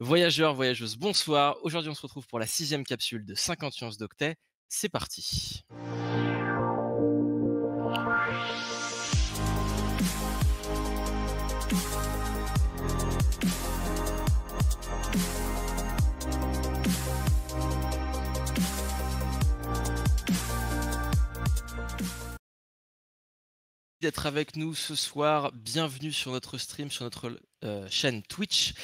[0.00, 1.56] Voyageurs, voyageuses, bonsoir.
[1.62, 4.36] Aujourd'hui, on se retrouve pour la sixième capsule de 50 nuances d'octet.
[4.68, 5.64] C'est parti.
[24.02, 25.52] d'être avec nous ce soir.
[25.52, 28.74] Bienvenue sur notre stream, sur notre euh, chaîne Twitch.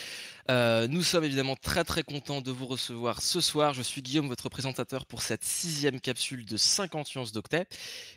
[0.51, 3.75] Euh, nous sommes évidemment très très contents de vous recevoir ce soir.
[3.75, 7.67] Je suis Guillaume, votre présentateur pour cette sixième capsule de 50 nuances d'octet.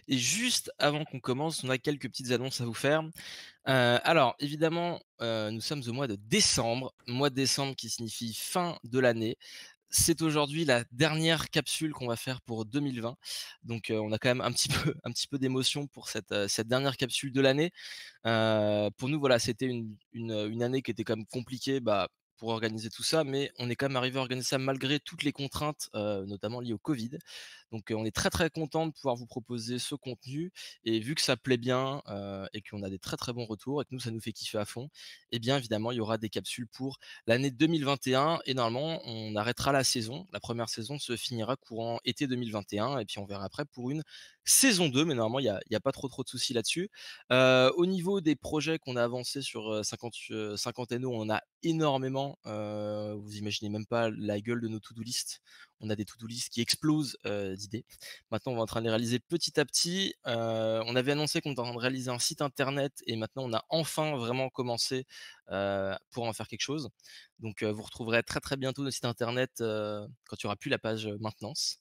[0.07, 3.03] Et juste avant qu'on commence, on a quelques petites annonces à vous faire.
[3.67, 8.77] Euh, alors évidemment, nous sommes au mois de décembre, mois de décembre qui signifie fin
[8.83, 9.37] de l'année
[9.91, 13.15] c'est aujourd'hui la dernière capsule qu'on va faire pour 2020.
[13.63, 16.31] Donc euh, on a quand même un petit peu un petit peu d'émotion pour cette,
[16.31, 17.71] euh, cette dernière capsule de l'année.
[18.25, 22.07] Euh, pour nous voilà, c'était une, une, une, année qui était quand même compliquée bah
[22.41, 25.21] pour organiser tout ça, mais on est quand même arrivé à organiser ça malgré toutes
[25.21, 27.19] les contraintes, notamment liées au Covid.
[27.71, 30.51] Donc on est très très content de pouvoir vous proposer ce contenu
[30.83, 32.01] et vu que ça plaît bien
[32.53, 34.57] et qu'on a des très très bons retours et que nous ça nous fait kiffer
[34.57, 34.85] à fond,
[35.31, 39.35] et eh bien évidemment il y aura des capsules pour l'année 2021 et normalement on
[39.35, 40.25] arrêtera la saison.
[40.33, 44.01] La première saison se finira courant été 2021 et puis on verra après pour une
[44.45, 46.89] saison 2, mais normalement il n'y a, pas trop trop de soucis là-dessus.
[47.29, 50.15] au niveau des projets qu'on a avancés sur 50
[50.55, 52.30] 50 NO, on a énormément.
[52.45, 55.41] Vous imaginez même pas la gueule de nos to-do list.
[55.81, 57.85] On a des to-do qui explosent d'idées.
[58.29, 60.13] Maintenant, on va en train de les réaliser petit à petit.
[60.25, 63.53] On avait annoncé qu'on était en train de réaliser un site internet et maintenant on
[63.53, 65.05] a enfin vraiment commencé
[65.47, 66.89] pour en faire quelque chose.
[67.39, 70.77] Donc, vous retrouverez très très bientôt notre site internet quand il y aura plus la
[70.77, 71.79] page maintenance.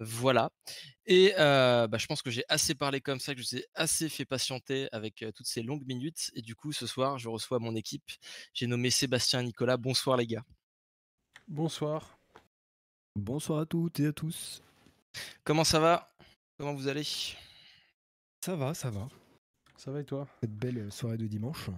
[0.00, 0.50] Voilà.
[1.06, 4.08] Et bah, je pense que j'ai assez parlé comme ça, que je vous ai assez
[4.08, 6.30] fait patienter avec toutes ces longues minutes.
[6.34, 8.10] Et du coup, ce soir, je reçois mon équipe.
[8.52, 9.76] J'ai nommé Sébastien et Nicolas.
[9.76, 10.44] Bonsoir les gars.
[11.48, 12.18] Bonsoir.
[13.16, 14.62] Bonsoir à toutes et à tous.
[15.42, 16.14] Comment ça va?
[16.58, 17.02] Comment vous allez?
[18.44, 19.08] Ça va, ça va.
[19.78, 20.28] Ça va et toi?
[20.42, 21.70] Cette belle soirée de dimanche.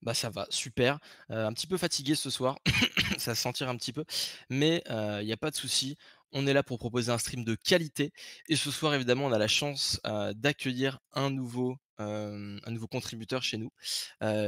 [0.00, 0.98] Bah ça va, super.
[1.30, 2.58] Euh, un petit peu fatigué ce soir,
[3.18, 4.06] ça se sentir un petit peu,
[4.48, 5.98] mais il euh, n'y a pas de souci.
[6.32, 8.10] On est là pour proposer un stream de qualité.
[8.48, 13.42] Et ce soir, évidemment, on a la chance euh, d'accueillir un nouveau, un nouveau contributeur
[13.42, 13.70] chez nous.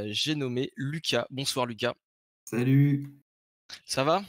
[0.06, 1.27] J'ai nommé Lucas.
[1.28, 1.93] Bonsoir Lucas.
[2.47, 3.12] Salut.
[3.84, 4.22] Ça va?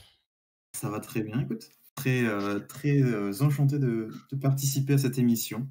[0.73, 1.69] Ça va très bien, écoute.
[1.95, 2.25] Très,
[2.67, 5.67] très enchanté de, de participer à cette émission.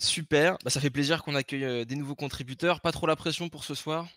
[0.00, 2.80] Super, bah, ça fait plaisir qu'on accueille euh, des nouveaux contributeurs.
[2.80, 4.08] Pas trop la pression pour ce soir?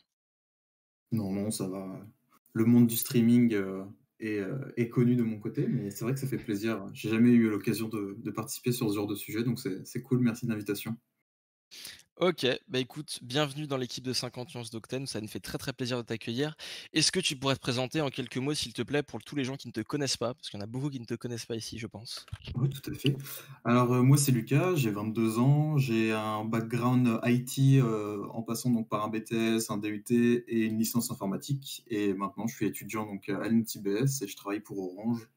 [1.11, 1.99] Non, non, ça va.
[2.53, 3.83] Le monde du streaming euh,
[4.21, 6.89] euh, est, connu de mon côté, mais c'est vrai que ça fait plaisir.
[6.93, 10.19] J'ai jamais eu l'occasion de, de, participer sur ce genre de sujet, donc c'est cool.
[10.21, 10.95] Merci de l'invitation.
[12.17, 15.73] Ok, bah écoute, bienvenue dans l'équipe de 50 nuances d'Octane, ça nous fait très très
[15.73, 16.55] plaisir de t'accueillir.
[16.93, 19.43] Est-ce que tu pourrais te présenter en quelques mots, s'il te plaît, pour tous les
[19.43, 21.15] gens qui ne te connaissent pas, parce qu'il y en a beaucoup qui ne te
[21.15, 22.27] connaissent pas ici, je pense.
[22.53, 23.17] Oui, tout à fait.
[23.65, 28.69] Alors euh, moi c'est Lucas, j'ai 22 ans, j'ai un background IT euh, en passant
[28.69, 33.07] donc par un BTS, un DUT et une licence informatique, et maintenant je suis étudiant
[33.07, 35.27] donc à l'NTBS et je travaille pour Orange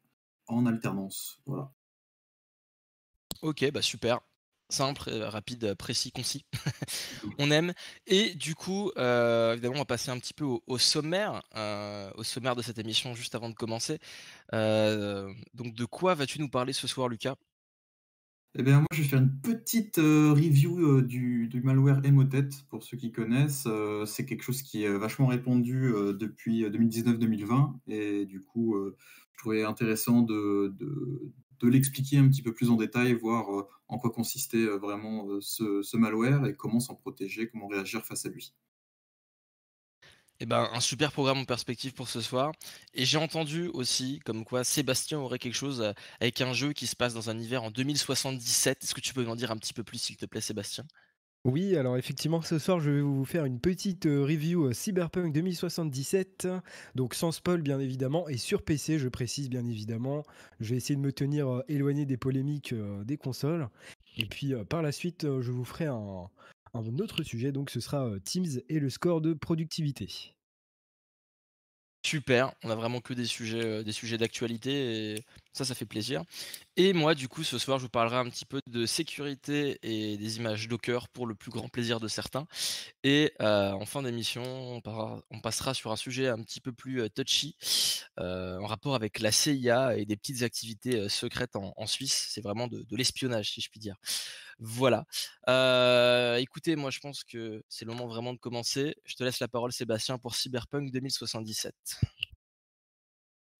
[0.47, 1.41] en alternance.
[1.47, 1.73] Voilà.
[3.41, 4.21] Ok, bah super
[4.69, 6.45] simple, rapide, précis, concis.
[7.39, 7.73] on aime.
[8.07, 12.25] Et du coup, euh, évidemment, on va passer un petit peu au, sommaire, euh, au
[12.25, 13.99] sommaire de cette émission juste avant de commencer.
[14.53, 17.37] Euh, donc, de quoi vas-tu nous parler ce soir, Lucas?
[18.59, 22.97] Eh bien, moi, je vais faire une petite review du, du, malware Emotet, pour ceux
[22.97, 23.69] qui connaissent.
[24.07, 28.75] c'est quelque chose qui est vachement répandu depuis 2019-2020, et du coup,
[29.33, 33.99] je trouvais intéressant de, de l'expliquer un petit peu plus en détail, voir euh, en
[33.99, 38.29] quoi consistait euh, vraiment euh, ce, malware et comment s'en protéger, comment réagir face à
[38.29, 38.55] lui.
[40.39, 42.53] Eh ben, un super programme en perspective pour ce soir.
[42.93, 46.95] Et j'ai entendu aussi comme quoi Sébastien aurait quelque chose avec un jeu qui se
[46.95, 48.85] passe dans un hiver en 2077.
[48.85, 50.85] Est-ce que tu peux en dire un petit peu plus, s'il te plaît, Sébastien?
[51.45, 55.33] Oui, alors effectivement, ce soir, je vais vous faire une petite euh, review euh, Cyberpunk
[55.33, 56.49] 2077,
[56.97, 60.25] donc sans spoil bien évidemment, et sur PC, je précise bien évidemment.
[60.59, 62.75] Je vais essayer de me tenir euh, éloigné des polémiques
[63.05, 63.69] des consoles.
[64.17, 66.29] Et puis par la suite, je vous ferai un,
[66.75, 70.35] autre sujet, donc ce sera Teams et le score de productivité.
[72.05, 75.25] Super, on a vraiment que des sujets, des sujets d'actualité
[75.57, 76.23] Ça, ça fait plaisir.
[76.77, 80.19] Et moi, du coup, ce soir, je vous parlerai un petit peu de sécurité et
[80.19, 82.47] des images Docker pour le plus grand plaisir de certains.
[83.03, 84.43] Et en fin d'émission,
[84.85, 87.57] on, passera sur un sujet un petit peu plus touchy
[88.19, 92.29] en rapport avec la CIA et des petites activités secrètes en, Suisse.
[92.31, 93.97] C'est vraiment de, de l'espionnage, si je puis dire.
[94.59, 95.07] Voilà.
[96.39, 98.95] écoutez, moi, je pense que c'est le moment vraiment de commencer.
[99.07, 101.75] Je te laisse la parole, Sébastien, pour Cyberpunk 2077.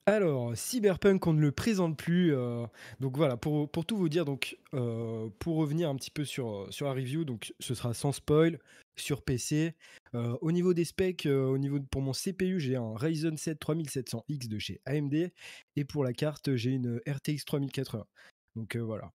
[0.09, 2.33] Alors, Cyberpunk, on ne le présente plus.
[2.33, 2.65] Euh,
[3.01, 6.71] donc voilà, pour, tout vous dire, donc, euh, pour revenir un petit peu sur, euh,
[6.71, 8.61] sur la review, donc ce sera sans spoil,
[8.97, 9.75] sur PC.
[10.15, 14.59] au niveau des specs, au niveau pour mon CPU, j'ai un Ryzen 7 3700X de
[14.61, 15.33] chez AMD.
[15.75, 18.07] Et pour la carte, j'ai une RTX 3080.
[18.55, 19.13] Donc voilà,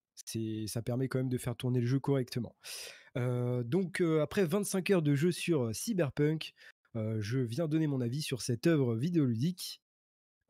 [0.68, 2.56] ça permet quand même de faire tourner le jeu correctement.
[3.16, 6.54] donc après 25 heures de jeu sur Cyberpunk,
[6.94, 9.82] je viens donner mon avis sur cette œuvre vidéoludique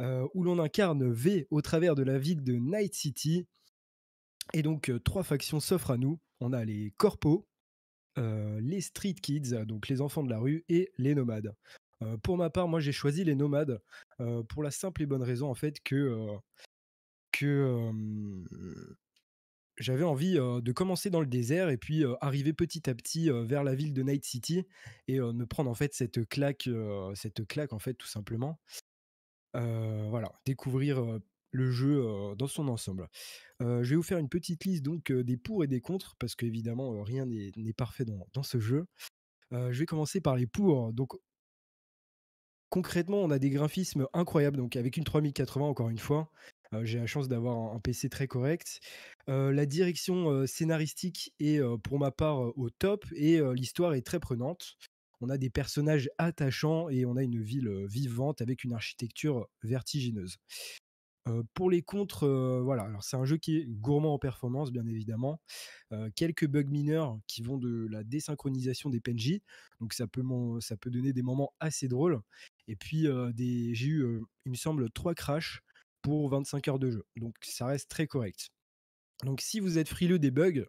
[0.01, 3.45] euh, où l'on incarne V au travers de la ville de Night City.
[4.53, 6.19] Et donc, euh, trois factions s'offrent à nous.
[6.39, 7.45] On a les corpos,
[8.17, 11.53] euh, les street kids, donc les enfants de la rue, et les nomades.
[12.23, 13.79] pour ma part, moi j'ai choisi les nomades
[14.49, 16.35] pour la simple et bonne raison en fait que,
[17.31, 17.79] que
[19.77, 23.75] j'avais envie de commencer dans le désert et puis arriver petit à petit vers la
[23.75, 24.65] ville de Night City
[25.07, 26.67] et me prendre en fait cette claque,
[27.13, 28.59] cette claque en fait tout simplement
[29.53, 31.19] voilà, découvrir,
[31.51, 32.03] le jeu,
[32.37, 33.07] dans son ensemble.
[33.59, 37.03] je vais vous faire une petite liste donc, des pour et des contre parce qu'évidemment,
[37.03, 38.85] rien n'est parfait dans ce jeu.
[39.51, 40.93] je vais commencer par les pour.
[40.93, 41.13] Donc
[42.69, 46.31] concrètement, on a des graphismes incroyables, donc avec une 3080 encore une fois.
[46.83, 48.79] j'ai la chance d'avoir un PC très correct.
[49.27, 54.77] la direction, scénaristique est, pour ma part, au top et l'histoire est très prenante
[55.21, 60.37] on a des personnages attachants et on a une ville vivante avec une architecture vertigineuse.
[61.53, 62.27] pour les contres,
[62.63, 65.39] voilà, alors c'est un jeu qui est gourmand en performance, bien évidemment.
[66.15, 69.39] quelques bugs mineurs qui vont de la désynchronisation des PNJ,
[69.79, 70.23] donc ça peut,
[70.59, 72.19] ça peut donner des moments assez drôles.
[72.67, 75.61] Et puis j'ai eu, il me semble, trois crashs
[76.01, 78.49] pour 25 heures de jeu, donc ça reste très correct.
[79.23, 80.65] Donc si vous êtes frileux des bugs,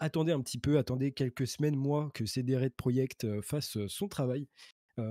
[0.00, 4.46] attendez un petit peu, attendez quelques semaines, mois que CD Red Project fasse son travail,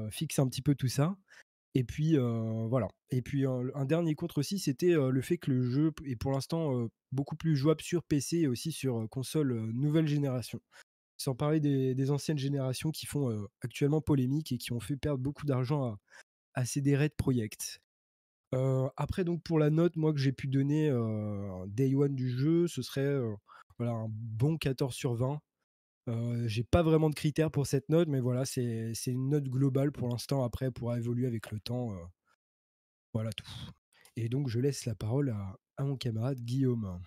[0.10, 1.18] fixe un petit peu tout ça.
[1.74, 2.88] Et puis voilà.
[3.10, 6.88] Et puis un dernier contre aussi, c'était le fait que le jeu est pour l'instant
[7.12, 10.60] beaucoup plus jouable sur PC et aussi sur console nouvelle génération.
[11.18, 15.46] Sans parler des, anciennes générations qui font actuellement polémique et qui ont fait perdre beaucoup
[15.46, 16.00] d'argent à,
[16.54, 17.82] à CD Red Project.
[18.98, 20.90] après donc pour la note, moi que j'ai pu donner
[21.68, 23.18] day one du jeu, ce serait
[23.82, 25.42] voilà, un bon 14 sur 20.
[26.08, 29.92] Euh, j'ai pas vraiment de critères pour cette note, mais voilà, c'est une note globale
[29.92, 30.44] pour l'instant.
[30.44, 31.92] Après, pourra évoluer avec le temps.
[33.14, 33.48] voilà tout.
[34.16, 37.02] Et donc, je laisse la parole à, à mon camarade Guillaume.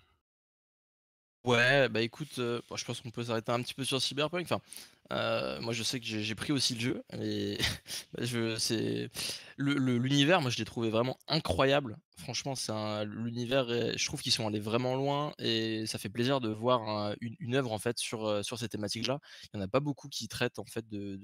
[1.45, 4.43] Ouais, bah écoute, je pense qu'on peut s'arrêter un petit peu sur Cyberpunk.
[4.45, 4.61] Enfin,
[5.11, 7.03] euh, moi, je sais que j'ai pris aussi le jeu
[8.17, 9.09] je, c'est
[9.57, 10.41] l'univers.
[10.41, 11.97] Moi, je l'ai trouvé vraiment incroyable.
[12.17, 12.71] Franchement, c'est
[13.05, 13.67] l'univers.
[13.67, 17.71] Je trouve qu'ils sont allés vraiment loin et ça fait plaisir de voir une, œuvre
[17.71, 19.19] en fait sur euh, sur ces thématiques-là.
[19.53, 21.17] Il y en a pas beaucoup qui traitent en fait de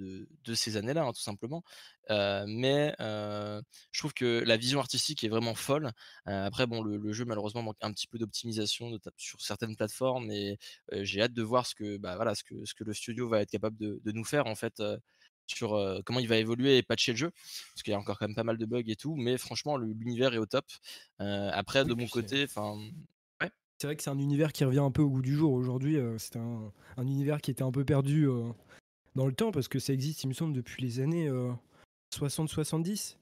[0.43, 1.63] de, ces années-là, hein, tout simplement.
[2.09, 5.91] Euh, mais je trouve que la vision artistique est vraiment folle.
[6.25, 10.59] après, bon, le, jeu malheureusement manque un petit peu d'optimisation sur certaines plateformes et
[10.91, 13.41] j'ai hâte de voir ce que bah voilà ce que ce que le studio va
[13.41, 14.81] être capable de, nous faire en fait
[15.47, 17.31] sur comment il va évoluer et patcher le jeu
[17.73, 19.77] parce qu'il y a encore quand même pas mal de bugs et tout mais franchement
[19.77, 20.65] l'univers est au top
[21.19, 22.77] après de mon côté enfin
[23.77, 25.97] c'est vrai que c'est un univers qui revient un peu au goût du jour aujourd'hui
[26.19, 28.27] c'est un, univers qui était un peu perdu
[29.15, 31.29] dans le temps parce que ça existe il me semble depuis les années
[32.15, 33.17] 60-70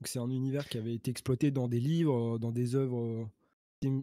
[0.00, 3.28] donc c'est un univers qui avait été exploité dans des livres dans des œuvres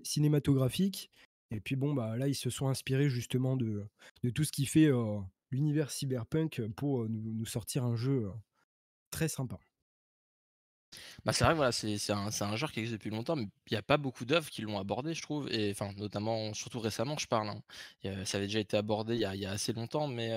[0.03, 1.11] cinématographiques.
[1.51, 3.85] Et puis bon bah là ils se sont inspirés justement de,
[4.23, 4.89] de tout ce qui fait
[5.51, 8.31] l'univers cyberpunk pour nous, sortir un jeu
[9.11, 9.59] très sympa.
[11.25, 13.77] Bah, c'est vrai voilà, c'est un, un genre qui existe depuis longtemps, mais il n'y
[13.77, 15.51] a pas beaucoup d'œuvres qui l'ont abordé, je trouve.
[15.51, 17.49] Et notamment, surtout récemment, je parle.
[17.49, 18.25] Hein.
[18.25, 20.29] ça avait déjà été abordé il y a, assez longtemps, mais,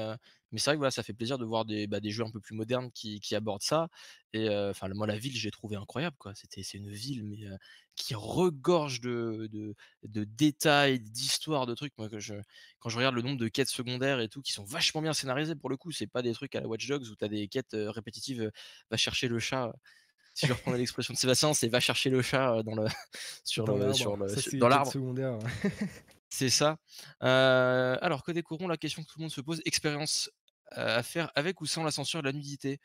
[0.57, 2.40] c'est vrai que voilà, ça fait plaisir de voir des, bah, des jeux un peu
[2.40, 3.88] plus modernes qui, abordent ça.
[4.33, 4.49] Et
[4.95, 7.59] moi, la ville, j'ai trouvé incroyable, c'est une ville,
[7.97, 11.95] qui regorge de, détails, d'histoires, de trucs.
[11.97, 15.54] Quand je regarde le nombre de quêtes secondaires et tout, qui sont vachement bien scénarisées
[15.54, 17.47] pour le coup, c'est pas des trucs à la Watch Dogs où tu as des
[17.49, 18.50] quêtes répétitives,
[18.90, 19.73] va chercher le chat
[20.40, 22.87] si je reprends l'expression de Sébastien, c'est va chercher le chat euh, dans le
[23.44, 24.92] sur le sur le dans l'arbre.
[26.30, 26.78] c'est ça.
[27.23, 30.30] Euh, alors côté courant, la question que tout le monde se pose expérience
[30.78, 32.78] euh, à faire avec ou sans la censure de la nudité?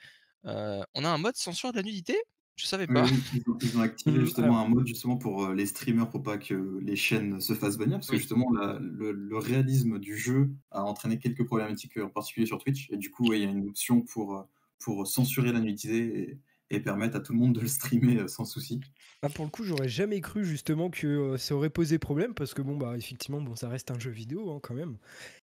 [0.43, 2.15] on a un mode censure de la nudité?
[2.55, 3.05] Je savais pas.
[3.33, 6.95] ils, ont, activé mmh, justement un mode justement pour les streamers pour pas que les
[6.95, 11.97] chaînes se fassent bannir parce que justement le, réalisme du jeu a entraîné quelques problématiques
[11.97, 14.47] en particulier sur Twitch et du coup il y a une option pour,
[14.79, 18.81] pour censurer la nudité et, permettre à tout le monde de le streamer sans souci.
[19.21, 22.61] Ah, pour le coup, j'aurais jamais cru justement que ça aurait posé problème parce que
[22.61, 24.97] bon bah effectivement bon ça reste un jeu vidéo hein, quand même.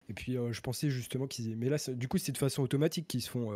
[0.09, 3.21] Et puis je pensais justement qu'ils mais là du coup c'est de façon automatique qu'ils
[3.21, 3.51] se font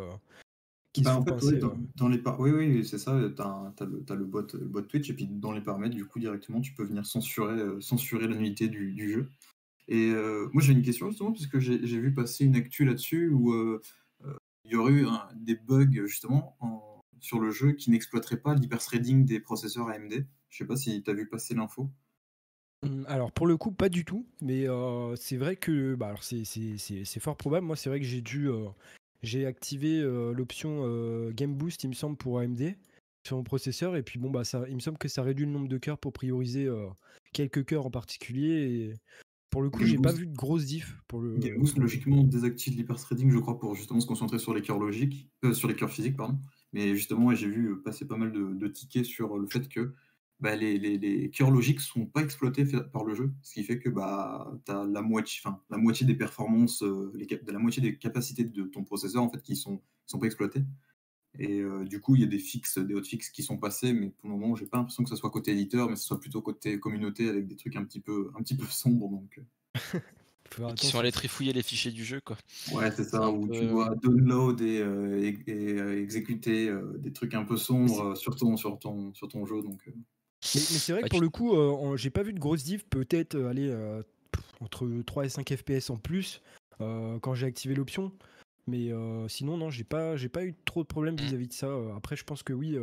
[1.02, 1.60] bah, en fait,
[1.96, 3.20] dans, les oui, oui, c'est ça.
[3.36, 6.74] Tu as, le, bot, bot Twitch, et puis dans les paramètres, du coup, directement, tu
[6.74, 9.30] peux venir censurer, euh, censurer la du, du, jeu.
[9.88, 13.54] Et euh, moi, j'ai une question justement, puisque j'ai vu passer une actu là-dessus où
[13.54, 13.82] euh,
[14.66, 16.56] il y aurait eu des bugs justement
[17.24, 20.28] sur le jeu qui n'exploiteraient pas l'hyperthreading des processeurs AMD.
[20.50, 21.90] Je sais pas si tu as vu passer l'info.
[22.84, 24.68] Mmh, alors pour le coup pas du tout, mais
[25.16, 27.66] c'est vrai que bah, c'est fort probable.
[27.66, 28.50] Moi c'est vrai que j'ai dû
[29.22, 30.02] j'ai activé
[30.36, 32.76] l'option Game Boost, il me semble, pour AMD
[33.26, 33.96] sur mon processeur.
[33.96, 35.98] Et puis bon, bah, ça, il me semble que ça réduit le nombre de cœurs
[35.98, 36.68] pour prioriser
[37.32, 38.52] quelques cœurs en particulier.
[38.52, 38.94] Et
[39.50, 41.38] pour le coup, j'ai pas vu de grosse diff pour le.
[41.38, 45.30] Game Boost, logiquement, désactive l'hyperthreading, je crois, pour justement se concentrer sur les cœurs logiques,
[45.54, 46.38] sur les cœurs physiques, pardon.
[46.74, 49.94] Mais justement, j'ai vu passer pas mal de, tickets sur le fait que
[50.40, 54.52] bah, les, cœurs logiques sont pas exploités par le jeu, ce qui fait que bah,
[54.66, 57.14] tu as la moitié, des performances, euh,
[57.48, 60.64] la moitié des capacités de ton processeur en fait, qui sont, sont pas exploitées.
[61.40, 64.10] Et euh, du coup, il y a des fixes, des hotfixes qui sont passés, mais
[64.10, 66.42] pour le moment, j'ai pas l'impression que ce soit côté éditeur, mais ce soit plutôt
[66.42, 69.24] côté communauté avec des trucs un petit peu, un petit peu sombres.
[70.60, 70.74] Euh.
[70.74, 72.38] qui sont allés trifouiller les fichiers du jeu, quoi.
[72.72, 74.84] Ouais, c'est ça, où tu dois download et,
[75.48, 79.62] et, exécuter des trucs un peu sombres sur ton, sur ton, sur ton jeu.
[79.62, 79.82] Donc,
[80.44, 83.36] mais, c'est vrai que pour le coup, euh, j'ai pas vu de grosse diff, peut-être
[83.36, 84.04] euh, aller euh,
[84.60, 86.42] entre 3 et 5 FPS en plus
[87.22, 88.12] quand j'ai activé l'option.
[88.68, 88.90] Mais
[89.30, 91.22] sinon, non, j'ai pas, j'ai pas eu trop de problèmes mmh.
[91.22, 91.74] vis-à-vis de ça.
[91.96, 92.78] Après, je pense que oui,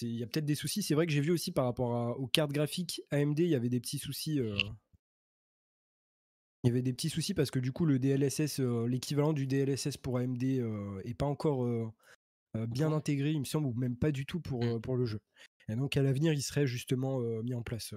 [0.00, 0.82] il y a peut-être des soucis.
[0.82, 3.68] C'est vrai que j'ai vu aussi par rapport aux cartes graphiques AMD, il y avait
[3.68, 4.40] des petits soucis.
[6.64, 9.98] Il y avait des petits soucis parce que du coup, le DLSS, l'équivalent du DLSS
[9.98, 11.92] pour AMD, est pas encore
[12.54, 14.80] bien intégré, il me semble, ou même pas du tout pour, mmh.
[14.80, 15.20] pour le jeu.
[15.68, 17.92] Et donc à l'avenir, il serait justement mis en place.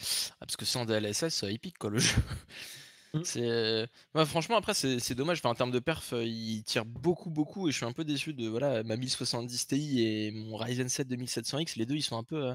[0.00, 2.16] Ah, parce que sans DLSS, il pique quoi le jeu.
[3.12, 3.20] Mmh.
[3.24, 3.88] C'est
[4.26, 5.40] franchement après c'est dommage.
[5.44, 8.48] en termes de perf, il tire beaucoup beaucoup et je suis un peu déçu de
[8.48, 11.78] voilà ma 1070 Ti et mon Ryzen 7 2700X.
[11.78, 12.54] Les deux ils sont un peu.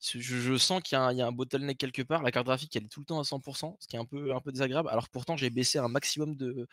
[0.00, 2.22] Je, sens qu'il y, a un bottleneck quelque part.
[2.22, 4.34] La carte graphique elle est tout le temps à 100%, ce qui est un peu
[4.34, 4.88] un peu désagréable.
[4.88, 6.68] Alors pourtant j'ai baissé un maximum de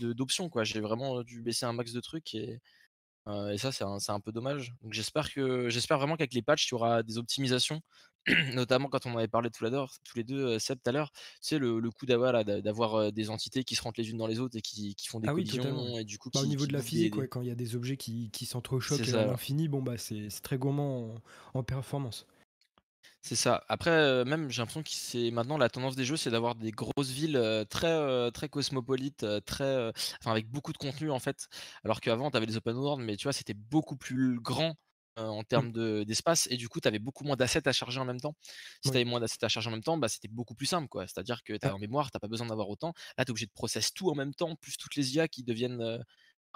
[0.00, 0.64] d'options quoi.
[0.64, 2.60] J'ai vraiment dû baisser un max de trucs et
[3.26, 4.74] et ça, c'est un, peu dommage.
[4.82, 7.80] Donc j'espère vraiment qu'avec les patchs, tu auras des optimisations,
[8.52, 11.10] notamment quand on avait parlé tous les deux, tous les deux Seb tout à l'heure.
[11.10, 14.40] Tu sais le, coup d'avoir d'avoir des entités qui se rentrent les unes dans les
[14.40, 16.82] autres et qui, font des ah collisions et du coup bah, au niveau de la
[16.82, 20.28] physique, quand il y a des objets qui, qui s'entrechoquent à l'infini, bon bah c'est
[20.42, 21.14] très gourmand
[21.54, 22.26] en performance.
[23.26, 23.64] C'est ça.
[23.68, 27.08] Après, même, j'ai l'impression que c'est maintenant la tendance des jeux, c'est d'avoir des grosses
[27.08, 31.48] villes très, très cosmopolites, très, enfin, avec beaucoup de contenu en fait.
[31.84, 34.74] Alors qu'avant, tu avais des open world, mais tu vois, c'était beaucoup plus grand
[35.16, 35.44] en mmh.
[35.46, 35.72] termes
[36.04, 38.34] d'espace, et du coup, tu avais beaucoup moins d'assets à charger en même temps.
[38.84, 40.88] Si tu avais moins d'assets à charger en même temps, bah, c'était beaucoup plus simple,
[40.88, 41.06] quoi.
[41.06, 41.74] C'est-à-dire que tu as ah.
[41.74, 42.92] en mémoire, tu pas besoin d'avoir autant.
[43.16, 45.44] Là, tu es obligé de processer tout en même temps, plus toutes les IA qui
[45.44, 45.78] deviennent.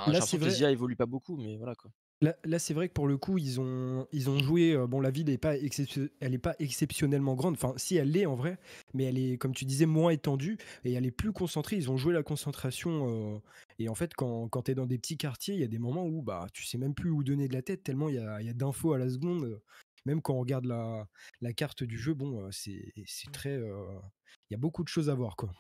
[0.07, 1.91] Là, c'est les IA évoluent pas beaucoup, mais voilà quoi.
[2.21, 4.73] Là, c'est vrai que pour le coup, ils ont, ils ont joué.
[4.73, 7.55] Euh, bon, la ville n'est pas, elle est pas exceptionnellement grande.
[7.55, 8.59] Enfin, si elle l'est en vrai,
[8.93, 11.77] mais elle est, comme tu disais, moins étendue et elle est plus concentrée.
[11.77, 13.37] Ils ont joué la concentration.
[13.37, 13.39] Euh,
[13.79, 15.79] et en fait, quand, quand tu es dans des petits quartiers, il y a des
[15.79, 18.19] moments où bah, tu sais même plus où donner de la tête, tellement il y
[18.19, 19.61] a, y a d'infos à la seconde.
[20.05, 21.07] Même quand on regarde la,
[21.41, 23.57] la carte du jeu, bon, euh, c'est très.
[23.57, 25.53] Il y a beaucoup de choses à voir, quoi.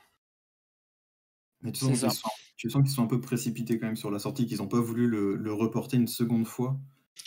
[1.62, 1.85] Mais tu
[2.67, 5.07] sens, qu'ils sont, un peu précipités quand même sur la sortie, qu'ils n'ont pas voulu
[5.07, 6.79] le, reporter une seconde fois.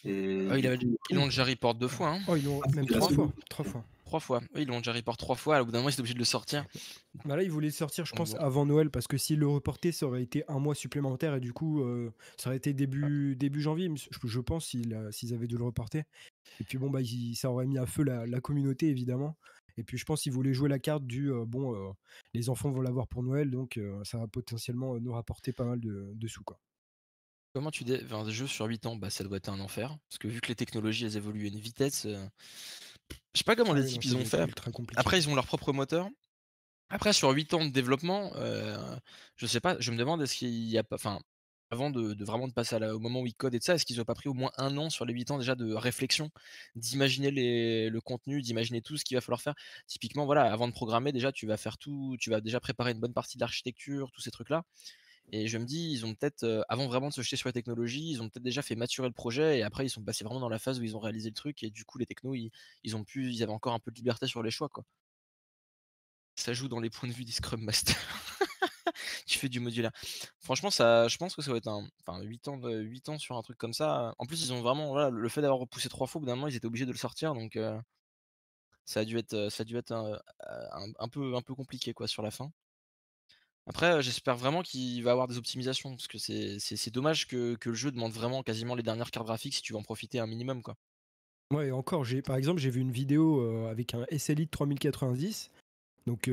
[0.06, 0.48] Et...
[0.50, 2.14] Ah, ils l'ont déjà report deux fois.
[2.14, 2.20] Hein.
[2.28, 3.32] Oh, ils l'ont ah, même trois fois.
[3.50, 3.86] trois fois.
[4.06, 4.42] Trois fois.
[4.56, 5.62] Oui, ils l'ont déjà report trois fois.
[5.62, 6.66] Au bout d'un moment, ils étaient obligés de le sortir.
[7.24, 9.94] Bah là, ils voulaient le sortir, je pense, avant Noël, parce que s'ils le reportaient,
[9.94, 13.62] ça aurait été un mois supplémentaire et du coup, euh, ça aurait été début, début
[13.62, 16.04] janvier, je, pense, s'ils avaient dû le reporter.
[16.60, 17.00] Et puis bon, bah,
[17.36, 19.38] ça aurait mis à feu la, la communauté, évidemment.
[19.78, 21.96] Et puis je pense qu'ils voulaient jouer la carte du bon,
[22.34, 26.28] les enfants vont l'avoir pour Noël, donc ça va potentiellement nous rapporter pas mal de,
[26.28, 26.44] sous.
[26.44, 26.60] Quoi.
[27.54, 29.98] Comment tu dis, un jeu sur 8 ans, bah, ça doit être un enfer.
[30.10, 32.08] Parce que vu que les technologies elles évoluent à une vitesse.
[32.08, 34.46] Je sais pas comment ah les types ils ont fait.
[34.96, 36.08] Après, ils ont leur propre moteur.
[36.90, 38.32] Après, sur 8 ans de développement,
[39.36, 40.96] je sais pas, je me demande est-ce qu'il y a pas.
[40.96, 41.20] Enfin,
[41.72, 43.98] avant de, vraiment de passer au moment où ils codent et de ça, est-ce qu'ils
[43.98, 46.30] n'ont pas pris au moins un an sur les 8 ans déjà de réflexion,
[46.76, 47.32] d'imaginer
[47.90, 49.56] le contenu, d'imaginer tout ce qu'il va falloir faire?
[49.88, 53.00] Typiquement, voilà, avant de programmer, déjà, tu vas faire tout, tu vas déjà préparer une
[53.00, 54.64] bonne partie de l'architecture, tous ces trucs-là.
[55.32, 58.12] Et je me dis, ils ont peut-être, avant vraiment de se jeter sur la technologie,
[58.12, 60.50] ils ont peut-être déjà fait maturer le projet et après ils sont passés vraiment dans
[60.50, 63.04] la phase où ils ont réalisé le truc et du coup les technos ils, ont
[63.06, 64.84] pu, ils avaient encore un peu de liberté sur les choix quoi.
[66.36, 67.96] Ça joue dans les points de vue des Scrum Master.
[69.50, 69.92] du modulaire.
[70.40, 73.38] Franchement, ça, je pense que ça va être un, enfin 8 ans, 8 ans sur
[73.38, 74.14] un truc comme ça.
[74.20, 76.48] En plus, ils ont vraiment, le fait d'avoir repoussé trois fois, au bout d'un moment,
[76.48, 77.58] ils étaient obligés de le sortir, donc
[78.86, 82.24] ça a dû être, ça a dû être un, peu, un peu compliqué quoi sur
[82.24, 82.52] la fin.
[83.68, 87.92] Après, j'espère vraiment qu'il va avoir des optimisations parce que c'est dommage que, le jeu
[87.92, 90.76] demande vraiment quasiment les dernières cartes graphiques si tu veux en profiter un minimum quoi.
[91.52, 95.52] Ouais, et encore, j'ai par exemple, j'ai vu une vidéo avec un SLI de 3090.
[96.08, 96.30] Donc,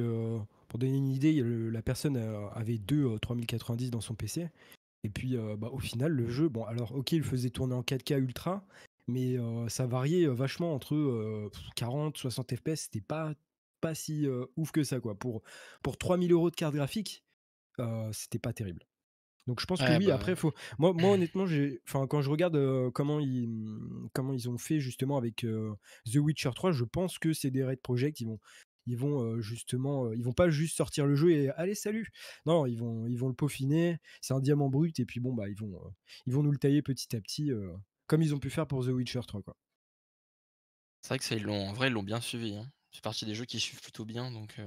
[0.68, 2.16] pour donner une idée, la personne
[2.54, 4.48] avait deux 3090 dans son PC.
[5.04, 8.18] Et puis, bah, au final, le jeu, bon, alors, ok, il faisait tourner en 4K
[8.18, 8.64] ultra,
[9.06, 9.36] mais
[9.68, 12.82] ça variait vachement entre 40, 60 FPS.
[12.82, 13.32] C'était pas,
[13.80, 15.14] pas si ouf que ça, quoi.
[15.14, 15.42] Pour,
[15.82, 17.24] pour 3000 euros de carte graphique,
[18.12, 18.84] c'était pas terrible.
[19.46, 20.52] Donc je pense que oui, bah après, faut...
[20.78, 21.46] moi, moi honnêtement,
[21.88, 23.48] enfin, quand je regarde comment, ils,
[24.12, 27.80] comment ils ont fait justement avec The Witcher 3, je pense que c'est des Red
[27.80, 28.38] Project, ils vont,
[28.88, 32.10] ils vont justement, ils vont pas juste sortir le jeu et allez salut.
[32.46, 33.98] Non, ils vont, ils vont le peaufiner.
[34.20, 35.78] C'est un diamant brut et puis bon bah ils vont,
[36.26, 37.50] ils vont nous le tailler petit à petit,
[38.06, 39.56] comme ils ont pu faire pour The Witcher 3 quoi.
[41.02, 42.56] C'est vrai que ça ils l'ont, en vrai ils l'ont bien suivi.
[42.56, 42.70] Hein.
[42.90, 44.58] C'est partie des jeux qui suivent plutôt bien donc.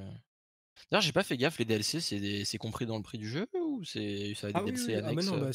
[0.89, 1.99] D'ailleurs, j'ai pas fait gaffe, les DLC,
[2.45, 5.13] c'est compris dans le prix du jeu ou c'est ça a des ah DLC ah
[5.13, 5.51] non, bah,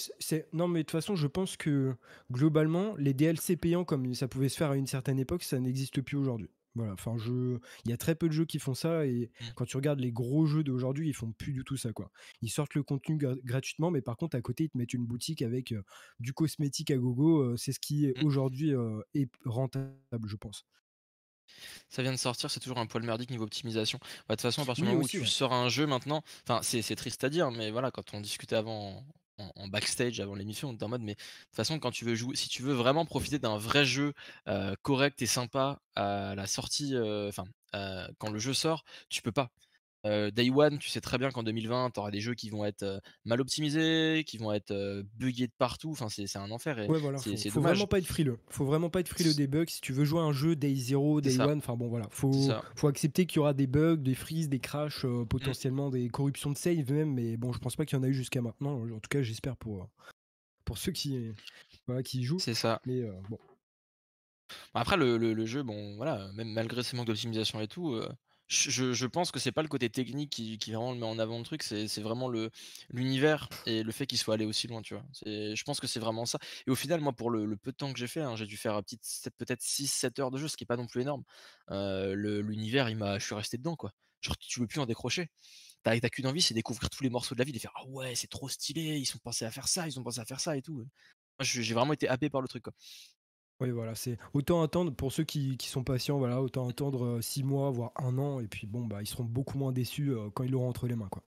[0.53, 1.95] non, mais de toute façon, je pense que
[2.31, 6.01] globalement, les DLC payants comme ça pouvait se faire à une certaine époque, ça n'existe
[6.01, 6.51] plus aujourd'hui.
[6.77, 7.59] Voilà, enfin, je...
[7.85, 9.45] il y a très peu de jeux qui font ça et mmh.
[9.57, 12.11] quand tu regardes les gros jeux d'aujourd'hui, ils font plus du tout ça, quoi.
[12.43, 15.43] Ils sortent le contenu gratuitement, mais par contre, à côté, ils te mettent une boutique
[15.43, 15.75] avec
[16.21, 17.57] du cosmétique à gogo.
[17.57, 18.25] c'est ce qui mmh.
[18.25, 18.73] aujourd'hui
[19.15, 20.67] est rentable, je pense.
[21.89, 23.99] Ça vient de sortir, c'est toujours un poil merdique niveau optimisation.
[24.29, 26.61] Bah, de toute façon, à partir du moment où tu sors un jeu maintenant, enfin,
[26.63, 29.05] c'est triste à dire, mais voilà, quand on discutait avant
[29.39, 32.15] en, backstage avant l'émission, on était en mode, mais de toute façon, quand tu veux
[32.15, 34.13] jouer, si tu veux vraiment profiter d'un vrai jeu
[34.83, 36.95] correct et sympa à la sortie,
[37.29, 37.45] enfin,
[38.19, 39.51] quand le jeu sort, tu peux pas.
[40.31, 43.01] Day One, tu sais très bien qu'en 2020, tu auras des jeux qui vont être
[43.25, 45.91] mal optimisés, qui vont être buggés de partout.
[45.91, 46.79] Enfin, c'est un enfer.
[46.79, 47.19] Et ouais, voilà.
[47.19, 48.39] Faut, faut vraiment pas être frileux.
[48.49, 49.65] Faut vraiment pas être frileux des bugs.
[49.69, 52.07] Si tu veux jouer un jeu Day Zero, Day One, enfin bon, voilà.
[52.11, 55.27] Faut, faut accepter qu'il y aura des bugs, des freezes, des crashs, mmh.
[55.27, 57.15] potentiellement des corruptions de save même.
[57.15, 58.83] Mais bon, je pense pas qu'il y en a eu jusqu'à maintenant.
[58.83, 59.89] En tout cas, j'espère pour,
[60.65, 61.33] pour ceux qui,
[61.87, 62.39] voilà, qui y jouent.
[62.39, 62.81] C'est ça.
[62.87, 63.39] Mais bon.
[64.75, 68.01] Après, le, le, jeu, bon, voilà, même malgré ses manques d'optimisation et tout,
[68.49, 71.45] je, pense que c'est pas le côté technique qui, vraiment le met en avant le
[71.45, 72.51] truc, c'est vraiment le
[72.91, 75.05] l'univers et le fait qu'il soit allé aussi loin, tu vois.
[75.25, 76.39] Je pense que c'est vraiment ça.
[76.67, 78.57] Et au final, moi, pour le, peu de temps que j'ai fait, hein, j'ai dû
[78.57, 78.83] faire
[79.39, 81.25] peut-être 6-7 heures de jeu, ce qui est pas non plus énorme.
[81.71, 83.93] l'univers, il m'a, je suis resté dedans, quoi.
[84.21, 85.31] Genre, tu veux plus en décrocher.
[85.83, 88.17] T'as qu'une envie, c'est découvrir tous les morceaux de la ville et faire ah ouais,
[88.17, 90.57] c'est trop stylé, ils sont pensés à faire ça, ils ont pensé à faire ça
[90.57, 90.75] et tout.
[90.75, 90.87] Moi,
[91.41, 92.65] j'ai vraiment été happé par le truc.
[93.61, 97.71] Oui, voilà, c'est autant attendre pour ceux qui, sont patients, voilà, autant attendre 6 mois,
[97.71, 100.69] voire un an, et puis bon, bah, ils seront beaucoup moins déçus quand ils l'auront
[100.69, 101.23] entre les mains, quoi.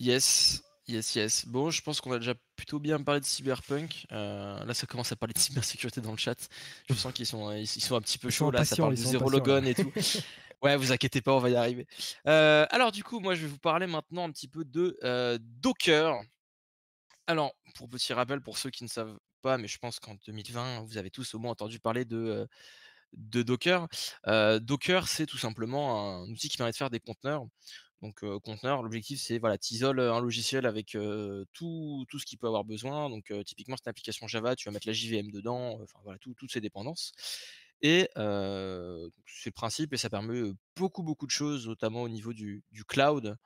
[0.00, 1.46] Yes, yes, yes.
[1.46, 4.06] Bon, je pense qu'on a déjà plutôt bien parlé de cyberpunk.
[4.10, 6.48] là, ça commence à parler de cybersécurité dans le chat.
[6.88, 9.30] Je sens qu'ils sont, ils, sont un petit peu chauds là, ça parle de zéro
[9.30, 9.92] logon et tout.
[10.62, 11.86] ouais, vous inquiétez pas, on va y arriver.
[12.24, 14.98] alors, du coup, moi, je vais vous parler maintenant un petit peu de
[15.40, 16.20] Docker.
[17.28, 20.82] Alors, pour petit rappel, pour ceux qui ne savent pas, mais je pense qu'en 2020,
[20.82, 22.46] vous avez tous au moins entendu parler de,
[23.14, 23.88] de Docker.
[24.60, 27.46] Docker, c'est tout simplement un outil qui permet de faire des conteneurs.
[28.02, 30.96] Donc, conteneur, l'objectif, c'est voilà, tu isoles un logiciel avec
[31.52, 33.10] tout, tout, ce qu'il peut avoir besoin.
[33.10, 36.52] Donc, typiquement, c'est une application Java, tu vas mettre la JVM dedans, enfin voilà, toutes
[36.52, 37.12] ces dépendances.
[37.82, 42.62] Et c'est le principe et ça permet beaucoup, beaucoup de choses, notamment au niveau du,
[42.70, 43.36] du cloud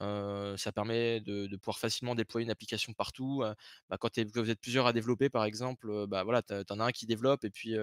[0.00, 3.44] ça permet de, pouvoir facilement déployer une application partout.
[3.88, 6.92] Bah, quand, vous êtes plusieurs à développer, par exemple, bah, voilà, tu en as un
[6.92, 7.76] qui développe et puis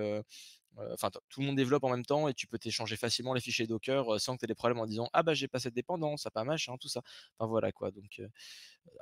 [0.94, 3.66] enfin tout le monde développe en même temps et tu peux t'échanger facilement les fichiers
[3.66, 6.24] Docker sans que tu aies des problèmes en disant ah bah j'ai pas cette dépendance,
[6.24, 7.02] ça pas machin, tout ça.
[7.38, 7.92] Enfin voilà quoi.
[7.92, 8.22] Donc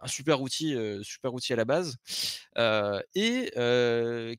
[0.01, 1.97] un super outil, super outil à la base
[3.15, 3.51] et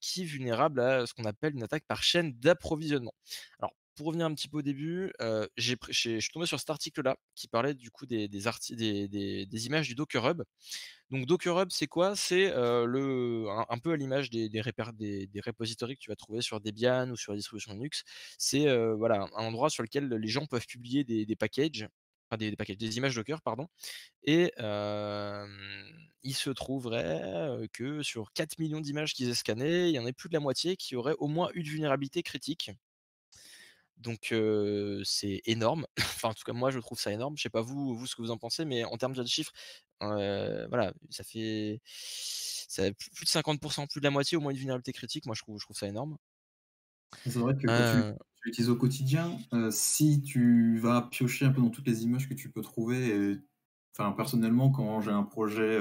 [0.01, 3.15] qui est vulnérable à ce qu'on appelle une attaque par chaîne d'approvisionnement.
[3.59, 5.13] Alors pour revenir un petit peu au début,
[5.57, 10.25] je suis tombé sur cet article-là qui parlait du coup des, des, images du Docker
[10.29, 10.43] Hub.
[11.11, 12.15] Donc Docker Hub, c'est quoi?
[12.17, 14.63] C'est le un, peu à l'image des, des,
[15.27, 18.05] des, repositories que tu vas trouver sur Debian ou sur les distributions Linux.
[18.39, 21.89] C'est voilà un endroit sur lequel les gens peuvent publier des, packages,
[22.31, 23.67] enfin des, packages, des images Docker, pardon.
[24.25, 24.53] Et
[26.23, 30.13] il se trouverait que sur 4 millions d'images qu'ils aient scannées, il y en a
[30.13, 32.71] plus de la moitié qui auraient au moins une vulnérabilité critique.
[33.97, 34.35] Donc
[35.05, 35.87] c'est énorme.
[35.99, 37.37] enfin, en tout cas, moi, je trouve ça énorme.
[37.37, 39.53] Je sais pas vous, vous ce que vous en pensez, mais en termes de chiffres,
[40.01, 44.93] voilà, ça fait ça plus de 50% plus de la moitié au moins une vulnérabilité
[44.93, 45.27] critique.
[45.27, 46.17] Moi, je trouve je trouve ça énorme.
[47.25, 49.39] C'est vrai que quand tu tu l'utilises au quotidien,
[49.71, 53.37] si tu vas piocher un peu dans toutes les images que tu peux trouver et
[53.99, 55.79] enfin, personnellement, quand j'ai un projet,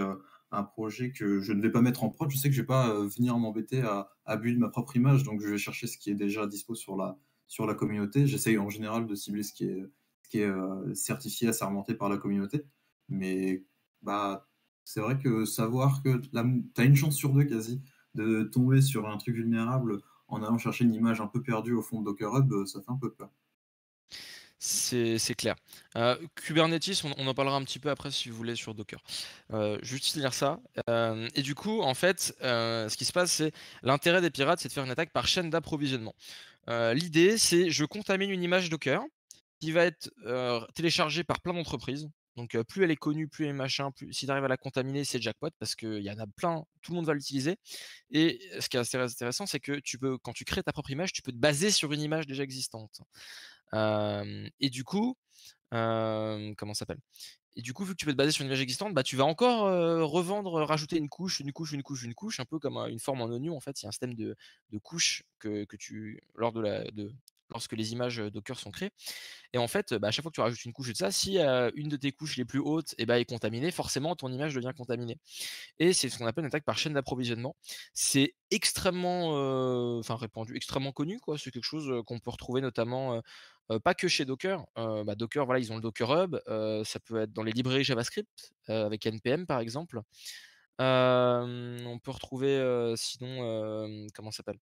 [0.52, 2.68] un projet que je ne vais pas mettre en prod, je sais que je vais
[2.68, 6.10] pas, venir m'embêter à à build ma propre image, donc je vais chercher ce qui
[6.10, 8.28] est déjà dispo sur la sur la communauté.
[8.28, 9.86] J'essaye en général de cibler ce qui est
[10.24, 12.66] ce qui est, certifié, assermenté par la communauté,
[13.10, 13.64] mais
[14.02, 14.48] bah,
[14.84, 17.82] c'est vrai que savoir que tu as une chance sur deux quasi
[18.16, 21.82] de tomber sur un truc vulnérable en allant chercher une image un peu perdue au
[21.84, 23.30] fond de Docker Hub, euh, ça fait un peu peur.
[24.58, 25.56] C'est clair.
[25.96, 29.00] Euh, Kubernetes, on, en parlera un petit peu après si vous voulez sur Docker.
[29.54, 30.60] Euh, juste lire ça.
[30.90, 33.54] Euh, et du coup, en fait, ce qui se passe, c'est
[33.84, 36.16] l'intérêt des pirates, c'est de faire une attaque par chaîne d'approvisionnement.
[36.68, 39.04] L'idée, c'est je contamine une image Docker
[39.60, 40.10] qui va être
[40.74, 42.10] téléchargée par plein d'entreprises.
[42.36, 44.58] Donc plus elle est connue, plus elle est machin, plus si tu arrives à la
[44.58, 47.56] contaminer, c'est jackpot parce qu'il y en a plein, tout le monde va l'utiliser.
[48.10, 51.14] Et ce qui est intéressant, c'est que tu peux, quand tu crées ta propre image,
[51.14, 53.00] tu peux te baser sur une image déjà existante.
[53.74, 55.16] et du coup,
[56.58, 57.00] comment ça s'appelle?
[57.58, 59.16] Et du coup, vu que tu peux te baser sur une image existante, bah, tu
[59.16, 59.62] vas encore
[60.10, 63.22] revendre, rajouter une couche, une couche, une couche, une couche, un peu comme une forme
[63.22, 63.56] en oignon.
[63.56, 64.36] En fait, il y a un système de,
[64.84, 67.12] couches que, que, tu, lors de la, de,
[67.52, 68.92] lorsque les images Docker sont créées.
[69.54, 71.38] Et en fait, bah, à chaque fois que tu rajoutes une couche de ça, si
[71.38, 74.74] une de tes couches les plus hautes eh bah, est contaminée, forcément ton image devient
[74.76, 75.20] contaminée.
[75.80, 77.56] Et c'est ce qu'on appelle une attaque par chaîne d'approvisionnement.
[77.94, 81.20] C'est extrêmement répandu, extrêmement connu.
[81.38, 83.22] C'est quelque chose qu'on peut retrouver notamment.
[83.84, 84.66] pas que chez Docker.
[84.76, 86.38] Bah, Docker, voilà, ils ont le Docker Hub.
[86.86, 90.02] ça peut être dans les librairies JavaScript avec NPM par exemple.
[90.80, 94.60] On peut retrouver sinon comment s'appelle?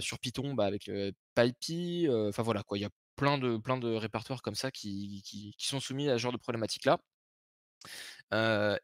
[0.00, 0.90] Sur Python bah, avec
[1.34, 2.08] PyPy.
[2.10, 5.80] Enfin voilà quoi, il y a plein de plein de répertoires comme ça qui, sont
[5.80, 6.98] soumis à ce genre de problématique là.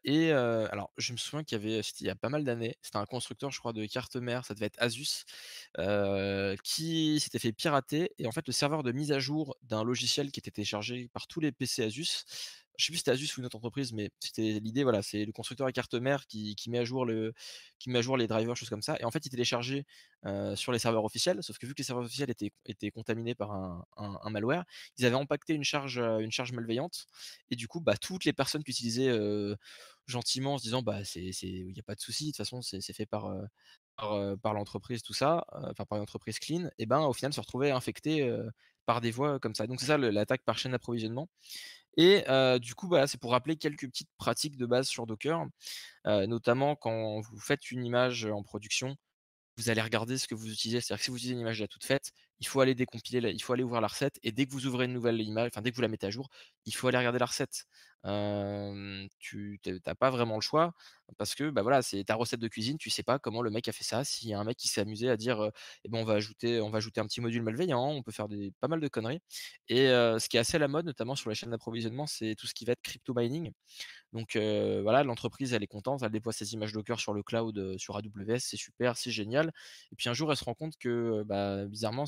[0.03, 2.97] et alors, je me souviens qu'il y avait, il y a pas mal d'années, c'était
[2.97, 5.25] un constructeur, je crois, de carte mère, ça devait être Asus,
[6.63, 8.11] qui s'était fait pirater.
[8.17, 11.27] Et en fait, le serveur de mise à jour d'un logiciel qui était téléchargé par
[11.27, 12.25] tous les PC Asus
[12.77, 15.25] je sais plus si c'était Asus ou une autre entreprise, mais c'était l'idée, voilà, c'est
[15.25, 18.97] le constructeur à carte mère qui, met à jour les drivers, choses comme ça.
[18.99, 19.85] Et en fait, il téléchargeait
[20.25, 23.51] euh, sur les serveurs officiels, sauf que vu que les serveurs officiels étaient, contaminés par
[23.51, 24.65] un, malware,
[24.97, 27.05] ils avaient impacté une charge, euh, malveillante.
[27.49, 29.55] Et du coup, bah, toutes les personnes qui utilisaient euh,
[30.07, 32.81] gentiment en se disant, bah, il n'y a pas de souci, de toute façon, c'est,
[32.93, 33.33] fait par,
[34.43, 38.29] l'entreprise, tout ça, enfin par l'entreprise clean, et ben au final se retrouvaient infectés
[38.85, 39.67] par des voies comme ça.
[39.67, 41.29] Donc c'est ça l'attaque par chaîne d'approvisionnement.
[41.97, 42.23] Et
[42.59, 45.45] du coup, c'est pour rappeler quelques petites pratiques de base sur Docker,
[46.05, 48.95] notamment quand vous faites une image en production,
[49.57, 50.81] vous allez regarder ce que vous utilisez.
[50.81, 53.41] C'est-à-dire que si vous utilisez une image déjà toute faite, il faut aller décompiler, il
[53.41, 54.19] faut aller ouvrir la recette.
[54.23, 56.11] Et dès que vous ouvrez une nouvelle image, enfin dès que vous la mettez à
[56.11, 56.29] jour,
[56.65, 57.65] il faut aller regarder la recette.
[59.19, 60.73] tu n'as pas vraiment le choix
[61.17, 63.67] parce que bah voilà, c'est ta recette de cuisine, tu sais pas comment le mec
[63.67, 64.03] a fait ça.
[64.03, 65.49] S'il y a un mec qui s'est amusé à dire,
[65.83, 68.27] eh ben on va ajouter, on va ajouter un petit module malveillant, on peut faire
[68.27, 69.19] des, pas mal de conneries.
[69.69, 72.47] Et ce qui est assez à la mode, notamment sur les chaînes d'approvisionnement, c'est tout
[72.47, 73.51] ce qui va être crypto mining.
[74.13, 77.97] Donc voilà, l'entreprise, elle est contente, elle déploie ses images Docker sur le cloud, sur
[77.97, 79.51] AWS, c'est super, c'est génial.
[79.91, 82.05] Et puis un jour, elle se rend compte que bah, bizarrement,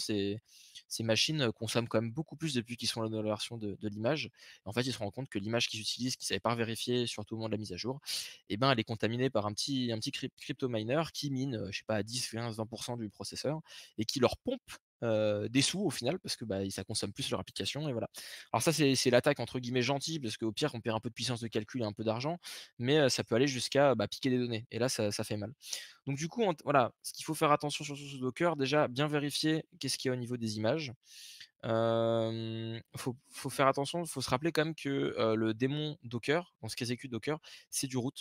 [0.87, 4.29] ces, machines consomment quand même beaucoup plus depuis qu'ils sont dans la version de, l'image.
[4.65, 7.07] En fait, ils se rendent compte que l'image qu'ils utilisent, qu'ils ne savaient pas vérifier,
[7.07, 7.99] surtout au moment de la mise à jour,
[8.49, 11.77] eh ben, elle est contaminée par un petit, un petit crypto miner qui mine, je
[11.79, 13.61] sais pas, à 10, 15, 20% du processeur
[13.97, 14.61] et qui leur pompe
[15.01, 18.09] des sous au final parce que bah, ça consomme plus leur application et voilà.
[18.51, 21.13] Alors ça c'est l'attaque entre guillemets gentille parce qu'au pire on perd un peu de
[21.13, 22.39] puissance de calcul et un peu d'argent,
[22.79, 25.53] mais ça peut aller jusqu'à bah, piquer des données et là ça, fait mal.
[26.05, 29.65] Donc du coup voilà, ce qu'il faut faire attention sur ce Docker, déjà bien vérifier
[29.79, 30.93] qu'est-ce qu'il y a au niveau des images.
[31.63, 33.15] Il faut,
[33.49, 37.39] faire attention, faut se rappeler quand même que le démon Docker, dans ce qu'exécute Docker,
[37.69, 38.13] c'est du root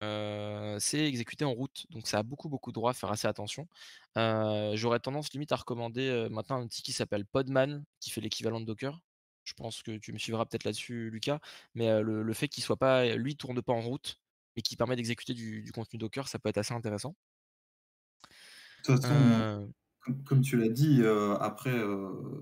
[0.00, 3.68] c'est exécuté en route, donc ça a beaucoup, beaucoup de droits, à faire assez attention.
[4.16, 8.66] j'aurais tendance limite à recommander, maintenant un outil qui s'appelle Podman, qui fait l'équivalent de
[8.66, 9.00] Docker.
[9.44, 11.40] Je pense que tu me suivras peut-être là-dessus, Lucas,
[11.74, 14.20] mais le fait qu'il soit pas lui, tourne pas en route,
[14.56, 17.14] mais qui permet d'exécuter du contenu Docker, ça peut être assez intéressant.
[18.86, 19.72] De toute façon,
[20.24, 21.02] comme tu l'as dit,
[21.40, 21.78] après,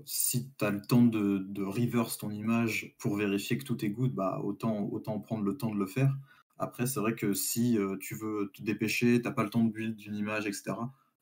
[0.05, 4.13] si tu as le temps de reverse ton image pour vérifier que tout est good,
[4.13, 6.15] bah, autant autant prendre le temps de le faire.
[6.59, 9.71] Après, c'est vrai que si tu veux te dépêcher, tu n'as pas le temps de
[9.71, 10.75] build d'une image, etc.,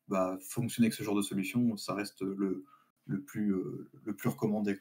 [0.07, 2.65] bah, fonctionner avec ce genre de solution, ça reste le,
[3.05, 3.55] le, plus,
[4.03, 4.79] le plus recommandé.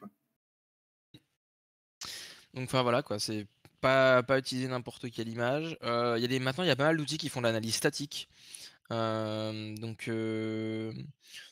[2.53, 3.45] Donc, enfin voilà, quoi, c'est
[3.81, 5.77] pas, pas utiliser n'importe quelle image.
[5.83, 8.27] y a des, maintenant, il y a pas mal d'outils qui font de l'analyse statique.
[8.89, 10.09] donc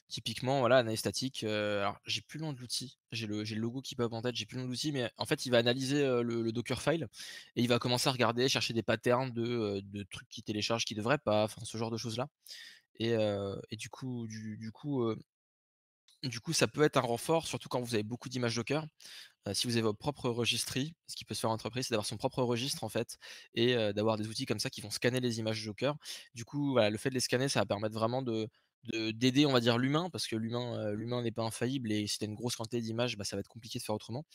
[0.07, 1.43] typiquement, voilà, analyse statique.
[1.43, 2.97] alors, j'ai plus le nom de l'outil.
[3.11, 4.35] J'ai le, le, logo qui pop en tête.
[4.35, 7.07] J'ai plus le nom de l'outil, mais en fait, il va analyser le, Dockerfile
[7.55, 11.17] et il va commencer à regarder, chercher des patterns de, trucs qui téléchargent, qui devraient
[11.17, 12.27] pas, enfin, ce genre de choses là.
[12.99, 13.15] Et,
[13.77, 15.13] du coup, du, coup,
[16.23, 18.85] du coup, ça peut être un renfort, surtout quand vous avez beaucoup d'images Docker.
[19.53, 22.05] si vous avez votre propre registry, ce qui peut se faire en entreprise, c'est d'avoir
[22.05, 23.17] son propre registre en fait,
[23.53, 25.95] et d'avoir des outils comme ça qui vont scanner les images Docker.
[26.33, 28.47] Du coup, voilà, le fait de les scanner, ça va permettre vraiment de
[29.13, 32.25] d'aider, on va dire, l'humain, parce que l'humain l'humain n'est pas infaillible, et si tu
[32.25, 34.25] as une grosse quantité d'images, bah, ça va être compliqué de faire autrement.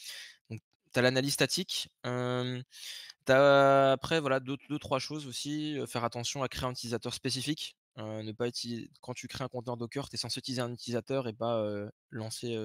[0.51, 0.61] Donc,
[0.93, 1.89] tu as l'analyse statique.
[2.05, 5.79] après, voilà, deux, deux, trois choses aussi.
[5.87, 7.77] faire attention à créer un utilisateur spécifique.
[7.97, 11.29] ne pas utiliser, quand tu crées un conteneur Docker, tu es censé utiliser un utilisateur
[11.29, 11.65] et pas
[12.11, 12.57] lancer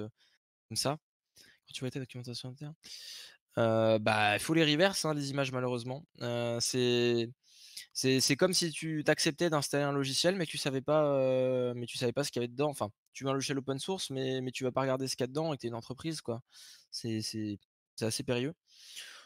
[0.68, 0.98] comme ça.
[1.36, 2.74] Quand tu vois ta documentation interne,
[3.56, 6.04] bah, il faut les reverse, hein, les images, malheureusement.
[6.60, 7.30] c'est
[7.92, 12.12] c'est comme si tu t'acceptais d'installer un logiciel, mais tu savais pas, mais tu savais
[12.12, 12.70] pas ce qu'il y avait dedans.
[12.70, 15.24] Enfin, tu veux un logiciel open source, mais, mais tu vas pas regarder ce qu'il
[15.24, 16.42] y a dedans et que tu es une entreprise, quoi.
[16.90, 17.58] C'est
[18.00, 18.54] assez périlleux.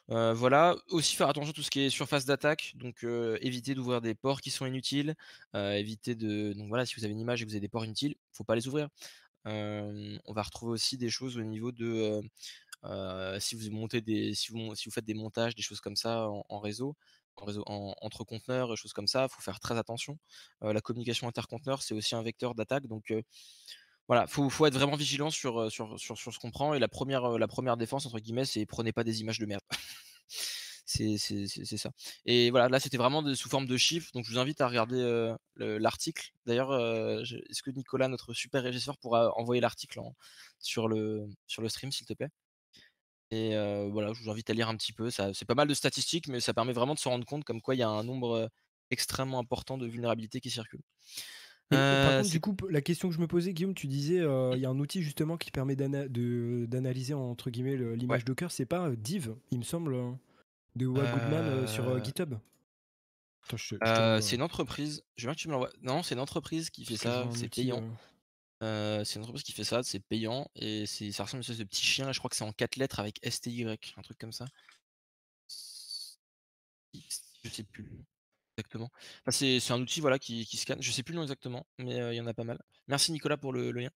[0.09, 3.05] voilà, aussi faire attention à tout ce qui est surface d'attaque, donc
[3.41, 5.15] éviter d'ouvrir des ports qui sont inutiles,
[5.55, 7.85] éviter de, donc voilà, si vous avez une image et que vous avez des ports
[7.85, 8.89] inutiles, faut pas les ouvrir.
[9.45, 12.23] on va retrouver aussi des choses au niveau de
[13.39, 16.29] si vous montez des, si vous, si vous faites des montages, des choses comme ça
[16.29, 16.97] en réseau,
[17.67, 20.19] entre conteneurs, choses comme ça, il faut faire très attention.
[20.63, 22.87] la communication interconteneur, c'est aussi un vecteur d'attaque.
[22.87, 23.13] Donc
[24.09, 26.75] voilà, il faut, être vraiment vigilant sur, ce qu'on prend.
[26.75, 29.63] Et la première, la première défense, entre guillemets, c'est prenez pas des images de merde.
[30.85, 31.91] c'est ça.
[32.27, 34.11] Et voilà, là, c'était vraiment sous forme de chiffres.
[34.13, 36.33] Donc, je vous invite à regarder l'article.
[36.47, 36.75] D'ailleurs,
[37.23, 40.01] est-ce que Nicolas, notre super régisseur, pourra envoyer l'article
[40.59, 42.31] sur, le, sur le stream, s'il te plaît?
[43.31, 43.55] Et
[43.91, 45.11] voilà, je vous invite à lire un petit peu.
[45.11, 47.75] c'est pas mal de statistiques, mais ça permet vraiment de se rendre compte comme quoi
[47.75, 48.51] il y a un nombre
[48.91, 50.83] extrêmement important de vulnérabilités qui circulent.
[51.71, 54.67] par contre, du coup, la question que je me posais, Guillaume, tu disais, il y
[54.67, 58.51] a un outil justement qui permet d'analyser entre guillemets l'image Docker.
[58.51, 60.19] C'est pas Div, il me semble, hein,
[60.77, 62.35] de Wa Goodman sur GitHub.
[64.21, 65.05] c'est une entreprise.
[65.17, 65.71] Je veux que tu me l'envoies.
[65.83, 67.29] Non, c'est une entreprise qui fait ça.
[67.33, 67.85] C'est payant
[68.61, 71.85] c'est une entreprise qui fait ça, c'est payant et ça ressemble à une espèce petit
[71.85, 74.47] chien, je crois que c'est en 4 lettres avec STY, un truc comme ça.
[77.43, 77.89] Je sais plus
[78.57, 78.91] exactement.
[79.29, 82.21] c'est un outil voilà, qui, scanne, je sais plus le nom exactement, mais il y
[82.21, 82.59] en a pas mal.
[82.89, 83.91] Merci Nicolas pour le, lien.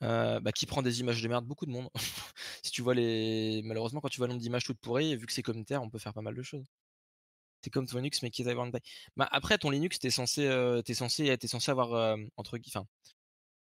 [0.00, 1.88] Bah, qui prend des images de merde, beaucoup de monde.
[2.62, 3.62] si tu vois les.
[3.64, 5.98] Malheureusement, quand tu vois le nombre d'images toutes pourries, vu que c'est communautaire, on peut
[5.98, 6.64] faire pas mal de choses.
[7.62, 8.56] C'est comme ton Linux, mais qui est taille.
[9.16, 12.86] Bah, après, ton Linux, t'es censé, es censé, censé avoir entre enfin,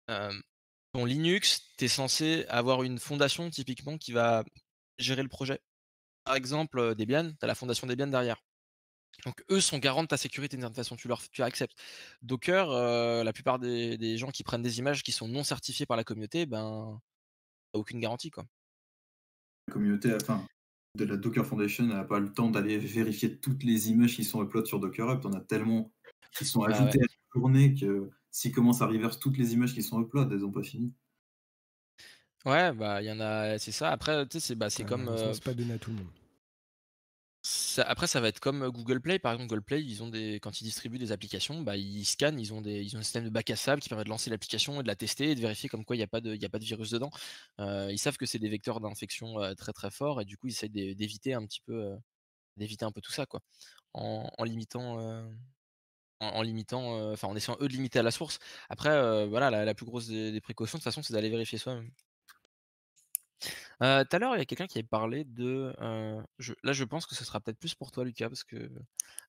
[0.08, 4.44] ton Linux, tu es censé avoir une fondation typiquement qui va
[4.98, 5.62] gérer le projet.
[6.24, 8.42] Par exemple, Debian, tu as la fondation Debian derrière.
[9.26, 11.78] Donc eux sont garants de ta sécurité d'une certaine façon, tu leur tu acceptes.
[12.22, 16.04] Docker, la plupart des, gens qui prennent des images qui sont non certifiées par la
[16.04, 17.00] communauté, ben
[17.74, 18.46] aucune garantie quoi.
[19.68, 20.46] La communauté, enfin,
[20.96, 24.44] de la Docker Foundation n'a pas le temps d'aller vérifier toutes les images qui sont
[24.44, 25.26] upload sur Docker Hub.
[25.26, 25.92] en as tellement
[26.38, 29.74] qui sont bah ajoutées à la journée que s'ils commencent à reverse toutes les images
[29.74, 30.94] qui sont upload, elles n'ont pas fini.
[32.46, 33.90] Ouais, bah il y en a, c'est ça.
[33.90, 35.08] Après, tu sais, c'est bah, c'est comme.
[35.10, 36.08] Euh, pas donné à tout le monde.
[37.80, 39.18] après, ça va être comme euh, Google Play.
[39.18, 42.40] Par exemple, Google Play, ils ont des, quand ils distribuent des applications, bah, ils scannent,
[42.40, 44.30] ils ont, des, ils ont un système de bac à sable qui permet de lancer
[44.30, 46.38] l'application et de la tester et de vérifier comme quoi il n'y a, pas de,
[46.40, 47.10] a pas de virus dedans.
[47.60, 50.52] Euh, ils savent que c'est des vecteurs d'infection très très forts et du coup, ils
[50.52, 51.98] essaient d'éviter un petit peu,
[52.56, 53.42] d'éviter un peu tout ça, quoi,
[53.94, 55.26] en, en limitant
[56.20, 58.40] en, limitant, enfin en essayant eux de limiter à la source.
[58.70, 61.90] Après, voilà, la, plus grosse des, précautions, de toute façon, c'est d'aller vérifier soi-même.
[63.80, 65.74] tout à l'heure, il y a quelqu'un qui avait parlé de.
[66.64, 68.70] là, je pense que ce sera peut-être plus pour toi, Lucas, parce que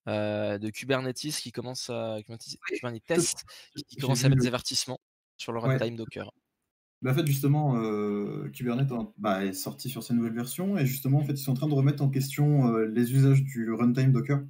[0.07, 3.37] de Kubernetes qui commence à Kubernetes
[3.89, 5.01] qui, commence à mettre des avertissements
[5.37, 6.31] sur le runtime Docker.
[7.01, 7.75] Bah, en fait, justement,
[8.51, 11.55] Kubernetes bah, est sorti sur sa nouvelle version et justement, en fait, ils sont en
[11.55, 14.41] train de remettre en question les usages du runtime Docker.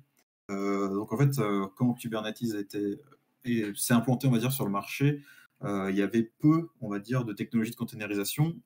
[0.50, 3.00] Euh, donc en fait, euh, quand Kubernetes a été
[3.76, 5.22] s'est implanté, on va dire, sur le marché,
[5.64, 8.56] euh, il y avait peu, on va dire, de technologies de containerisation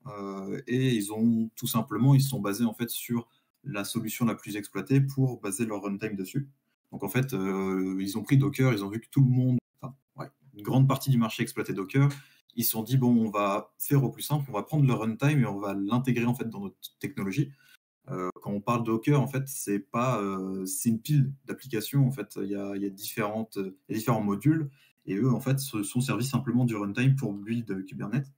[0.66, 3.28] et ils ont tout simplement, ils se sont basés en fait sur
[3.64, 6.48] la solution la plus exploitée pour baser leur runtime dessus.
[6.90, 9.94] Donc en fait, ils ont pris Docker, ils ont vu que tout le monde, enfin,
[10.54, 12.08] une grande partie du marché exploitait Docker.
[12.56, 14.94] Ils se sont dit bon, on va faire au plus simple, on va prendre le
[14.94, 17.52] runtime et on va l'intégrer en fait dans notre technologie.
[18.10, 22.06] Euh, quand on parle Docker, en fait, c'est pas, euh, c'est une pile d'applications.
[22.06, 24.70] En fait, il y a, différents modules
[25.06, 28.32] et eux, en fait, se sont servis simplement du runtime pour build Kubernetes.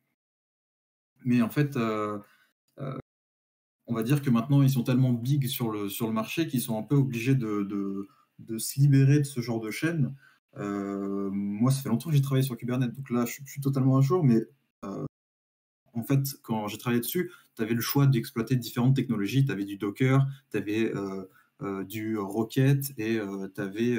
[1.24, 2.18] Mais en fait, euh,
[3.86, 6.60] on va dire que maintenant, ils sont tellement big sur le, sur le marché qu'ils
[6.60, 8.08] sont un peu obligés de, de,
[8.40, 10.14] de, se libérer de ce genre de chaîne
[10.56, 14.00] moi, ça fait longtemps que j'ai travaillé sur Kubernetes, donc là, je suis, totalement à
[14.00, 14.46] jour, mais
[15.94, 19.44] en fait, quand j'ai travaillé dessus, tu avais le choix d'exploiter différentes technologies.
[19.44, 20.92] Tu avais du Docker, tu avais
[21.86, 23.18] du Rocket et
[23.54, 23.98] tu avais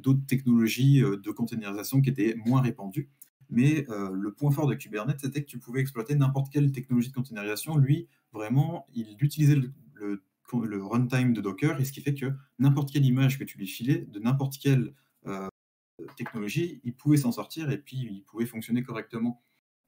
[0.00, 3.10] d'autres technologies de containerisation qui étaient moins répandues.
[3.50, 7.14] Mais le point fort de Kubernetes, c'était que tu pouvais exploiter n'importe quelle technologie de
[7.14, 7.76] containerisation.
[7.76, 9.56] Lui, vraiment, il utilisait
[9.94, 13.66] le, runtime de Docker, et ce qui fait que n'importe quelle image que tu lui
[13.66, 14.94] filais, de n'importe quelle
[16.16, 19.42] technologie, il pouvait s'en sortir et puis il pouvait fonctionner correctement.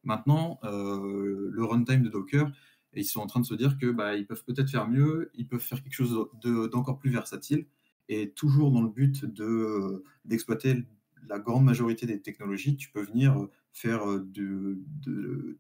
[0.07, 2.51] Maintenant, euh, le runtime de Docker,
[2.95, 5.47] ils sont en train de se dire que bah, ils peuvent peut-être faire mieux, ils
[5.47, 7.66] peuvent faire quelque chose d'encore plus versatile,
[8.09, 10.85] et toujours dans le but de d'exploiter
[11.29, 14.79] la grande majorité des technologies, tu peux venir faire de,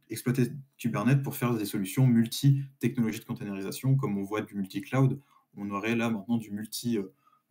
[0.08, 5.20] exploiter Kubernetes pour faire des solutions multi-technologies de containerisation, comme on voit du multi-cloud.
[5.56, 6.98] On aurait là maintenant du multi,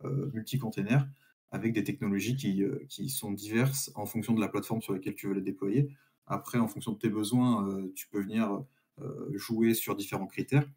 [0.02, 1.06] multi-container
[1.50, 5.34] avec des technologies qui, sont diverses en fonction de la plateforme sur laquelle tu veux
[5.34, 5.88] les déployer.
[6.26, 8.64] Après, en fonction de tes besoins, euh, tu peux venir
[9.00, 10.68] euh, jouer sur différents critères.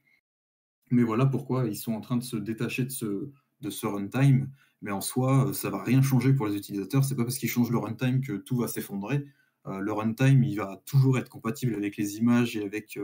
[0.91, 3.29] Mais voilà pourquoi ils sont en train de se détacher de ce,
[3.61, 4.51] de ce runtime.
[4.81, 7.03] Mais en soi, euh, ça va rien changer pour les utilisateurs.
[7.03, 9.25] C'est pas parce qu'ils changent le runtime que tout va s'effondrer.
[9.65, 12.97] le runtime, il va toujours être compatible avec les images et avec,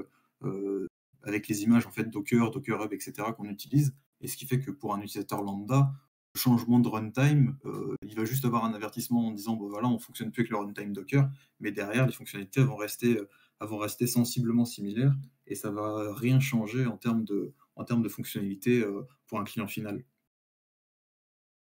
[1.22, 3.14] avec les images en fait Docker, Docker Hub, etc.
[3.38, 3.94] qu'on utilise.
[4.22, 5.94] Et ce qui fait que pour un utilisateur lambda,
[6.36, 10.00] changement de runtime, euh, il va juste avoir un avertissement en disant bon voilà, on
[10.00, 14.06] fonctionne plus avec le runtime Docker, mais derrière les fonctionnalités vont rester, euh, vont rester
[14.06, 15.14] sensiblement similaires
[15.48, 19.44] et ça va rien changer en termes de, en termes de fonctionnalité euh, pour un
[19.44, 20.04] client final.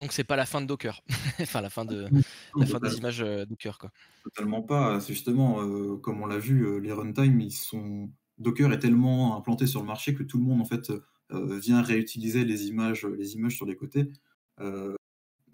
[0.01, 1.03] Donc c'est pas la fin de Docker,
[1.41, 2.09] enfin la fin de
[2.57, 3.91] la fin des images Docker quoi.
[4.25, 5.01] Totalement pas.
[5.01, 9.81] C'est justement comme on l'a vu, les runtime ils sont Docker est tellement implanté sur
[9.81, 10.93] le marché que tout le monde en fait
[11.31, 14.11] vient réutiliser les images, les images sur les côtés.
[14.61, 14.95] Euh,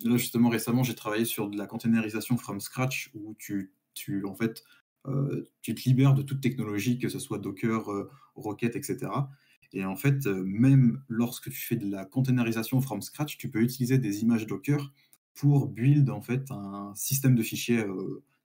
[0.02, 3.72] là, justement, récemment, j'ai travaillé sur de la containerisation from scratch où tu,
[4.24, 4.64] en fait,
[5.06, 9.10] euh, tu te libères de toute technologie, que ce soit Docker, euh, Rocket, etc.
[9.72, 13.98] Et en fait, même lorsque tu fais de la containerisation from scratch, tu peux utiliser
[13.98, 14.92] des images Docker
[15.34, 17.84] pour build en fait un système de fichiers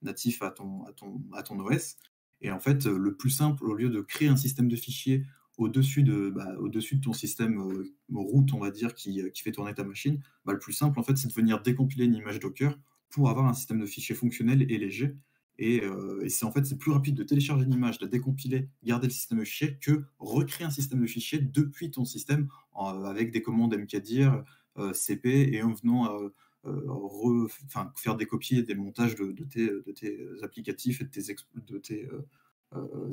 [0.03, 0.85] natif à, ton,
[1.33, 1.97] à ton OS.
[2.41, 5.25] Et en fait, le plus simple, au lieu de créer un système de fichiers
[5.57, 9.51] au-dessus de, bah, au-dessus de ton système euh, route, on va dire, qui, qui, fait
[9.51, 12.39] tourner ta machine, bah, le plus simple, en fait, c'est de venir décompiler une image
[12.39, 12.77] Docker
[13.09, 15.15] pour avoir un système de fichiers fonctionnel et léger.
[15.57, 19.07] Et, euh, et c'est en fait plus rapide de télécharger une image, de décompiler, garder
[19.07, 23.41] le système de fichiers que recréer un système de fichiers depuis ton système avec des
[23.41, 24.43] commandes mkdir,
[24.77, 26.29] euh, cp et en venant
[27.95, 29.71] faire des copies et des montages de, tes,
[30.43, 32.09] applicatifs et de tes, de tes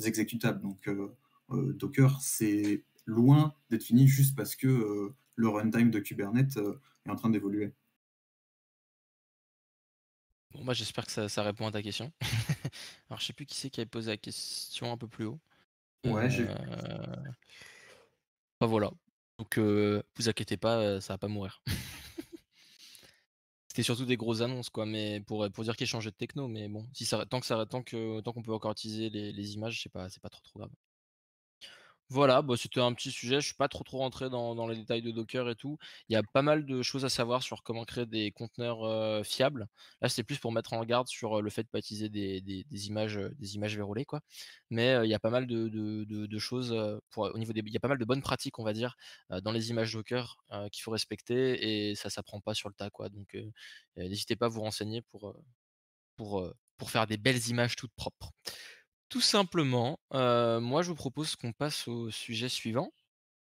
[0.04, 0.60] exécutables.
[0.60, 1.08] Donc euh,
[1.74, 7.10] Docker, c'est loin d'être fini juste parce que euh, le runtime de Kubernetes euh, est
[7.10, 7.74] en train d'évoluer.
[10.52, 12.12] Bon, bah, j'espère que ça, répond à ta question.
[13.08, 15.40] Alors, je sais plus qui c'est qui avait posé la question un peu plus haut.
[16.04, 16.44] Ouais, j'ai.
[18.60, 18.90] Bah, voilà.
[19.38, 21.62] Donc, vous inquiétez pas, ça va pas mourir.
[23.68, 26.46] C'était surtout des grosses annonces, quoi, mais pour, pour dire qu'il changé de techno.
[26.46, 29.32] Mais bon, si ça, tant que ça, tant que tant qu'on peut encore utiliser les,
[29.32, 30.70] les images, c'est pas, c'est pas trop trop grave.
[32.12, 33.40] Voilà, bah, c'était un petit sujet.
[33.40, 35.78] Je suis pas trop trop rentré dans, les détails de Docker et tout.
[36.10, 39.66] Il y a pas mal de choses à savoir sur comment créer des conteneurs fiables.
[40.02, 43.18] Là, c'est plus pour mettre en garde sur le fait de pas utiliser des, images,
[43.38, 44.20] des images verrouillées, quoi.
[44.68, 46.76] Mais il y a pas mal de, choses
[47.10, 48.94] pour au niveau il y a pas mal de bonnes pratiques, on va dire,
[49.42, 50.36] dans les images Docker
[50.70, 52.90] qu'il faut respecter et ça s'apprend pas sur le tas.
[53.08, 53.38] Donc,
[53.96, 55.34] n'hésitez pas à vous renseigner pour
[56.86, 58.32] faire des belles images toutes propres.
[59.12, 62.94] Tout simplement, moi je vous propose qu'on passe au sujet suivant.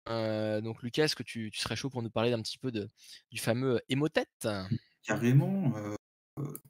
[0.07, 2.89] donc Lucas, est-ce que tu, serais chaud pour nous parler d'un petit peu de,
[3.31, 4.45] du fameux émotète
[5.03, 5.71] Carrément.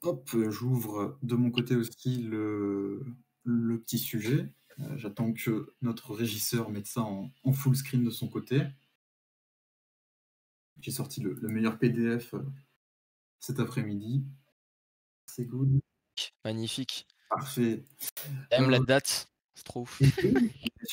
[0.02, 3.04] hop, j'ouvre de mon côté aussi le,
[3.42, 4.52] le petit sujet.
[4.94, 8.62] J'attends que notre régisseur mette ça en, full screen de son côté.
[10.78, 12.32] J'ai sorti le, le, meilleur PDF
[13.40, 14.24] cet après-midi.
[15.26, 15.80] C'est good.
[16.44, 17.08] Magnifique.
[17.30, 17.84] Parfait.
[18.50, 20.00] Même la euh, date, c'est trop ouf.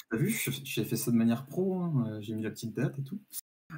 [0.09, 2.97] T'as vu, j'ai fait ça de manière pro, hein, euh, j'ai mis la petite date
[2.99, 3.19] et tout.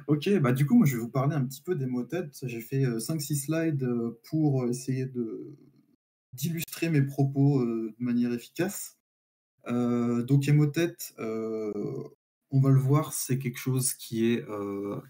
[0.08, 2.38] Ok, bah du coup, moi je vais vous parler un petit peu des mots-têtes.
[2.42, 3.88] J'ai fait 5-6 euh, slides
[4.28, 5.56] pour essayer de
[6.32, 8.98] d'illustrer mes propos de manière efficace.
[9.68, 14.44] donc, Emotet, on va le voir, c'est quelque chose qui, est,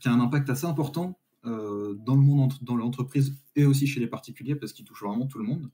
[0.01, 4.07] qui a un impact assez important dans le monde, dans l'entreprise et aussi chez les
[4.07, 5.71] particuliers parce qu'il touche vraiment tout le monde.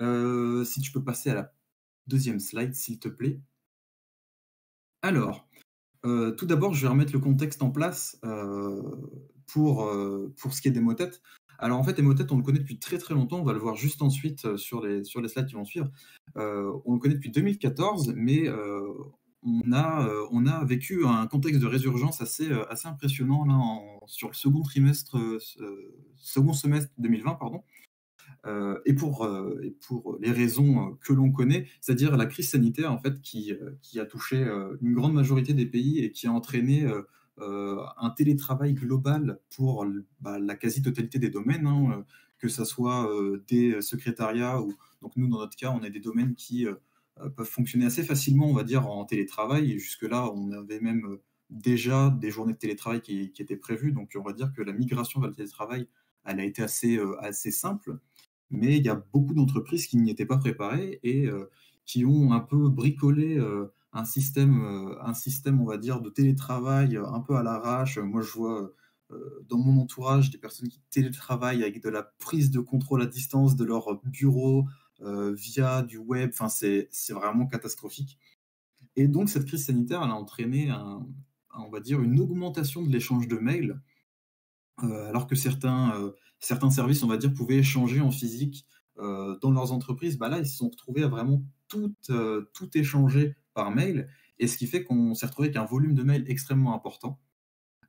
[0.00, 1.52] Euh, si tu peux passer à la
[2.06, 3.40] deuxième slide, s'il te plaît.
[5.02, 5.48] Alors,
[6.04, 8.82] euh, tout d'abord, je vais remettre le contexte en place euh,
[9.46, 9.90] pour,
[10.38, 11.22] pour ce qui est des motettes.
[11.58, 13.76] Alors en fait, Emotet, on le connaît depuis très très longtemps, on va le voir
[13.76, 15.90] juste ensuite sur les, sur les slides qui vont suivre.
[16.36, 18.48] on le connaît depuis 2014, mais
[19.42, 23.60] on a, on a vécu un contexte de résurgence assez, assez impressionnant là,
[24.06, 25.18] sur le second trimestre,
[26.16, 27.62] second semestre 2020, pardon.
[28.86, 29.28] Et, pour,
[29.62, 33.52] et pour les raisons que l'on connaît, c'est-à-dire la crise sanitaire en fait qui,
[33.98, 34.38] a touché
[34.80, 36.90] une grande majorité des pays et qui a entraîné
[37.38, 39.86] un télétravail global pour
[40.20, 42.04] bah, la quasi-totalité des domaines, hein,
[42.38, 43.10] que ce soit
[43.46, 46.66] des secrétariats ou donc nous dans notre cas on a des domaines qui
[47.22, 49.78] euh, peuvent fonctionner assez facilement, on va dire, en télétravail.
[49.78, 53.92] Jusque-là, on avait même euh, déjà des journées de télétravail qui, étaient prévues.
[53.92, 55.88] Donc, on va dire que la migration vers le télétravail,
[56.24, 57.98] elle a été euh, assez simple.
[58.50, 61.28] Mais il y a beaucoup d'entreprises qui n'y étaient pas préparées et
[61.86, 63.38] qui ont un peu bricolé
[63.92, 67.98] un système, un système, on va dire, de télétravail un peu à l'arrache.
[67.98, 68.72] Moi, je vois
[69.48, 73.56] dans mon entourage des personnes qui télétravaillent avec de la prise de contrôle à distance
[73.56, 74.66] de leur bureau,
[75.02, 76.30] euh, via du web.
[76.34, 78.18] Enfin, c'est vraiment catastrophique.
[78.96, 80.70] Et donc, cette crise sanitaire, elle a entraîné,
[81.56, 83.80] on va dire, une augmentation de l'échange de mails,
[84.82, 88.66] euh, alors que certains, euh, certains services, on va dire, pouvaient échanger en physique
[88.96, 90.18] dans leurs entreprises.
[90.18, 91.94] Bah là, ils se sont retrouvés à vraiment tout,
[92.52, 96.02] tout échanger par mail, et ce qui fait qu'on s'est retrouvé avec un volume de
[96.02, 97.18] mails extrêmement important.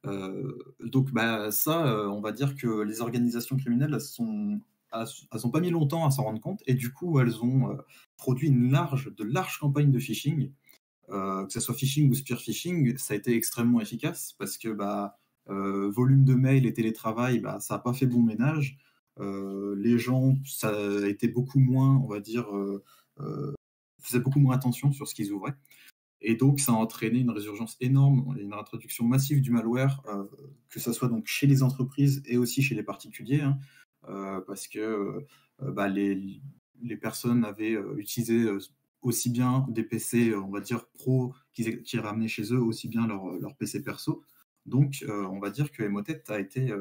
[0.06, 4.62] donc bah, ça, on va dire que les organisations criminelles sont
[4.94, 7.78] elles n'ont pas mis longtemps à s'en rendre compte et du coup elles ont euh,
[8.18, 10.52] produit une large, de larges campagnes de phishing,
[11.10, 14.70] euh, que ce soit phishing ou spear phishing, ça a été extrêmement efficace parce que
[14.70, 18.78] bah, euh, volume de mails et télétravail, bah, ça n'a pas fait bon ménage.
[19.20, 20.74] les gens, ça
[21.08, 22.48] été beaucoup moins, on va dire,
[24.00, 25.56] faisaient beaucoup moins attention sur ce qu'ils ouvraient.
[26.22, 30.04] Et donc, ça a entraîné une résurgence énorme, une introduction massive du malware,
[30.70, 33.42] que ce soit donc chez les entreprises et aussi chez les particuliers.
[33.42, 33.58] Hein.
[34.10, 36.42] Euh, parce que euh, bah, les,
[36.82, 38.50] les, personnes avaient euh, utilisé
[39.02, 43.08] aussi bien des PC, on va dire, pro, qui, qui ramenaient chez eux, aussi bien
[43.08, 44.24] leur, leur PC perso.
[44.66, 46.74] Donc, on va dire que Emotet a été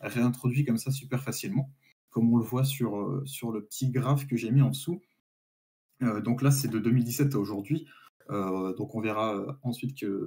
[0.00, 1.70] réintroduit comme ça super facilement,
[2.10, 5.00] comme on le voit sur, sur le petit graphe que j'ai mis en dessous.
[6.00, 7.86] donc là, c'est de 2017 à aujourd'hui.
[8.28, 10.18] donc on verra ensuite qu'il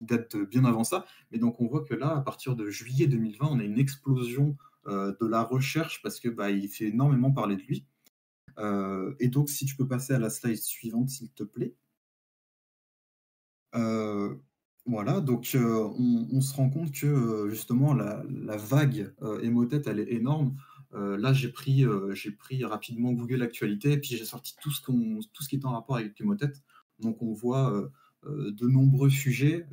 [0.00, 1.06] date bien avant ça.
[1.30, 4.56] Mais donc on voit que là, à partir de juillet 2020, on a une explosion
[4.86, 7.86] euh, de la recherche parce que bah, fait énormément parler de lui.
[8.58, 11.74] Euh, et donc, si tu peux passer à la slide suivante, s'il te plaît.
[13.74, 14.34] Euh,
[14.90, 19.12] voilà, donc on, se rend compte que justement la, vague
[19.42, 20.56] Emotet, elle est énorme.
[20.92, 24.80] là, j'ai pris, j'ai pris rapidement Google Actualité et puis j'ai sorti tout ce,
[25.48, 26.52] qui est en rapport avec Emotet.
[26.98, 27.90] Donc on voit
[28.26, 29.66] de nombreux sujets.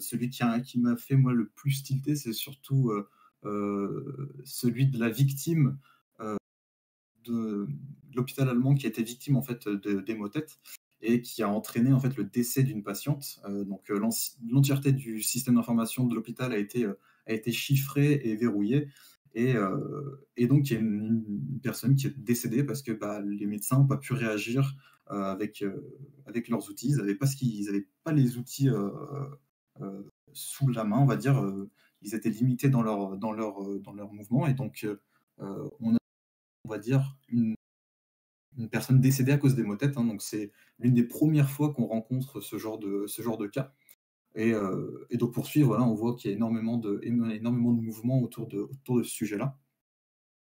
[0.00, 2.92] celui qui, m'a fait moi le plus tilté, c'est surtout
[3.46, 5.78] euh, celui de la victime
[6.20, 6.36] euh,
[7.24, 7.68] de,
[8.14, 10.58] l'hôpital allemand qui a été victime en fait d'hémotète
[11.06, 13.40] et qui a entraîné en fait le décès d'une patiente.
[13.48, 16.86] Euh, donc l'entièreté du système d'information de l'hôpital a été,
[17.26, 18.88] a été chiffrée et verrouillée.
[19.34, 19.54] Et,
[20.46, 21.22] donc, il y a une,
[21.62, 24.74] personne qui est décédée parce que bah, les médecins n'ont pas pu réagir
[25.08, 25.62] avec,
[26.24, 26.88] avec leurs outils.
[26.88, 27.26] Ils n'avaient pas,
[28.02, 28.70] pas les outils
[30.32, 31.38] sous la main, on va dire
[32.06, 34.46] ils étaient limités dans leur, dans leur, euh, dans leur mouvement.
[34.46, 35.00] Et donc, euh,
[35.40, 35.98] euh, on a,
[36.64, 37.55] on va dire, une,
[38.56, 39.64] une personne décédée à cause des.
[39.64, 40.16] Hein.
[40.18, 43.72] c'est l'une des premières fois qu'on rencontre ce genre de, cas.
[44.34, 44.52] Et,
[45.10, 48.46] et donc, pour suivre, voilà, on voit qu'il y a énormément de, énormément mouvements autour
[48.46, 49.58] de, autour de ce sujet-là.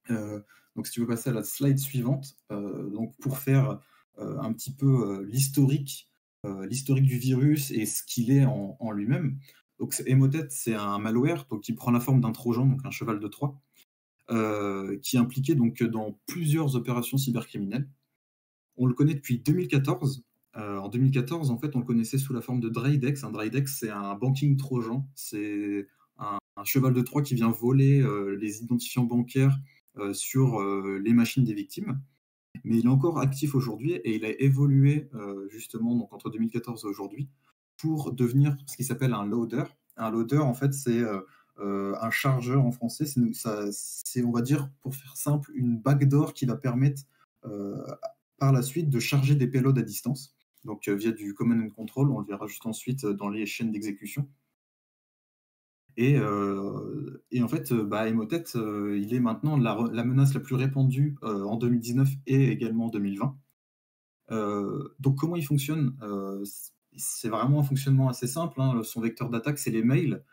[0.09, 3.81] donc, si tu veux passer à la slide suivante, donc pour faire
[4.19, 6.11] un petit peu l'historique
[6.69, 9.39] l'historique du virus et ce qu'il est en, en lui-même.
[9.79, 13.19] Donc Emotet, c'est un malware donc, qui prend la forme d'un trojan, donc un cheval
[13.21, 13.61] de Troie,
[14.31, 17.87] euh, qui est impliqué donc, dans plusieurs opérations cybercriminelles.
[18.79, 20.25] On le connaît depuis 2014.
[20.57, 23.23] Euh, en 2014, en fait, on le connaissait sous la forme de Drydex.
[23.23, 25.07] Un Drydex, c'est un banking trojan.
[25.15, 29.59] C'est un, cheval de Troie qui vient voler euh, les identifiants bancaires
[30.13, 32.01] sur les machines des victimes.
[32.65, 35.09] Mais il est encore actif aujourd'hui et il a évolué
[35.51, 37.29] justement donc, entre 2014 et aujourd'hui
[37.77, 39.63] pour devenir ce qui s'appelle un loader.
[39.97, 41.01] Un loader, en fait, c'est
[41.59, 43.05] euh, euh, un chargeur en français.
[43.07, 47.03] C'est, on va dire, pour faire simple, une backdoor qui va permettre
[47.45, 47.77] euh,
[48.39, 50.35] par la suite de charger des payloads à distance.
[50.65, 54.29] Donc via du command and control, on le verra juste ensuite dans les chaînes d'exécution.
[55.97, 61.57] Et, en fait, bah, Emotet, il est maintenant la, la, menace la plus répandue en
[61.57, 63.37] 2019 et également en 2020.
[64.99, 65.97] donc comment il fonctionne?
[66.97, 68.61] C'est vraiment un fonctionnement assez simple.
[68.61, 68.83] Hein.
[68.83, 70.25] Son vecteur d'attaque, c'est les mails.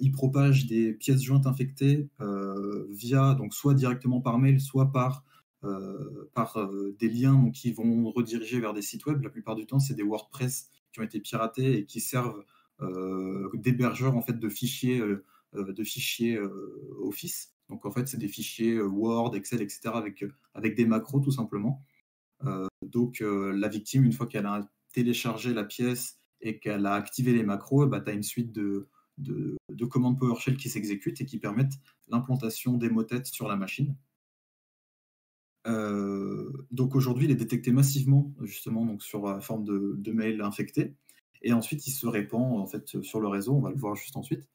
[0.00, 2.08] Il propage des pièces jointes infectées
[2.90, 5.24] via, donc soit directement par mail, soit par,
[6.34, 9.22] par des liens qui vont rediriger vers des sites web.
[9.22, 12.44] La plupart du temps, c'est des WordPress qui ont été piratés et qui servent
[13.54, 15.02] d'hébergeurs en fait, de fichiers,
[15.54, 16.38] de fichiers
[17.00, 17.52] Office.
[17.70, 19.80] Donc en fait, c'est des fichiers Word, Excel, etc.
[19.94, 21.82] avec, avec des macros tout simplement.
[22.82, 27.42] donc la victime, une fois qu'elle a téléchargé la pièce et qu'elle a activé les
[27.42, 28.88] macros, bah, tu as une suite de,
[29.18, 29.56] de,
[29.86, 33.94] commandes PowerShell qui s'exécutent et qui permettent l'implantation des motettes sur la machine.
[35.66, 40.94] Euh, donc aujourd'hui, il est détecté massivement justement donc sur la forme de, mail infecté,
[41.42, 43.54] et ensuite il se répand en fait sur le réseau.
[43.54, 44.48] On va le voir juste ensuite.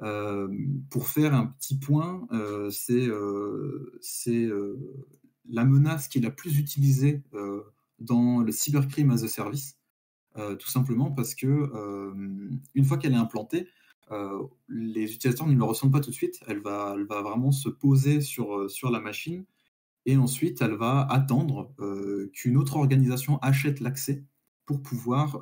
[0.00, 0.48] Euh,
[0.90, 3.08] pour faire un petit point, euh, c'est
[5.50, 7.22] la menace qui est la plus utilisée
[7.98, 9.78] dans le cybercrime as a service,
[10.34, 12.12] tout simplement parce que
[12.74, 13.68] une fois qu'elle est implantée,
[14.68, 16.40] les utilisateurs ne le ressentent pas tout de suite.
[16.46, 19.44] Elle va, vraiment se poser sur, euh, sur la machine
[20.06, 24.24] et ensuite elle va attendre euh, qu'une autre organisation achète l'accès
[24.64, 25.40] pour pouvoir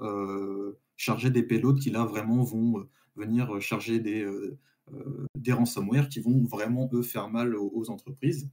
[0.97, 4.25] charger des payloads qui là vraiment vont venir charger des,
[5.35, 8.49] des ransomware qui vont vraiment eux faire mal aux, entreprises.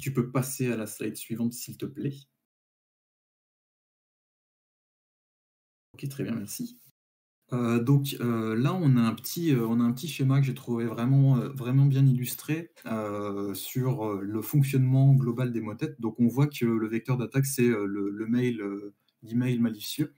[0.00, 2.14] tu peux passer à la slide suivante s'il te plaît.
[5.96, 6.76] Ok, très bien, merci.
[7.52, 10.46] Euh, donc euh, là, on a un petit, euh, on a un petit schéma que
[10.46, 12.72] j'ai trouvé vraiment, vraiment bien illustré
[13.54, 16.00] sur le fonctionnement global des motettes.
[16.00, 18.62] Donc on voit que le vecteur d'attaque, c'est le, mail,
[19.22, 20.14] l'email malicieux,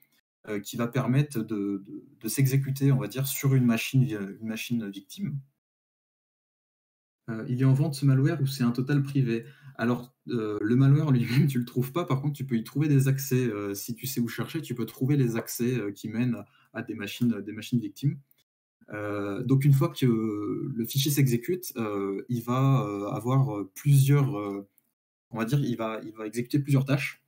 [0.64, 1.85] qui va permettre de,
[2.26, 4.03] s'exécuter, on va dire, sur une machine,
[4.41, 5.39] une machine victime.
[7.49, 9.45] il est en vente ce malware ou c'est un total privé?
[9.81, 12.05] Alors, le malware lui-même, tu ne le trouves pas.
[12.05, 13.49] Par contre, tu peux y trouver des accès.
[13.74, 17.41] si tu sais où chercher, tu peux trouver les accès qui mènent à des machines,
[17.41, 18.18] des machines victimes.
[18.91, 24.35] Euh, donc une fois que le fichier s'exécute, euh, il va euh, avoir plusieurs,
[25.31, 27.22] on va dire, il va, exécuter plusieurs tâches.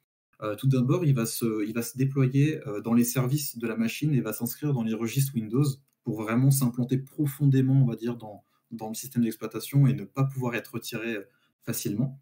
[0.59, 4.73] tout d'abord, il, va se, déployer dans les services de la machine et va s'inscrire
[4.73, 5.67] dans les registres Windows
[6.03, 10.55] pour vraiment s'implanter profondément, on va dire, dans le système d'exploitation et ne pas pouvoir
[10.55, 11.19] être retiré
[11.63, 12.19] facilement.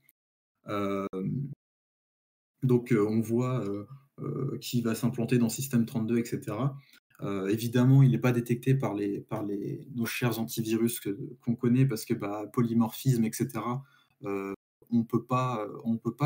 [2.62, 3.64] Donc on voit
[4.60, 6.56] qui va s'implanter dans Système 32, etc.
[7.22, 9.26] Euh, évidemment, il n'est pas détecté par, les,
[9.94, 11.00] nos chers antivirus
[11.40, 13.48] qu'on connaît parce que bah, polymorphisme, etc.,
[14.24, 14.52] euh,
[14.90, 15.66] on ne peut pas,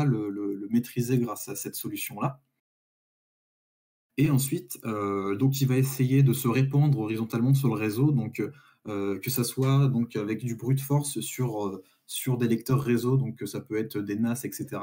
[0.05, 2.41] le, maîtriser grâce à cette solution-là.
[4.17, 8.41] Et ensuite, euh, donc, il va essayer de se répandre horizontalement sur le réseau, donc
[8.85, 13.61] que ça soit donc, avec du brute force sur, sur des lecteurs réseau, donc ça
[13.61, 14.81] peut être des NAS, etc.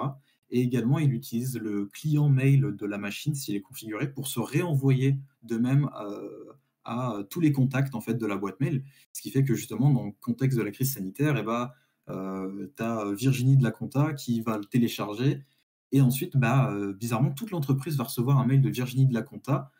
[0.50, 4.40] Et également, il utilise le client mail de la machine, s'il est configuré, pour se
[4.40, 6.52] réenvoyer de même euh,
[6.84, 8.84] à tous les contacts en fait, de la boîte mail.
[9.12, 11.70] Ce qui fait que justement, dans le contexte de la crise sanitaire, eh ben,
[12.08, 15.44] euh, tu as Virginie de la compta qui va le télécharger.
[15.92, 19.22] Et ensuite, bah, euh, bizarrement, toute l'entreprise va recevoir un mail de Virginie de la
[19.22, 19.70] compta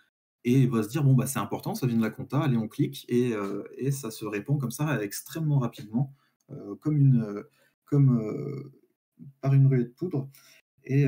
[0.44, 2.66] et va se dire bon bah c'est important, ça vient de la compta, allez on
[2.66, 3.34] clique et,
[3.76, 6.14] et ça se répond comme ça extrêmement rapidement,
[6.80, 7.44] comme une
[7.84, 8.70] comme
[9.40, 10.28] par une ruée de poudre.
[10.84, 11.06] Et,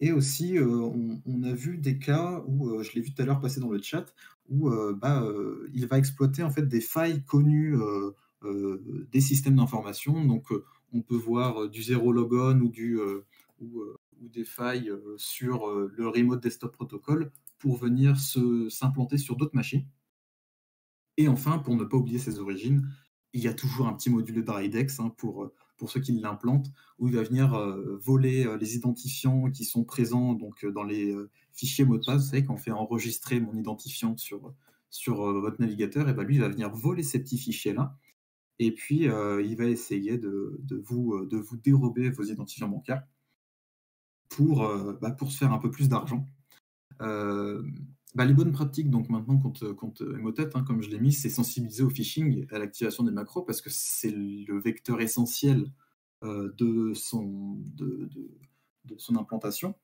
[0.00, 3.60] et aussi, on, a vu des cas où, je l'ai vu tout à l'heure passer
[3.60, 4.06] dans le chat,
[4.48, 5.26] où bah,
[5.72, 7.76] il va exploiter en fait des failles connues
[9.12, 10.24] des systèmes d'information.
[10.24, 10.48] Donc,
[10.92, 12.98] on peut voir du zéro logon ou, du,
[13.60, 13.82] ou,
[14.20, 19.86] des failles sur le Remote Desktop Protocol pour venir s'implanter sur d'autres machines.
[21.16, 22.88] Et enfin, pour ne pas oublier ses origines,
[23.34, 27.08] il y a toujours un petit module de hein, pour pour ceux qui l'implantent, où
[27.08, 31.14] il va venir euh, voler euh, les identifiants qui sont présents donc, euh, dans les
[31.52, 32.22] fichiers mots de passe.
[32.22, 34.54] Vous savez, quand fait enregistrer mon identifiant sur,
[35.16, 37.96] votre navigateur, et ben lui, il va venir voler ces petits fichiers-là.
[38.60, 43.02] Et puis, il va essayer de, de, vous, de vous dérober vos identifiants bancaires
[44.28, 44.68] pour,
[45.00, 46.24] bah, pour se faire un peu plus d'argent.
[48.14, 51.82] Bah, les bonnes pratiques, donc maintenant, contre, contre Emotet, comme je l'ai mis, c'est sensibiliser
[51.82, 55.66] au phishing à l'activation des macros parce que c'est le vecteur essentiel
[56.24, 57.58] euh, de, son,
[59.16, 59.74] implantation.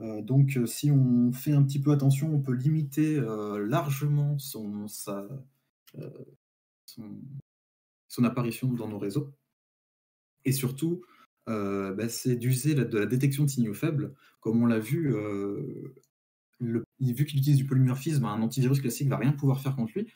[0.00, 4.86] Euh, donc, euh, si on fait un petit peu attention, on peut limiter largement son,
[8.24, 9.32] apparition dans nos réseaux.
[10.44, 11.02] Et surtout,
[11.46, 15.14] bah, c'est d'user de la détection de signaux faibles, comme on l'a vu
[17.12, 20.06] vu qu'il utilise du polymorphisme, un antivirus classique va rien pouvoir faire contre lui.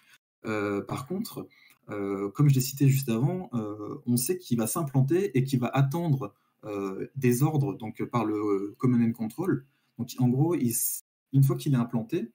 [0.47, 1.49] Euh, par contre,
[1.91, 5.61] euh, comme je l'ai cité juste avant, euh, on sait qu'il va s'implanter et qu'il
[5.61, 6.35] va attendre
[7.15, 9.65] des ordres donc par le Command and Control.
[9.97, 12.33] Donc en gros, une fois qu'il est implanté,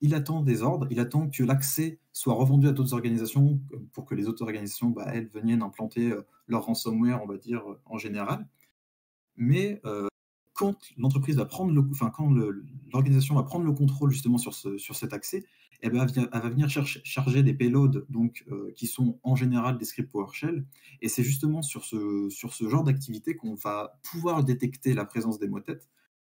[0.00, 3.60] il attend des ordres, il attend que l'accès soit revendu à d'autres organisations
[3.92, 6.12] pour que les autres organisations, bah, elles, viennent implanter
[6.48, 8.48] leur ransomware, on va dire, en général.
[9.36, 9.80] Mais
[10.58, 12.30] quand l'entreprise va prendre le, enfin, quand
[12.92, 15.44] l'organisation va prendre le contrôle justement sur, sur cet accès,
[15.82, 19.84] eh ben, elle, va, venir charger des payloads donc, euh, qui sont en général des
[19.84, 20.66] scripts PowerShell.
[21.00, 25.38] Et c'est justement sur ce, sur ce genre d'activité qu'on va pouvoir détecter la présence
[25.38, 25.78] des motets.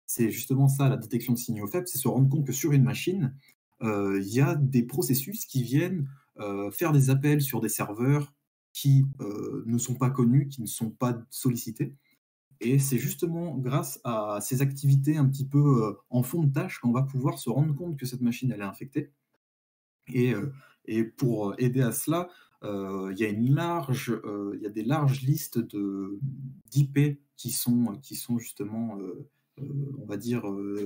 [0.06, 2.84] C'est justement ça, la détection de signaux faibles, c'est se rendre compte que sur une
[2.84, 3.36] machine,
[3.82, 6.08] euh, il y a des processus qui viennent
[6.40, 8.32] euh, faire des appels sur des serveurs
[8.72, 9.04] qui
[9.66, 11.94] ne sont pas connus, qui ne sont pas sollicités.
[12.64, 16.92] Et c'est justement grâce à ces activités un petit peu en fond de tâche qu'on
[16.92, 19.10] va pouvoir se rendre compte que cette machine elle est infectée.
[20.12, 20.32] Et,
[20.84, 22.28] et pour aider à cela,
[22.62, 24.16] il y a une large,
[24.54, 26.20] il y a des larges listes de
[26.70, 28.96] d'IP qui sont qui sont justement,
[29.58, 30.44] on va dire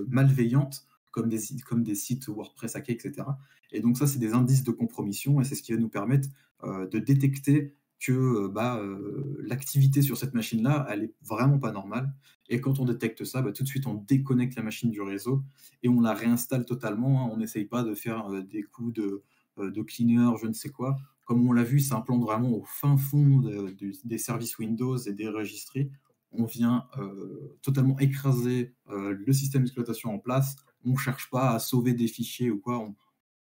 [0.09, 3.29] malveillantes, comme des comme des sites WordPress hackés, etc.
[3.73, 6.29] Et donc ça, c'est des indices de compromission, et c'est ce qui va nous permettre
[6.65, 8.81] de détecter que bah,
[9.41, 12.13] l'activité sur cette machine-là, elle est vraiment pas normale.
[12.49, 15.43] Et quand on détecte ça, bah, tout de suite, on déconnecte la machine du réseau
[15.83, 17.25] et on la réinstalle totalement.
[17.25, 17.31] Hein.
[17.33, 19.23] On n'essaye pas de faire des coups de,
[19.59, 20.97] de, cleaner, je ne sais quoi.
[21.25, 23.43] Comme on l'a vu, ça implante vraiment au fin fond
[24.05, 25.91] des services Windows et des registries.
[26.31, 26.85] On vient
[27.63, 30.57] totalement écraser le système d'exploitation en place.
[30.85, 32.89] On ne cherche pas à sauver des fichiers ou quoi.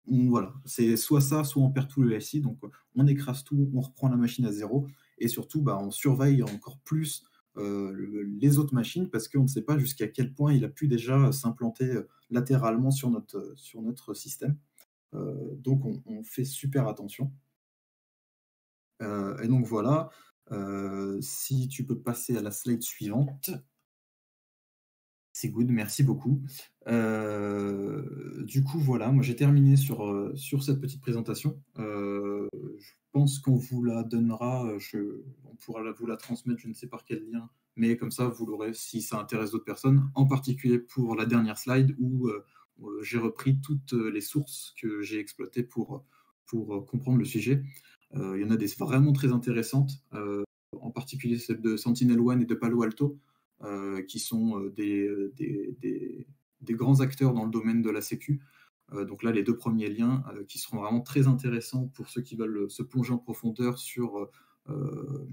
[0.07, 2.41] Voilà, c'est soit ça, soit on perd tout le SI.
[2.41, 2.59] Donc
[2.95, 4.87] on écrase tout, on reprend la machine à zéro.
[5.19, 7.25] Et surtout, bah, on surveille encore plus
[7.57, 10.89] euh, les autres machines parce qu'on ne sait pas jusqu'à quel point il a pu
[10.89, 14.57] déjà s'implanter euh, latéralement sur notre, système.
[15.15, 17.33] Euh, donc on, fait super attention.
[19.01, 20.11] et donc voilà,
[21.21, 23.51] si tu peux passer à la slide suivante.
[25.37, 26.41] C'est good, merci beaucoup.
[26.87, 31.61] du coup, voilà, moi j'ai terminé sur, sur cette petite présentation.
[31.77, 34.65] je pense qu'on vous la donnera,
[35.45, 38.47] on pourra vous la transmettre, je ne sais par quel lien, mais comme ça, vous
[38.47, 42.45] l'aurez si ça intéresse d'autres personnes, en particulier pour la dernière slide où euh,
[42.83, 46.05] euh, j'ai repris toutes les sources que j'ai exploitées pour,
[46.47, 47.63] pour comprendre le sujet.
[48.15, 49.91] Euh, il y en a des vraiment très intéressantes,
[50.81, 53.19] en particulier celle de Sentinel One et de Palo Alto,
[54.09, 56.27] qui sont des, des,
[56.61, 58.41] des, grands acteurs dans le domaine de la Sécu.
[58.93, 62.71] donc là, les deux premiers liens qui seront vraiment très intéressants pour ceux qui veulent
[62.71, 64.29] se plonger en profondeur sur
[64.71, 65.27] euh,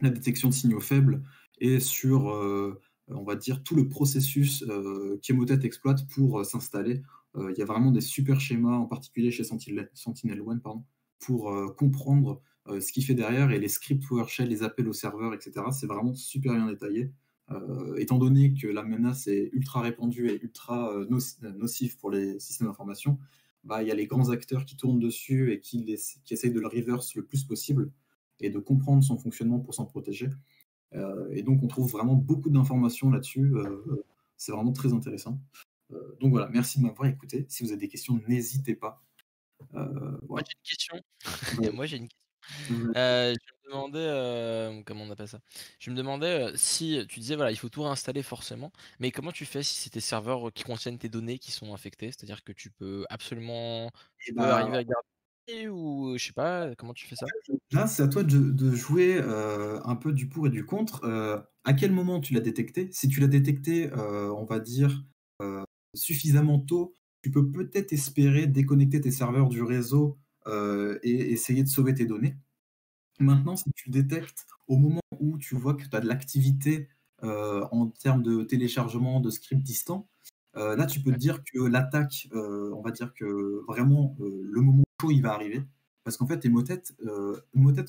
[0.00, 1.22] la détection de signaux faibles
[1.58, 7.02] et sur, euh, on va dire, tout le processus euh, qu'Emotet exploite pour s'installer.
[7.38, 10.62] Il y a vraiment des super schémas, en particulier chez Sentinel, One,
[11.18, 15.66] pour comprendre ce qu'il fait derrière et les scripts PowerShell, les appels au serveur, etc.
[15.72, 17.12] C'est vraiment super bien détaillé.
[17.96, 23.18] étant donné que la menace est ultra répandue et ultra nocive pour les systèmes d'information,
[23.64, 25.84] bah, il y a les grands acteurs qui tournent dessus et qui,
[26.24, 27.90] qui essayent de le reverse le plus possible
[28.40, 30.30] et de comprendre son fonctionnement pour s'en protéger.
[30.94, 33.54] Euh, et donc, on trouve vraiment beaucoup d'informations là-dessus.
[33.56, 34.04] Euh,
[34.36, 35.40] c'est vraiment très intéressant.
[35.92, 37.46] Euh, donc voilà, merci de m'avoir écouté.
[37.48, 39.02] Si vous avez des questions, n'hésitez pas.
[39.72, 40.96] Moi, j'ai une question.
[41.74, 42.25] Moi, j'ai une question.
[42.68, 43.36] Je
[43.66, 45.40] me demandais, comment on appelle ça?
[45.78, 49.44] Je me demandais si tu disais, voilà, il faut tout réinstaller forcément, mais comment tu
[49.44, 52.70] fais si c'est tes serveurs qui contiennent tes données qui sont infectés C'est-à-dire que tu
[52.70, 57.16] peux absolument tu peux bah, arriver à garder ou je sais pas, comment tu fais
[57.16, 57.26] ça?
[57.70, 61.04] Là, c'est à toi de, jouer un peu du pour et du contre.
[61.64, 62.88] à quel moment tu l'as détecté?
[62.92, 65.04] Si tu l'as détecté, on va dire,
[65.94, 70.18] suffisamment tôt, tu peux peut-être espérer déconnecter tes serveurs du réseau
[71.02, 72.36] et essayer de sauver tes données.
[73.18, 76.88] Maintenant, si tu détectes au moment où tu vois que tu as de l'activité
[77.22, 80.08] en termes de téléchargement de scripts distants,
[80.54, 85.22] là, tu peux te dire que l'attaque, on va dire que vraiment le moment il
[85.22, 85.62] va arriver.
[86.04, 87.40] Parce qu'en fait, Emotet, euh,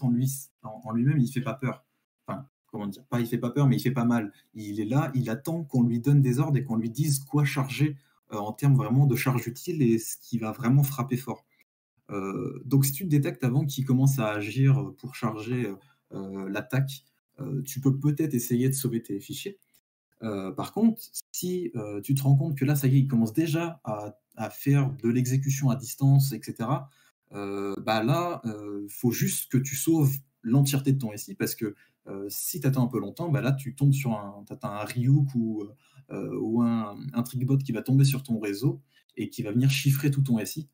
[0.02, 0.32] en lui,
[0.64, 1.86] en, lui-même, il fait pas peur.
[2.26, 4.34] Enfin, comment dire Pas il fait pas peur, mais il fait pas mal.
[4.56, 7.46] Il est là, il attend qu'on lui donne des ordres et qu'on lui dise quoi
[7.46, 7.96] charger
[8.34, 11.46] euh, en termes vraiment de charge utile et ce qui va vraiment frapper fort.
[12.10, 15.74] Euh, donc, si tu te détectes avant qu'il commence à agir pour charger
[16.14, 17.04] euh, l'attaque,
[17.66, 19.60] tu peux peut-être essayer de sauver tes fichiers.
[20.22, 21.00] par contre,
[21.32, 21.72] si
[22.04, 25.10] tu te rends compte que là, ça y est, il commence déjà à faire de
[25.10, 26.68] l'exécution à distance, etc.,
[27.34, 31.56] euh, bah là, il euh, faut juste que tu sauves l'entièreté de ton SI parce
[31.56, 31.76] que
[32.08, 35.36] euh, si tu attends un peu longtemps, bah là, tu tombes sur un, un Ryuk
[35.36, 35.66] ou,
[36.10, 38.82] ou un, un Trickbot qui va tomber sur ton réseau
[39.18, 40.70] et qui va venir chiffrer tout ton SI.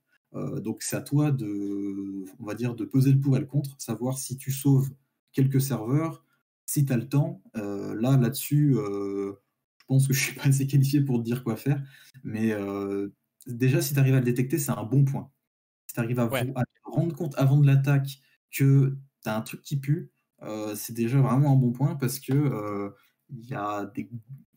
[0.62, 3.76] Donc c'est à toi de, on va dire, de peser le pour et le contre,
[3.80, 4.90] savoir si tu sauves
[5.32, 6.26] quelques serveurs,
[6.66, 7.42] si tu as le temps.
[7.56, 11.84] là, là-dessus, je pense que je suis pas assez qualifié pour te dire quoi faire,
[12.24, 12.54] mais
[13.48, 15.32] déjà, si tu arrives à le détecter, c'est un bon point.
[15.88, 16.46] Si tu arrives à, Ouais.
[16.46, 18.20] vous- à te rendre compte avant de l'attaque
[18.52, 20.12] que tu as un truc qui pue,
[20.44, 22.92] euh, c'est déjà vraiment un bon point parce que euh,
[23.30, 24.10] il y a des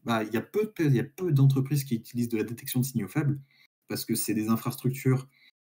[0.05, 3.41] bah, il y a peu de d'entreprises qui utilisent de la détection de signaux faibles
[3.89, 5.29] parce que c'est des infrastructures euh,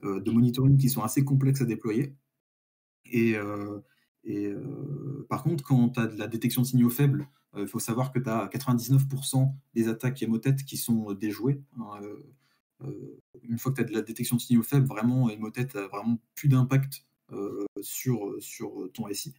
[0.03, 2.15] de monitoring qui sont assez complexes à déployer.
[3.05, 3.79] Et, euh,
[4.27, 7.27] euh, par contre, quand tu as de la détection de signaux faibles,
[7.57, 11.61] il faut savoir que tu as 99% des attaques Emotet qui sont déjouées.
[11.79, 12.23] hein, euh,
[12.83, 15.87] euh, une fois que tu as de la détection de signaux faibles, vraiment, Emotet a
[15.87, 18.37] vraiment plus d'impact euh, sur,
[18.93, 19.33] ton SI.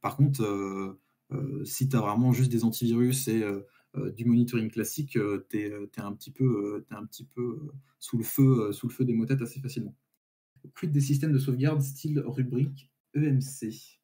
[0.00, 1.00] Par contre, euh,
[1.32, 5.18] euh, si tu as vraiment juste des antivirus et euh, euh, du monitoring classique,
[5.50, 6.96] tu es, un petit peu, euh,
[7.38, 9.94] euh, sous le feu, euh, sous feu d'Emotet assez facilement.
[10.74, 13.98] Quid des systèmes de sauvegarde style rubrique EMC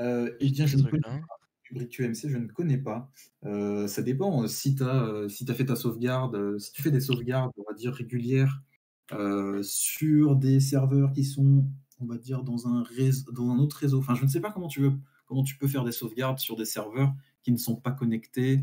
[0.00, 1.20] euh, Et je dis, je ne connais pas.
[1.70, 3.10] Rubrique EMC, je ne connais pas.
[3.44, 4.46] Euh, ça dépend.
[4.46, 7.52] Si tu as, euh, si as fait ta sauvegarde, euh, si tu fais des sauvegardes,
[7.56, 8.62] on va dire régulières,
[9.12, 11.66] euh, sur des serveurs qui sont,
[12.00, 13.98] on va dire, dans un, réseau, dans un autre réseau.
[13.98, 14.92] Enfin, je ne sais pas comment tu, veux,
[15.26, 17.12] comment tu peux faire des sauvegardes sur des serveurs
[17.42, 18.62] qui ne sont pas connectés.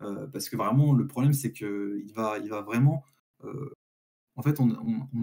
[0.00, 3.04] Euh, parce que vraiment, le problème, c'est qu'il va, il va vraiment.
[4.38, 4.70] En fait, on,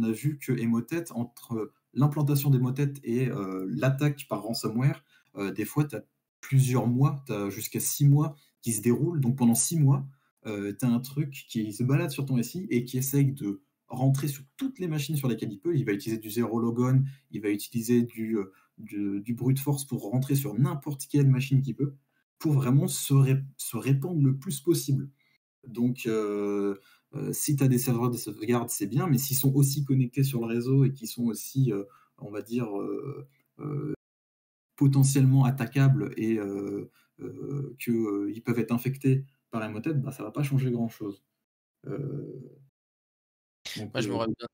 [0.04, 5.06] a vu que Emotet, entre l'implantation d'Emotet et euh, l'attaque par ransomware,
[5.38, 6.04] euh, des fois, tu as
[6.42, 9.22] plusieurs mois, tu as jusqu'à six mois qui se déroulent.
[9.22, 10.06] Donc pendant six mois,
[10.48, 13.62] euh, tu as un truc qui se balade sur ton SI et qui essaye de
[13.88, 15.78] rentrer sur toutes les machines sur lesquelles il peut.
[15.78, 19.86] Il va utiliser du zéro logon, il va utiliser du, euh, du, du brute force
[19.86, 21.96] pour rentrer sur n'importe quelle machine qu'il peut,
[22.38, 25.10] pour vraiment se, ré se, répandre le plus possible.
[25.66, 26.08] Donc,
[27.16, 30.24] euh, si tu as des serveurs de sauvegarde, c'est bien, mais s'ils sont aussi connectés
[30.24, 31.84] sur le réseau et qui sont aussi, euh,
[32.18, 33.28] on va dire, euh,
[34.76, 36.38] potentiellement attaquables et
[37.80, 41.24] qu'ils peuvent être infectés par Emotet, bah, ça va pas changer grand-chose.
[43.76, 44.48] Donc, Moi, je me rappelle bien.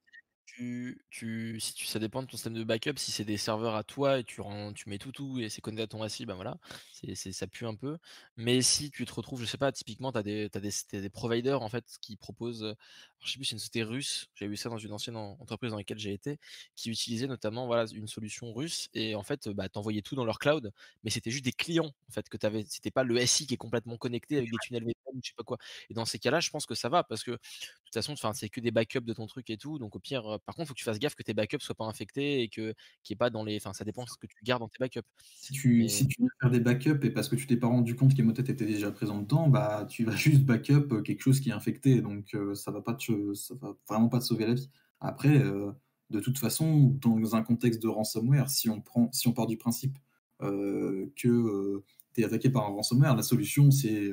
[0.45, 2.97] Tu, tu, si tu, ça dépend de ton système de backup.
[2.97, 5.61] Si c'est des serveurs à toi et tu, rends, tu mets tout tout et c'est
[5.61, 6.57] connecté à ton SI, ben voilà,
[6.91, 7.97] c'est, c'est, ça pue un peu.
[8.35, 11.09] Mais si tu te retrouves, je sais pas, typiquement, tu as des, t'as des, des
[11.09, 12.75] providers en fait qui proposent, alors,
[13.21, 14.27] je sais plus, c'est une société russe.
[14.35, 16.37] J'avais vu ça dans une ancienne entreprise dans laquelle j'ai été,
[16.75, 20.39] qui utilisait notamment voilà une solution russe et en fait, bah, t'envoyais tout dans leur
[20.39, 20.71] cloud,
[21.03, 22.65] mais c'était juste des clients en fait que t'avais.
[22.67, 25.43] C'était pas le SI qui est complètement connecté avec des tunnels VPN, je sais pas
[25.43, 25.57] quoi.
[25.89, 28.33] Et dans ces cas-là, je pense que ça va parce que de toute façon, enfin,
[28.33, 29.79] c'est que des backups de ton truc et tout.
[29.79, 31.85] Donc au pire, par contre, faut que tu fasses gaffe que tes backups soient pas
[31.85, 33.57] infectés et que n'y ait pas dans les.
[33.57, 35.07] Enfin, ça dépend de ce que tu gardes dans tes backups.
[35.35, 37.95] Si tu, si tu veux faire des backups et parce que tu t'es pas rendu
[37.95, 41.53] compte qu'Emotet était déjà présent dedans, bah tu vas juste backup quelque chose qui est
[41.53, 42.01] infecté.
[42.01, 44.69] Donc euh, ça va pas te, ça va vraiment pas te sauver la vie.
[44.99, 45.71] Après, euh,
[46.09, 49.57] de toute façon, dans un contexte de ransomware, si on prend, si on part du
[49.57, 49.97] principe
[50.41, 51.83] euh, que
[52.13, 54.11] tu es attaqué par un ransomware, la solution c'est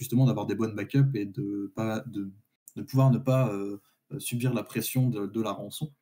[0.00, 2.32] justement d'avoir des bonnes backups et de pas de,
[2.88, 3.78] pouvoir ne pas euh,
[4.18, 5.92] subir la pression de, la rançon.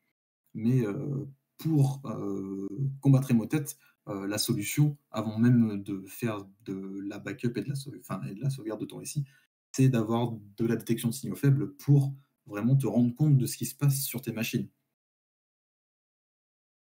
[0.54, 1.26] Mais euh,
[1.58, 2.66] pour euh,
[3.00, 3.64] combattre Emotet,
[4.06, 8.48] la solution, avant même de faire de la backup et de la, et de la
[8.48, 9.26] sauvegarde de ton SI,
[9.72, 12.14] c'est d'avoir de la détection de signaux faibles pour
[12.46, 14.66] vraiment te rendre compte de ce qui se passe sur tes machines.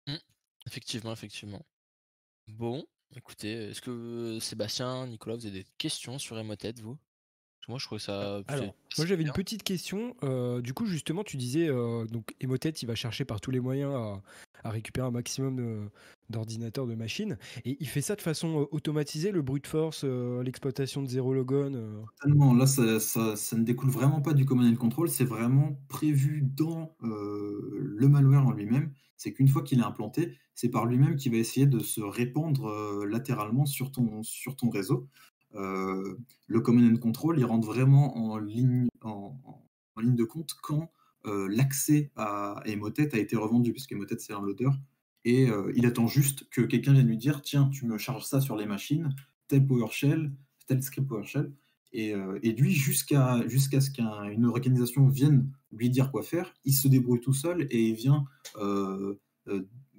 [0.07, 0.15] Mmh.
[0.67, 1.65] Effectivement, effectivement.
[2.49, 2.85] Bon,
[3.15, 6.97] écoutez, est-ce que Sébastien, Nicolas, vous avez des questions sur Emotet, vous?
[7.67, 8.41] Moi, je trouvais ça.
[8.47, 10.15] Alors, moi, j'avais une petite question.
[10.23, 13.59] Euh, du coup, justement, tu disais euh, donc Emotet, il va chercher par tous les
[13.59, 14.21] moyens à,
[14.63, 15.89] à récupérer un maximum
[16.29, 20.01] d'ordinateurs, de, de, machines, et il fait ça de façon euh, automatisée, le brute force,
[20.03, 22.03] euh, l'exploitation de zéro logon.
[22.19, 22.53] Totalement.
[22.53, 25.09] Là, ça, ça, ça, ne découle vraiment pas du command and control.
[25.09, 28.91] C'est vraiment prévu dans euh, le malware en lui-même.
[29.17, 32.67] C'est qu'une fois qu'il est implanté, c'est par lui-même qu'il va essayer de se répandre
[32.67, 35.07] euh, latéralement sur ton, sur ton réseau.
[35.55, 38.87] Euh, le command and control, il rentre vraiment en ligne,
[39.97, 40.91] de compte quand
[41.25, 44.69] euh, l'accès à Emotet a été revendu, puisque Emotet c'est un loader,
[45.23, 48.41] et euh, il attend juste que quelqu'un vienne lui dire tiens, tu me charges ça
[48.41, 49.15] sur les machines,
[49.47, 50.31] tel PowerShell,
[50.67, 51.51] tel script PowerShell,
[51.97, 52.13] et,
[52.57, 57.67] lui, jusqu'à ce qu'une organisation vienne lui dire quoi faire, il se débrouille tout seul
[57.71, 58.25] et il vient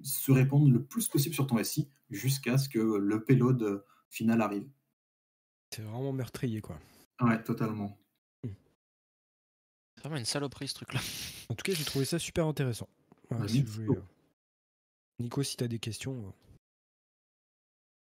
[0.03, 4.67] se répandre le plus possible sur ton SI jusqu'à ce que le payload final arrive.
[5.71, 6.79] C'est vraiment meurtrier, quoi.
[7.21, 7.97] Ouais, totalement.
[8.43, 10.99] C'est vraiment une saloperie ce truc-là.
[11.49, 12.87] En tout cas, j'ai trouvé ça super intéressant.
[13.31, 13.67] Ouais, si Nico.
[13.67, 14.03] vous voulez, euh,
[15.19, 16.27] Nico, si tu as des questions.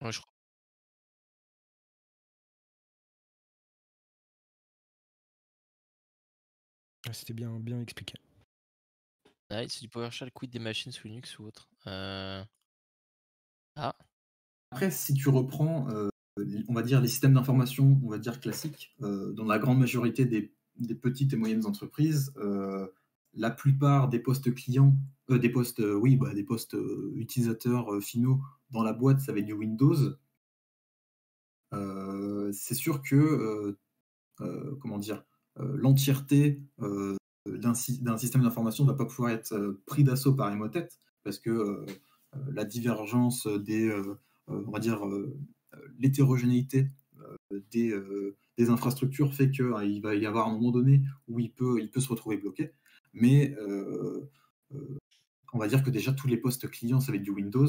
[0.01, 0.31] euh, Ouais, je crois.
[7.07, 8.15] ah, C'était bien, bien expliqué.
[9.49, 11.69] Nice, du PowerShell quit des machines sous Linux ou autre.
[11.87, 12.43] Euh...
[13.75, 13.95] Ah,
[14.71, 18.95] Après, si tu reprends, euh, on va dire, les systèmes d'information, on va dire classiques,
[19.01, 22.33] euh, dans la grande majorité des petites et moyennes entreprises,
[23.33, 24.95] la plupart des postes clients,
[25.29, 26.75] des postes, oui, bah, des postes
[27.15, 29.95] utilisateurs finaux dans la boîte, ça va être du Windows.
[32.51, 33.77] c'est sûr que,
[34.79, 35.23] comment dire,
[35.57, 36.61] l'entièreté
[37.45, 37.73] d'un
[38.17, 40.89] système d'information ne va pas pouvoir être pris d'assaut par Emotet
[41.23, 41.85] parce que
[42.49, 43.93] la divergence des,
[44.47, 45.05] on va dire,
[45.99, 46.89] l'hétérogénéité
[47.71, 47.93] des,
[48.57, 52.07] des, infrastructures fait qu'il hein, va y avoir un moment donné où il peut, se
[52.09, 52.71] retrouver bloqué.
[53.13, 53.55] Mais
[55.53, 57.67] on va dire que déjà tous les postes clients, ça va être du Windows.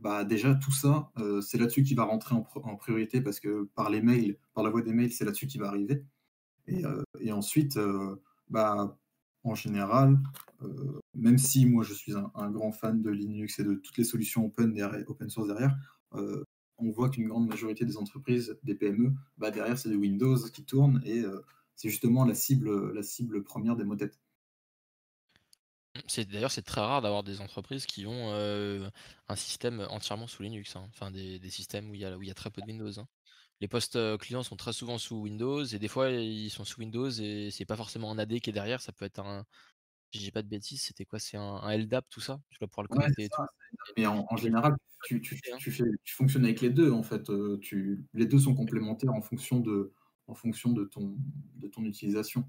[0.00, 1.10] bah déjà tout ça,
[1.42, 5.24] c'est là-dessus qui va rentrer en, priorité parce que par la voie des mails, c'est
[5.24, 6.04] là-dessus qui va arriver.
[6.66, 6.82] Et,
[7.20, 7.78] et ensuite,
[8.48, 8.98] bah,
[9.46, 10.18] en général,
[11.14, 14.44] même si moi je suis un, grand fan de Linux et de toutes les solutions
[14.44, 14.76] open,
[15.06, 15.76] open source derrière,
[16.12, 20.64] on voit qu'une grande majorité des entreprises, des PME, bah derrière c'est du Windows qui
[20.64, 21.22] tourne et
[21.74, 24.18] c'est justement la cible, la cible première des motettes.
[26.06, 30.76] C'est d'ailleurs c'est très rare d'avoir des entreprises qui ont un système entièrement sous Linux,
[30.76, 30.86] hein.
[30.88, 32.98] enfin des, systèmes où il y a où il y a très peu de Windows.
[32.98, 33.06] Hein.
[33.60, 37.10] Les postes clients sont très souvent sous Windows et des fois ils sont sous Windows
[37.10, 39.44] et c'est pas forcément un AD qui est derrière, ça peut être un,
[40.12, 42.84] je dis pas de bêtises, c'était quoi C'est un, LDAP tout ça Tu vas pouvoir
[42.84, 43.42] le connecter et tout.
[43.96, 47.30] Mais en, général, tu, tu, tu, fais, tu, fonctionnes avec les deux en fait.
[48.14, 49.92] les deux sont complémentaires en fonction de,
[50.26, 51.16] en fonction de ton,
[51.56, 52.44] de ton utilisation.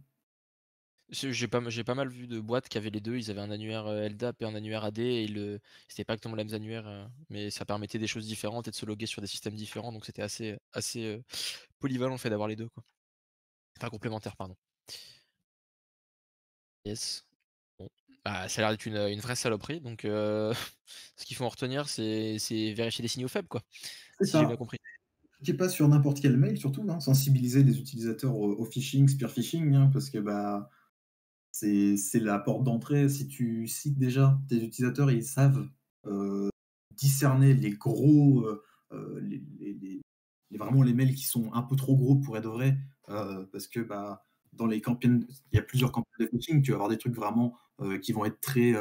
[1.10, 3.18] J'ai pas, j'ai pas mal vu de boîtes qui avaient les deux.
[3.18, 6.44] Ils avaient un annuaire LDAP et un annuaire AD et le, c'était pas exactement les
[6.44, 9.56] mêmes annuaires, mais ça permettait des choses différentes et de se loguer sur des systèmes
[9.56, 9.94] différents.
[9.94, 11.22] Donc c'était assez, assez
[11.80, 12.84] polyvalent le fait d'avoir les deux, quoi.
[13.78, 14.56] Enfin complémentaire, pardon.
[16.86, 17.26] Yes.
[17.80, 17.88] Bon.
[18.26, 19.80] Bah, ça a l'air d'être une, vraie saloperie.
[19.80, 22.38] Donc ce qu'il faut en retenir, c'est,
[22.74, 23.64] vérifier des signaux faibles, quoi.
[24.22, 24.80] Si j'ai bien compris
[25.44, 29.76] qui pas sur n'importe quel mail surtout, hein, sensibiliser les utilisateurs au, phishing, spear phishing,
[29.76, 30.70] hein, parce que bah
[31.60, 33.10] c'est la porte d'entrée.
[33.10, 35.68] Si tu cites déjà tes utilisateurs, ils savent
[36.06, 36.50] euh,
[36.96, 40.02] discerner les gros, euh, euh, les,
[40.52, 44.26] vraiment les mails qui sont un peu trop gros pour être vrais, parce que bah,
[44.54, 47.16] dans les campagnes, il y a plusieurs campagnes de phishing, tu vas avoir des trucs
[47.16, 47.56] vraiment
[48.02, 48.74] qui vont être très,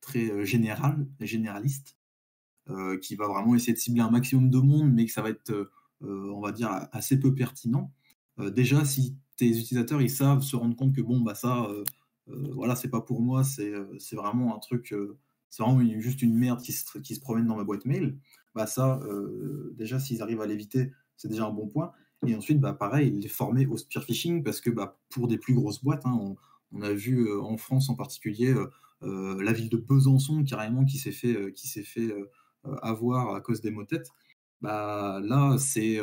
[0.00, 1.96] très général, généralistes,
[3.02, 5.70] qui va vraiment essayer de cibler un maximum de monde, mais que ça va être,
[6.00, 7.92] on va dire, assez peu pertinent.
[8.38, 11.68] déjà, si tes utilisateurs ils savent se rendre compte que bon bah ça
[12.26, 15.18] voilà, c'est pas pour moi, c'est euh, vraiment un truc, euh,
[15.50, 18.18] c'est vraiment juste une merde qui se, qui se, promène dans ma boîte mail.
[18.54, 19.00] Bah ça,
[19.72, 21.90] déjà, s'ils arrivent à l'éviter, c'est déjà un bon point.
[22.24, 25.54] Et ensuite, bah, pareil, les former au spear phishing parce que bah, pour des plus
[25.54, 26.36] grosses boîtes, hein,
[26.72, 28.54] on, a vu en France en particulier
[29.02, 31.84] la ville de Besançon carrément qui s'est fait, qui
[32.82, 34.10] avoir à cause des motettes.
[34.60, 35.98] Bah, là, c'est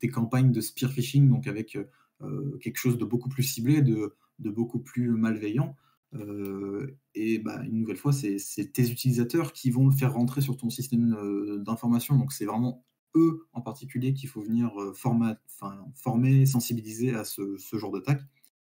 [0.00, 1.76] des campagnes de spear phishing, donc avec
[2.60, 5.76] quelque chose de beaucoup plus ciblé, de de beaucoup plus malveillant.
[6.14, 10.56] Euh, et bah, une nouvelle fois, c'est tes utilisateurs qui vont le faire rentrer sur
[10.56, 12.16] ton système euh, d'information.
[12.16, 12.84] Donc c'est vraiment
[13.14, 18.22] eux en particulier qu'il faut venir euh, former, sensibiliser à ce, genre d'attaque.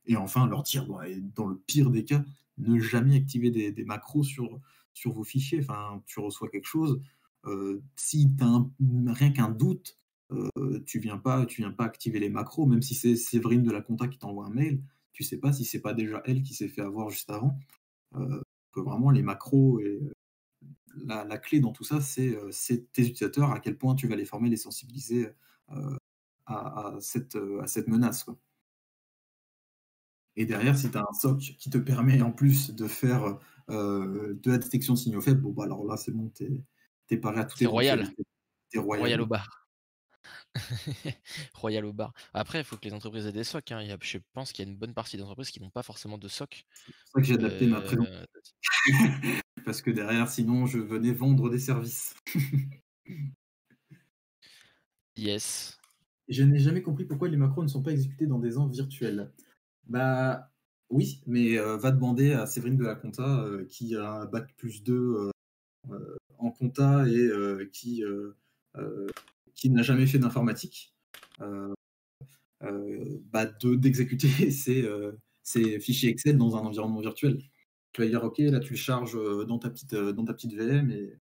[0.06, 0.88] Et enfin, leur dire,
[1.36, 2.24] dans le pire des cas,
[2.58, 4.60] ne jamais activer des, macros sur,
[4.94, 5.60] sur vos fichiers.
[5.62, 7.00] Enfin, tu reçois quelque chose.
[7.96, 8.66] si tu as
[9.14, 10.00] rien qu'un doute,
[10.88, 13.82] tu viens pas, tu viens pas activer les macros, même si c'est Séverine de la
[13.82, 14.82] compta qui t'envoie un mail
[15.14, 17.58] tu sais pas si c'est pas déjà elle qui s'est fait avoir juste avant.
[18.16, 18.42] Euh,
[18.72, 23.52] que vraiment les macros et euh, la, clé dans tout ça, euh, c'est tes utilisateurs,
[23.52, 25.28] à quel point tu vas les former, les sensibiliser
[26.46, 28.26] à, cette, à cette menace.
[30.36, 33.38] Et derrière, si tu as un SOC qui te permet en plus de faire
[33.68, 36.50] de la détection de signaux faibles, bon, bah alors là, c'est bon, t'es
[37.10, 37.58] es paré à tout.
[37.58, 38.08] T'es royal.
[38.70, 39.02] T'es royal.
[39.02, 39.69] royal au bar.
[41.54, 42.14] Royal au bar.
[42.34, 43.72] Après, il faut que les entreprises aient des SOC.
[43.72, 43.98] Hein.
[44.02, 46.66] je pense qu'il y a une bonne partie d'entreprises qui n'ont pas forcément de SOC.
[46.86, 48.16] C'est pour ça que j'ai adapté ma présentation.
[48.16, 48.86] Euh,
[49.66, 52.16] Parce que derrière, sinon, je venais vendre des services.
[55.18, 55.78] yes.
[56.28, 59.32] Je n'ai jamais compris pourquoi les macros ne sont pas exécutés dans des ans virtuels.
[59.88, 60.52] Bah
[60.90, 64.84] oui, mais euh, va demander à Séverine de la Compta euh, qui a bac plus
[64.84, 65.32] 2
[66.38, 68.04] en compta et qui
[69.56, 70.94] qui n'a jamais fait d'informatique,
[71.42, 71.74] euh,
[72.64, 74.28] euh, bah d'exécuter
[74.70, 77.42] euh, ces, fichiers Excel dans un environnement virtuel.
[77.94, 80.92] Tu vas dire, OK, là, tu le charges dans ta petite, dans ta petite VM
[80.92, 81.18] et...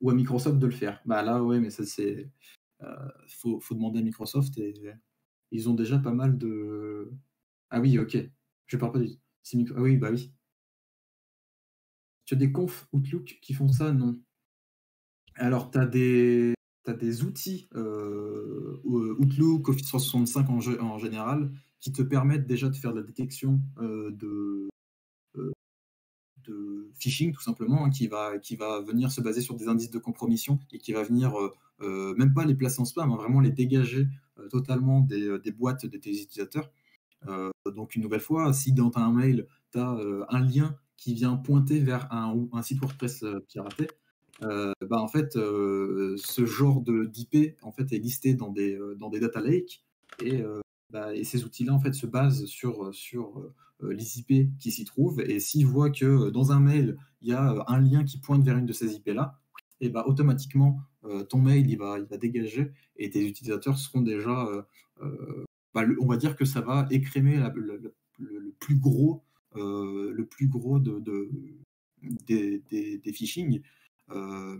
[0.00, 1.02] ou à Microsoft de le faire.
[1.04, 2.30] Bah là, ouais, mais ça, c'est.
[3.28, 4.74] faut, faut, demander à Microsoft et
[5.50, 7.12] ils ont déjà pas mal de.
[7.70, 8.16] Ah oui, ok.
[8.66, 9.10] Je parle pas du.
[9.74, 10.32] Ah oui, bah oui.
[12.24, 13.92] Tu as des confs Outlook qui font ça?
[13.92, 14.18] Non.
[15.34, 16.54] Alors, tu as des
[16.92, 22.92] des outils euh, Outlook, Office 365 en, en général, qui te permettent déjà de faire
[22.92, 24.68] de la détection de,
[26.44, 29.90] de phishing tout simplement, hein, qui, va, qui va venir se baser sur des indices
[29.90, 31.32] de compromission et qui va venir
[31.80, 34.06] même pas les placer en spam, hein, vraiment les dégager
[34.50, 36.70] totalement des, des, boîtes de tes utilisateurs.
[37.66, 39.96] donc une nouvelle fois, si dans un mail, tu as
[40.28, 43.88] un lien qui vient pointer vers un, un site WordPress piraté,
[44.42, 48.94] euh, bah, en fait, euh, ce genre d'IP en fait, est listé dans des, euh,
[48.94, 49.82] dans des data lakes
[50.22, 50.42] et,
[50.90, 55.20] bah, et ces outils-là en fait, se basent sur, sur les IP qui s'y trouvent.
[55.20, 58.56] Et s'ils voient que dans un mail, il y a un lien qui pointe vers
[58.56, 59.38] une de ces IP-là,
[59.80, 60.80] et bah, automatiquement,
[61.28, 64.46] ton mail il va, il va dégager et tes utilisateurs seront déjà.
[65.72, 67.94] Bah, on va dire que ça va écrémer le,
[68.58, 69.22] plus gros,
[69.54, 71.30] le plus gros de, de
[72.26, 73.62] des, phishing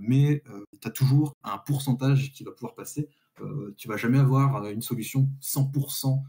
[0.00, 3.08] mais euh, tu as toujours un pourcentage qui va pouvoir passer.
[3.40, 6.22] Euh, tu vas jamais avoir une solution 100%,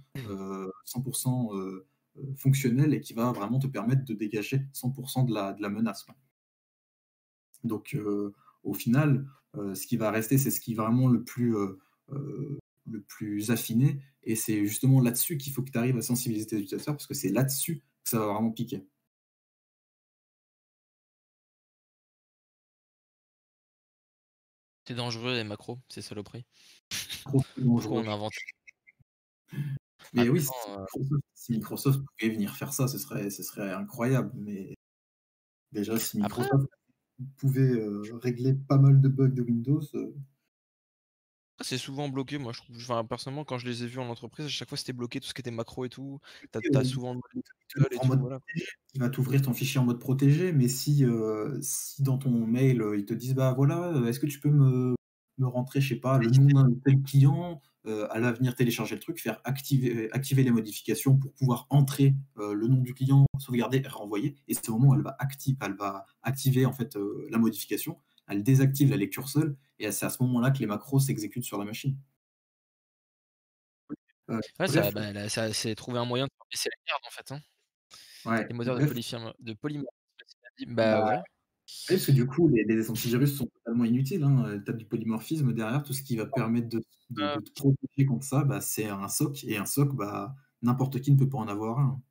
[0.86, 1.82] 100%
[2.36, 6.06] fonctionnelle et qui va vraiment te permettre de dégager 100% de la, de la menace.
[7.64, 7.98] Donc,
[8.64, 11.56] au final, ce qui va rester, c'est ce qui est vraiment le plus,
[12.10, 14.02] le plus affiné.
[14.24, 17.14] Et c'est justement là-dessus qu'il faut que tu arrives à sensibiliser tes utilisateurs parce que
[17.14, 18.86] c'est là-dessus que ça va vraiment piquer.
[24.92, 26.44] C'est dangereux les macros, c'est saloperie.
[27.24, 27.46] Pourquoi
[27.92, 28.34] on invente
[30.12, 30.46] Mais oui,
[31.34, 34.34] si Microsoft, pouvait venir faire ça, ce serait, ce serait incroyable.
[34.36, 34.76] Mais
[35.72, 36.68] déjà, si Microsoft
[37.38, 40.14] pouvait euh, régler pas mal de bugs de Windows, euh,
[41.64, 42.76] c'est souvent bloqué, moi je trouve.
[42.78, 45.28] Enfin, personnellement, quand je les ai vus en entreprise, à chaque fois c'était bloqué, tout
[45.28, 46.20] ce qui était macro et tout.
[46.52, 47.20] T'as as souvent
[48.94, 52.84] Il va t'ouvrir ton fichier en mode protégé, mais si, euh, si dans ton mail
[52.96, 54.96] ils te disent bah voilà, est-ce que tu peux me,
[55.38, 59.02] me rentrer, je sais pas, le nom d'un tel client, euh, à l'avenir télécharger le
[59.02, 63.82] truc, faire activer, activer les modifications pour pouvoir entrer euh, le nom du client, sauvegarder
[63.84, 64.36] et renvoyer.
[64.48, 66.98] Et c'est au moment où elle va, activer, elle va activer en fait
[67.30, 67.98] la modification
[68.28, 71.58] elle désactive la lecture seule, et c'est à ce moment-là que les macros s'exécutent sur
[71.58, 71.98] la machine.
[74.30, 77.32] Euh, ouais, bah, ça, c'est trouver un moyen de baisser la garde en fait.
[77.32, 77.40] Hein.
[78.26, 79.90] Ouais, les moteurs de, de polymorphisme.
[80.68, 81.22] Bah, bah, ouais.
[81.88, 84.24] Parce que du coup, les, les antivirus sont totalement inutiles.
[84.24, 84.62] Hein.
[84.66, 88.26] Tu as du polymorphisme derrière, tout ce qui va permettre de, de, te protéger contre
[88.26, 89.44] ça, bah, c'est un SOC.
[89.46, 92.02] Et un SOC, bah, n'importe qui ne peut pas en avoir un.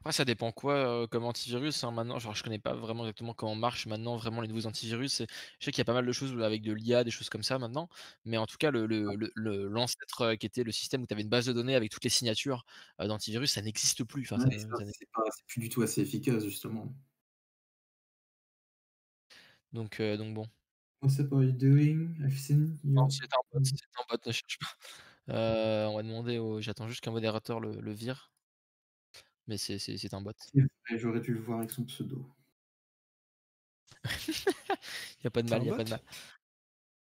[0.00, 1.84] Après, ça dépend quoi comme antivirus.
[1.84, 5.22] Hein, maintenant, genre, je connais pas vraiment exactement comment marche maintenant vraiment les nouveaux antivirus.
[5.22, 7.42] je sais qu'il y a pas mal de choses avec de l'IA, des choses comme
[7.42, 7.88] ça maintenant.
[8.24, 8.86] Mais en tout cas, le,
[9.68, 12.10] l'ancêtre qui était le système où tu avais une base de données avec toutes les
[12.10, 12.64] signatures
[12.98, 14.22] d'antivirus, ça n'existe plus.
[14.30, 14.66] Enfin, c'est,
[15.46, 16.94] plus du tout assez efficace, justement.
[19.72, 20.46] Donc, donc bon.
[21.02, 22.16] What's up are you doing?
[22.20, 25.88] I've seen Non, c'est un bot, c'est un bot, ne cherche pas.
[25.88, 26.60] on va demander au...
[26.60, 28.32] J'attends juste qu'un modérateur le, le vire.
[29.46, 30.32] Mais c'est un bot.
[30.90, 32.24] J'aurais dû le voir avec son pseudo.
[34.28, 36.02] il n'y a pas de mal, il a pas de mal.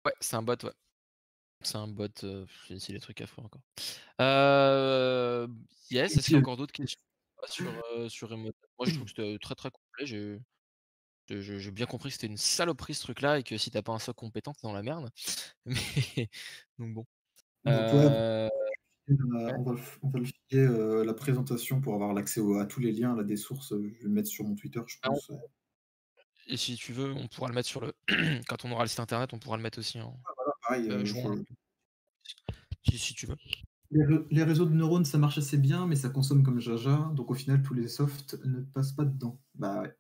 [0.05, 0.73] Ouais, c'est un bot, ouais.
[1.63, 2.47] C'est un bot, euh,
[2.79, 3.63] c'est des trucs affreux encore.
[4.21, 5.49] Euh,
[5.91, 7.01] yes, est-ce qu'il y a encore d'autres questions
[7.49, 7.67] sur,
[7.97, 8.53] euh, sur Moi,
[8.85, 10.07] je trouve que c'était très très complet.
[10.07, 13.99] J'ai bien compris que c'était une saloperie ce truc-là et que si t'as pas un
[13.99, 15.11] soc compétent, t'es dans la merde.
[15.67, 16.29] Mais
[16.79, 17.07] donc bon.
[17.67, 18.49] Euh,
[19.09, 19.73] on, va,
[20.19, 23.73] le filer euh, la présentation pour avoir l'accès à tous les liens, là, des sources.
[23.73, 25.31] Euh, je vais le mettre sur mon Twitter, je ah, pense.
[26.49, 27.93] Et si tu veux, on pourra le mettre sur le.
[28.49, 30.19] Quand on aura le site internet, on pourra le mettre aussi en.
[30.25, 31.05] Ah, voilà, pareil, euh,
[32.93, 33.37] si, tu veux.
[34.31, 37.11] Les, réseaux de neurones, ça marche assez bien, mais ça consomme comme Jaja.
[37.15, 39.41] Donc au final, tous les softs ne passent pas dedans.
[39.55, 39.97] Bah ouais.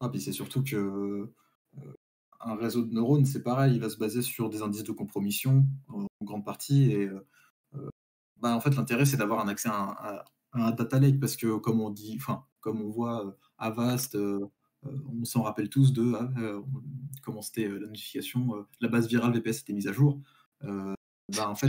[0.00, 1.32] Ah, puis c'est surtout que
[2.40, 5.66] un réseau de neurones, c'est pareil, il va se baser sur des indices de compromission
[5.88, 6.92] en grande partie.
[6.92, 7.08] Et
[8.40, 11.80] bah, en fait, l'intérêt, c'est d'avoir un accès à un, data lake parce que, comme
[11.80, 14.46] on dit, enfin, comme on voit euh, Avast, euh,
[14.86, 16.12] euh, on s'en rappelle tous de
[17.22, 20.20] comment c'était la notification, la base virale VPS était mise à jour.
[20.62, 21.68] bah, en fait,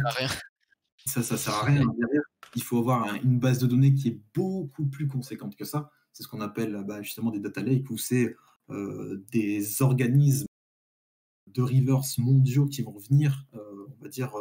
[1.05, 1.83] ça, ça sert à rien.
[2.55, 5.91] Il faut avoir une base de données qui est beaucoup plus conséquente que ça.
[6.13, 8.35] C'est ce qu'on appelle bah, justement des data lakes, où c'est
[9.31, 10.45] des organismes
[11.47, 14.31] de reverse mondiaux qui vont venir, on va dire,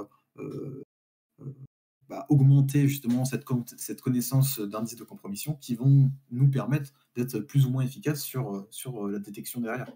[2.09, 3.45] bah, augmenter justement cette,
[3.77, 8.55] cette connaissance d'indices de compromission qui vont nous permettre d'être plus ou moins efficaces sur,
[8.55, 9.93] euh, sur euh, la détection derrière.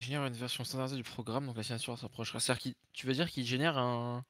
[0.00, 2.38] Génère une version standardisée du programme, donc la signature s'approchera.
[2.38, 4.24] C'est-à-dire tu veux dire qu'il génère un.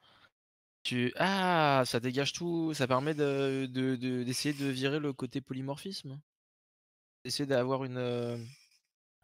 [0.82, 1.12] Tu...
[1.16, 6.18] Ah, ça dégage tout, ça permet d'essayer de, de, virer le côté polymorphisme.
[7.24, 7.98] Essayer d'avoir une.
[7.98, 8.38] Euh,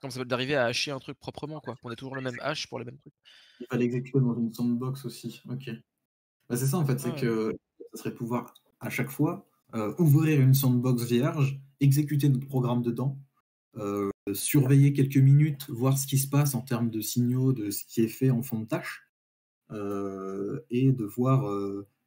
[0.03, 1.77] comme ça d'arriver à hacher un truc proprement, quoi.
[1.77, 3.15] Qu'on ait toujours le même hash pour les mêmes trucs.
[3.61, 5.71] Il va l'exécuter dans une sandbox aussi, ok.
[6.49, 7.55] Bah, c'est ça en fait, c'est que
[7.93, 9.47] ce serait pouvoir à chaque fois
[9.99, 13.19] ouvrir une sandbox vierge, exécuter notre programme dedans,
[14.33, 18.03] surveiller quelques minutes, voir ce qui se passe en termes de signaux de ce qui
[18.03, 19.09] est fait en fond de tâche,
[20.71, 21.51] et de voir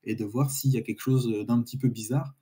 [0.04, 2.36] et de voir s'il y a quelque chose d'un petit peu bizarre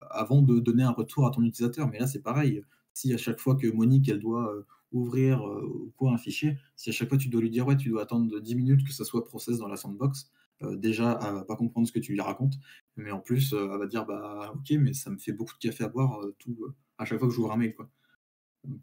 [0.00, 1.88] avant de donner un retour à ton utilisateur.
[1.88, 2.62] Mais là, c'est pareil.
[2.94, 4.52] Si à chaque fois que Monique, elle doit
[4.92, 7.90] ouvrir ou quoi un fichier, si à chaque fois tu dois lui dire ouais, tu
[7.90, 10.30] dois attendre 10 minutes que ça soit process dans la sandbox,
[10.62, 12.54] déjà, elle va pas comprendre ce que tu lui racontes,
[12.96, 15.84] mais en plus, elle va dire bah ok, mais ça me fait beaucoup de café
[15.84, 16.56] à boire tout
[16.98, 17.90] à chaque fois que j'ouvre un mail quoi.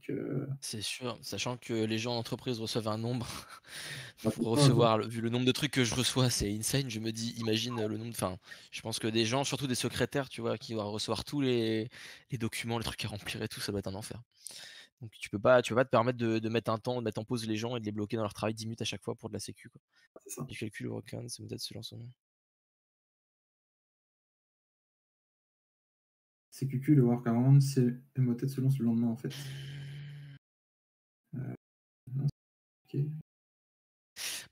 [0.10, 3.28] Euh, c'est sûr, sachant que les gens en entreprise reçoivent un nombre
[4.36, 6.90] pour recevoir, vu le nombre de trucs que je reçois, c'est insane.
[6.90, 8.12] Je me dis, imagine le nombre.
[8.12, 8.38] Enfin,
[8.72, 11.90] je pense que des gens, surtout des secrétaires, tu vois, qui vont recevoir tous les,
[12.40, 14.22] documents, les trucs à remplir et tout, ça va être un enfer.
[15.04, 17.20] Donc tu peux pas, tu peux pas te permettre de, mettre un temps, de mettre
[17.20, 19.04] en pause les gens et de les bloquer dans leur travail 10 minutes à chaque
[19.04, 19.68] fois pour de la sécu.
[19.68, 19.82] Quoi.
[20.28, 20.44] Ça.
[20.44, 20.90] Du calcul
[21.28, 22.08] c'est peut-être ce lancement.
[26.52, 29.34] CQQ, le workaround, c'est Emotet se lance le lendemain en fait.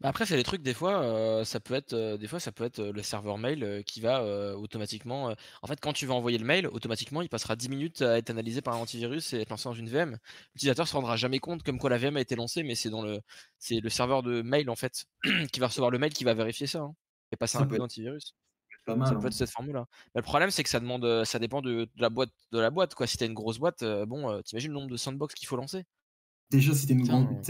[0.02, 2.52] Bah, après, c'est les trucs, des fois, euh, ça peut être, euh, des fois, ça
[2.52, 4.24] peut être euh, le serveur mail qui va
[4.56, 5.36] automatiquement.
[5.62, 8.32] en fait, quand tu vas envoyer le mail, automatiquement, il passera 10 minutes à être
[8.32, 10.18] analysé par un antivirus et être lancé dans une VM.
[10.56, 13.04] L'utilisateur se rendra jamais compte comme quoi la VM a été lancée, mais c'est dans
[13.04, 13.22] le,
[13.60, 15.06] c'est le serveur de mail en fait
[15.54, 16.96] qui va recevoir le mail qui va vérifier ça hein,
[17.32, 18.36] et passer un peu d'antivirus.
[18.88, 19.32] ça peut être hein.
[19.32, 19.86] cette formule-là.
[20.16, 22.96] Mais le problème, c'est que ça demande, ça dépend de, la boîte, de la boîte
[22.96, 23.06] quoi.
[23.06, 25.86] Si t'as une grosse boîte, bon, t'imagines le nombre de sandbox qu'il faut lancer.
[26.50, 27.42] Déjà, si tu une grande,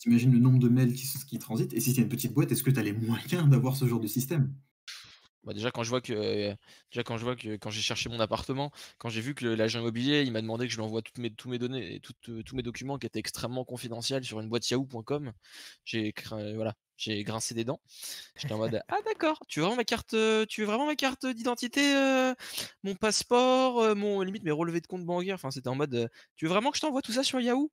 [0.00, 2.64] t'imagines le nombre de mails qui, qui transitent, et si tu une petite boîte, est-ce
[2.64, 4.54] que tu as les moyens d'avoir ce genre de système?
[5.44, 6.54] Bah déjà quand je vois que
[6.90, 9.80] déjà quand je vois que quand j'ai cherché mon appartement, quand j'ai vu que l'agent
[9.80, 12.42] immobilier il m'a demandé que je lui envoie toutes mes, tous mes données et euh,
[12.42, 15.32] tous mes documents qui étaient extrêmement confidentiels sur une boîte yahoo.com,
[15.86, 17.80] j'ai voilà, j'ai grincé des dents.
[18.36, 20.14] J'étais en mode ah d'accord, tu veux vraiment ma carte
[20.46, 21.80] tu veux vraiment ma carte d'identité,
[22.82, 26.50] mon passeport, mon limite mes relevés de compte bancaire, enfin c'était en mode tu veux
[26.50, 27.70] vraiment que je t'envoie tout ça sur Yahoo?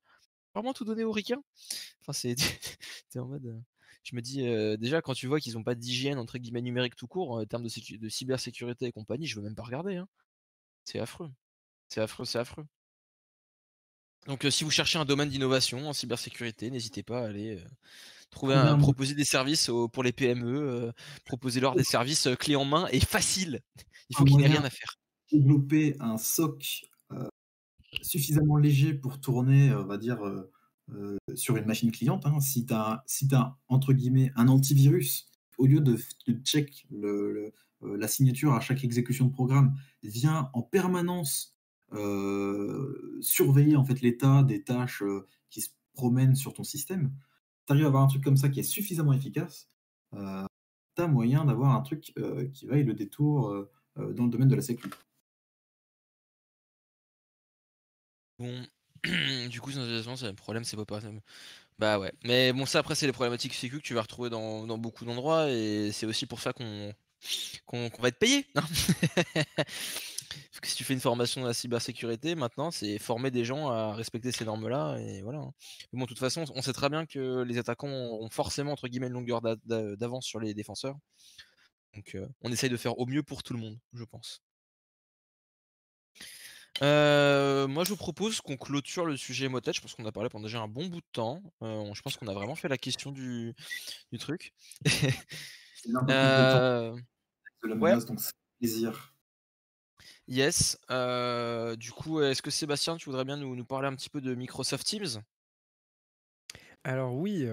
[0.58, 1.42] Vraiment tout donner aux ricains
[2.02, 2.36] Enfin, c'est
[3.16, 3.62] en mode.
[4.04, 4.44] Je me dis
[4.78, 7.64] déjà quand tu vois qu'ils n'ont pas d'hygiène entre guillemets numérique tout court en termes
[7.64, 9.98] de, de cybersécurité et compagnie, je veux même pas regarder.
[9.98, 10.08] Hein.
[10.86, 11.30] C'est affreux.
[11.90, 12.66] C'est affreux, c'est affreux.
[14.28, 17.64] Donc si vous cherchez un domaine d'innovation en cybersécurité, n'hésitez pas à aller
[18.30, 20.94] trouver un, proposer des services pour les PME,
[21.26, 23.62] proposer leur des services clés en main et facile.
[24.10, 24.96] Il faut qu'il n'ait rien à faire.
[25.32, 26.86] Développer un SOC
[28.02, 30.52] suffisamment léger pour tourner, on va dire, euh,
[30.94, 32.26] euh, sur une machine cliente.
[32.26, 32.40] Hein.
[32.40, 33.04] Si tu as,
[33.68, 35.98] entre guillemets, un antivirus, au lieu de,
[36.44, 41.54] check le, euh, la signature à chaque exécution de programme, vient en permanence
[43.22, 45.04] surveiller en fait l'état des tâches
[45.50, 47.14] qui se promènent sur ton système,
[47.66, 49.70] tu arrives à avoir un truc comme ça qui est suffisamment efficace,
[50.12, 52.14] tu as moyen d'avoir un truc
[52.52, 54.98] qui vaille le détour dans le domaine de la sécurité.
[58.40, 58.66] Bon,
[59.50, 61.20] du coup, c'est un problème, c'est pas pareil.
[61.80, 62.12] Bah ouais.
[62.24, 65.50] Mais bon, ça après, c'est les problématiques sécu que tu vas retrouver dans, beaucoup d'endroits
[65.50, 66.94] et c'est aussi pour ça qu'on
[68.00, 68.48] va être payé.
[68.56, 68.64] Hein.
[70.52, 73.70] Parce que si tu fais une formation dans la cybersécurité, maintenant, c'est former des gens
[73.70, 75.40] à respecter ces normes-là et voilà.
[75.40, 75.54] Hein.
[75.94, 78.88] Mais bon, de toute façon, on sait très bien que les attaquants ont forcément, entre
[78.88, 80.98] guillemets, une longueur d'avance sur les défenseurs.
[81.96, 84.42] Donc, euh, on essaye de faire au mieux pour tout le monde, je pense.
[86.82, 89.74] Euh, moi, je vous propose qu'on clôture le sujet motet.
[89.74, 91.42] Je pense qu'on a parlé pendant déjà un bon bout de temps.
[91.62, 93.56] Euh, je pense qu'on a vraiment fait la question du,
[94.12, 94.54] du truc.
[96.10, 96.96] euh,
[97.64, 97.98] ouais.
[98.06, 99.14] donc c'est plaisir.
[100.28, 100.78] Yes.
[100.92, 104.22] Euh, du coup, est-ce que Sébastien, tu voudrais bien nous, nous, parler un petit peu
[104.22, 105.22] de Microsoft Teams?
[106.84, 107.46] Alors oui,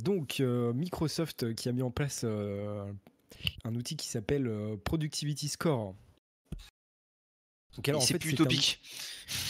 [0.00, 5.94] donc Microsoft qui a mis en place un outil qui s'appelle Productivity Score
[8.00, 8.80] c'est plus utopique.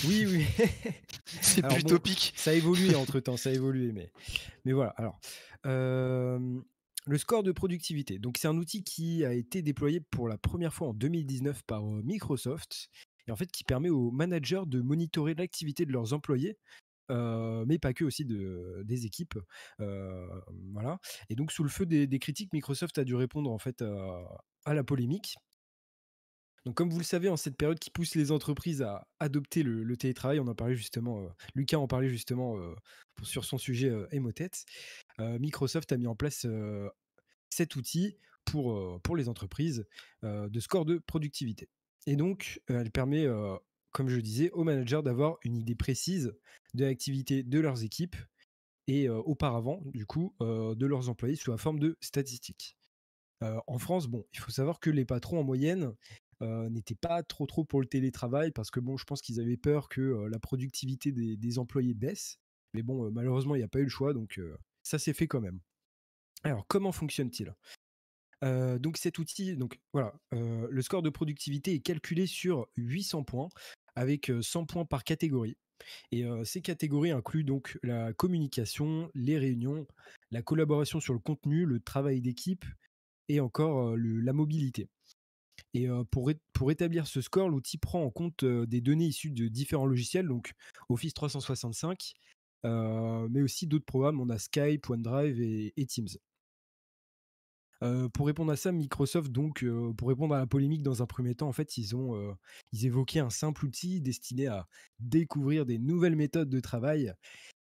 [0.06, 0.46] Oui, oui.
[1.40, 2.32] c'est plus utopique.
[2.36, 4.10] ça a évolué entre temps, ça a évolué, mais,
[4.64, 4.94] mais voilà.
[4.96, 5.18] Alors,
[5.64, 8.18] le score de productivité.
[8.18, 11.82] Donc, c'est un outil qui a été déployé pour la première fois en 2019 par
[11.82, 12.88] Microsoft
[13.28, 16.58] et en fait qui permet aux managers de monitorer l'activité de leurs employés.
[17.08, 19.38] mais pas que aussi de, des équipes,
[19.78, 20.98] voilà.
[21.28, 23.82] Et donc sous le feu des, critiques, Microsoft a dû répondre en fait
[24.64, 25.36] à la polémique
[26.64, 29.96] donc, comme vous le savez, en cette période qui pousse les entreprises à adopter le,
[29.96, 32.74] télétravail, on en parlait justement, euh, Lucas en parlait justement euh,
[33.22, 34.50] sur son sujet euh, Emotet,
[35.18, 36.46] Microsoft a mis en place
[37.50, 39.86] cet outil pour, pour les entreprises
[40.22, 41.68] de score de productivité.
[42.06, 43.26] Et donc, elle permet,
[43.92, 46.34] comme je disais, aux managers d'avoir une idée précise
[46.74, 48.16] de l'activité de leurs équipes
[48.88, 52.76] et auparavant, du coup, de leurs employés sous la forme de statistiques.
[53.40, 55.94] en France, bon, il faut savoir que les patrons en moyenne
[56.70, 59.88] n'étaient pas trop trop pour le télétravail parce que bon, je pense qu'ils avaient peur
[59.88, 62.38] que la productivité des, employés baisse.
[62.74, 64.40] Mais bon, malheureusement, il n'y a pas eu le choix, donc
[64.82, 65.60] ça s'est fait quand même.
[66.42, 67.54] Alors, comment fonctionne-t-il?
[68.80, 73.48] Donc cet outil, donc voilà, le score de productivité est calculé sur 800 points
[73.94, 75.56] avec 100 points par catégorie.
[76.10, 79.86] Et ces catégories incluent donc la communication, les réunions,
[80.30, 82.64] la collaboration sur le contenu, le travail d'équipe
[83.28, 84.88] et encore la mobilité.
[85.74, 89.86] Et pour, pour établir ce score, l'outil prend en compte des données issues de différents
[89.86, 90.52] logiciels, donc
[90.88, 92.12] Office 365,
[92.64, 94.20] mais aussi d'autres programmes.
[94.20, 96.08] On a Skype, OneDrive et Teams
[98.12, 99.64] pour répondre à ça, Microsoft, donc,
[99.96, 102.36] pour répondre à la polémique dans un premier temps, en fait, ils ont
[102.72, 104.68] ils évoquaient un simple outil destiné à
[105.00, 107.12] découvrir des nouvelles méthodes de travail.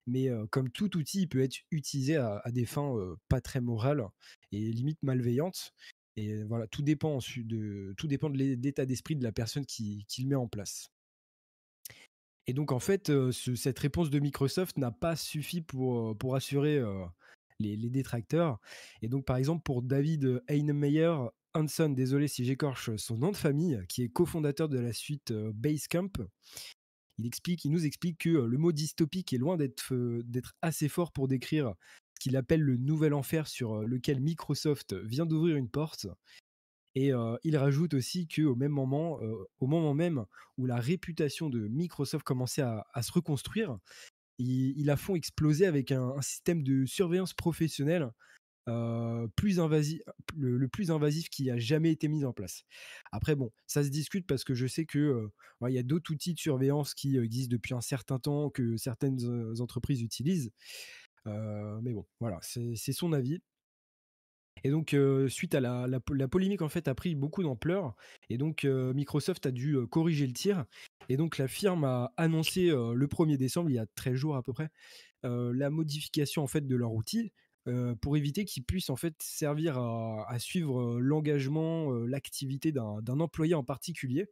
[0.07, 2.95] Mais comme tout outil, il peut être utilisé à, des fins
[3.29, 4.05] pas très morales
[4.53, 5.73] et limite malveillantes.
[6.19, 7.95] Et voilà, tout dépend de,
[8.57, 10.91] l'état d'esprit de la personne qui, qui, le met en place.
[12.49, 16.83] Et donc en fait, cette réponse de Microsoft n'a pas suffi pour, pour assurer
[17.61, 18.59] les, détracteurs.
[19.01, 21.15] Et donc, par exemple, pour David Heinemeyer
[21.55, 26.11] Hanson, désolé si j'écorche son nom de famille, qui est cofondateur de la suite Basecamp,
[27.19, 27.31] il,
[27.65, 30.23] il nous explique que euh, le mot dystopique est loin d'être euh,
[30.63, 31.75] assez fort pour décrire
[32.15, 36.07] ce qu'il appelle le nouvel enfer sur lequel Microsoft vient d'ouvrir une porte.
[36.95, 37.13] Et
[37.45, 39.21] il rajoute aussi qu'au même moment,
[39.61, 40.25] au moment même
[40.57, 43.79] où la réputation de Microsoft commençait à, se reconstruire,
[44.39, 48.11] ils, la font exploser avec un, système de surveillance professionnelle
[49.37, 50.01] plus invasif,
[50.37, 52.65] le, plus invasif qui a jamais été mis en place.
[53.13, 55.29] Après, bon, ça se discute parce que je sais que
[55.67, 59.61] il y a d'autres outils de surveillance qui existent depuis un certain temps que certaines
[59.61, 60.53] entreprises utilisent.
[61.27, 63.41] mais bon, voilà, c'est son avis.
[64.65, 64.97] Et donc,
[65.29, 67.95] suite à la, la, polémique, en fait, a pris beaucoup d'ampleur.
[68.29, 70.65] Et donc, Microsoft a dû corriger le tir.
[71.09, 74.43] Et donc, la firme a annoncé le 1er décembre, il y a 13 jours à
[74.43, 74.71] peu près,
[75.23, 77.33] la modification, en fait, de leur outil
[78.01, 84.27] pour éviter qu'ils puissent, en fait, servir à, suivre l'engagement, l'activité d'un employé en particulier.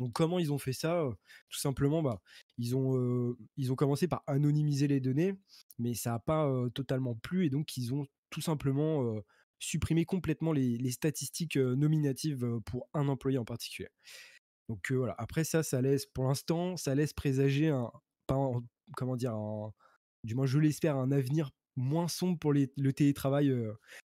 [0.00, 1.04] Donc, comment ils ont fait ça
[1.48, 2.20] Tout simplement, bah,
[2.58, 5.34] ils, ont, ils ont commencé par anonymiser les données,
[5.78, 7.46] mais ça n'a pas totalement plu.
[7.46, 9.14] Et donc, ils ont tout simplement
[9.58, 13.90] supprimer complètement les, statistiques nominatives pour un employé en particulier.
[14.68, 17.90] Donc voilà, après ça, ça laisse, pour l'instant, ça laisse présager un,
[18.96, 19.36] comment dire,
[20.24, 23.74] du moins je l'espère, un avenir moins sombre pour le télétravail, en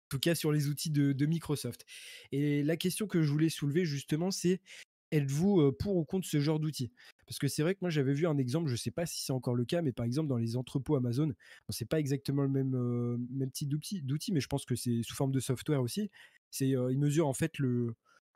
[0.09, 1.85] tout cas sur les outils de, Microsoft.
[2.33, 4.61] Et la question que je voulais soulever justement, c'est
[5.13, 6.93] êtes-vous pour ou contre ce genre d'outils?
[7.27, 9.25] Parce que c'est vrai que moi j'avais vu un exemple, je ne sais pas si
[9.25, 11.33] c'est encore le cas, mais par exemple dans les entrepôts Amazon,
[11.71, 12.77] ce c'est pas exactement le même,
[13.31, 16.11] même type d'outil, mais je pense que c'est sous forme de software aussi.
[16.51, 17.95] C'est il mesure en fait le,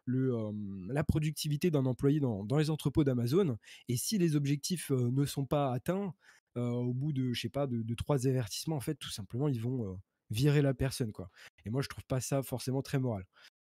[0.09, 3.59] la productivité d'un employé dans, les entrepôts d'Amazon.
[3.89, 6.15] Et si les objectifs ne sont pas atteints,
[6.59, 10.01] au bout de, je sais pas, de, trois avertissements, en fait, tout simplement, ils vont
[10.31, 11.13] virer la personne.
[11.13, 11.31] quoi.
[11.65, 13.25] Et moi, je trouve pas ça forcément très moral.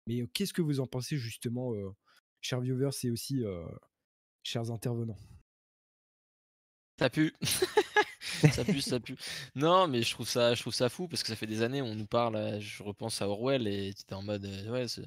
[0.06, 1.72] Mais qu'est-ce que vous en pensez justement
[2.40, 3.42] chers viewers et aussi
[4.42, 5.18] chers intervenants?
[6.98, 7.32] Ça pue.
[8.52, 9.16] ça pue, ça pue.
[9.54, 11.80] Non, mais je trouve ça, je trouve ça fou parce que ça fait des années
[11.80, 12.60] on nous parle.
[12.60, 15.00] Je repense à Orwell et tu en mode ouais, ce,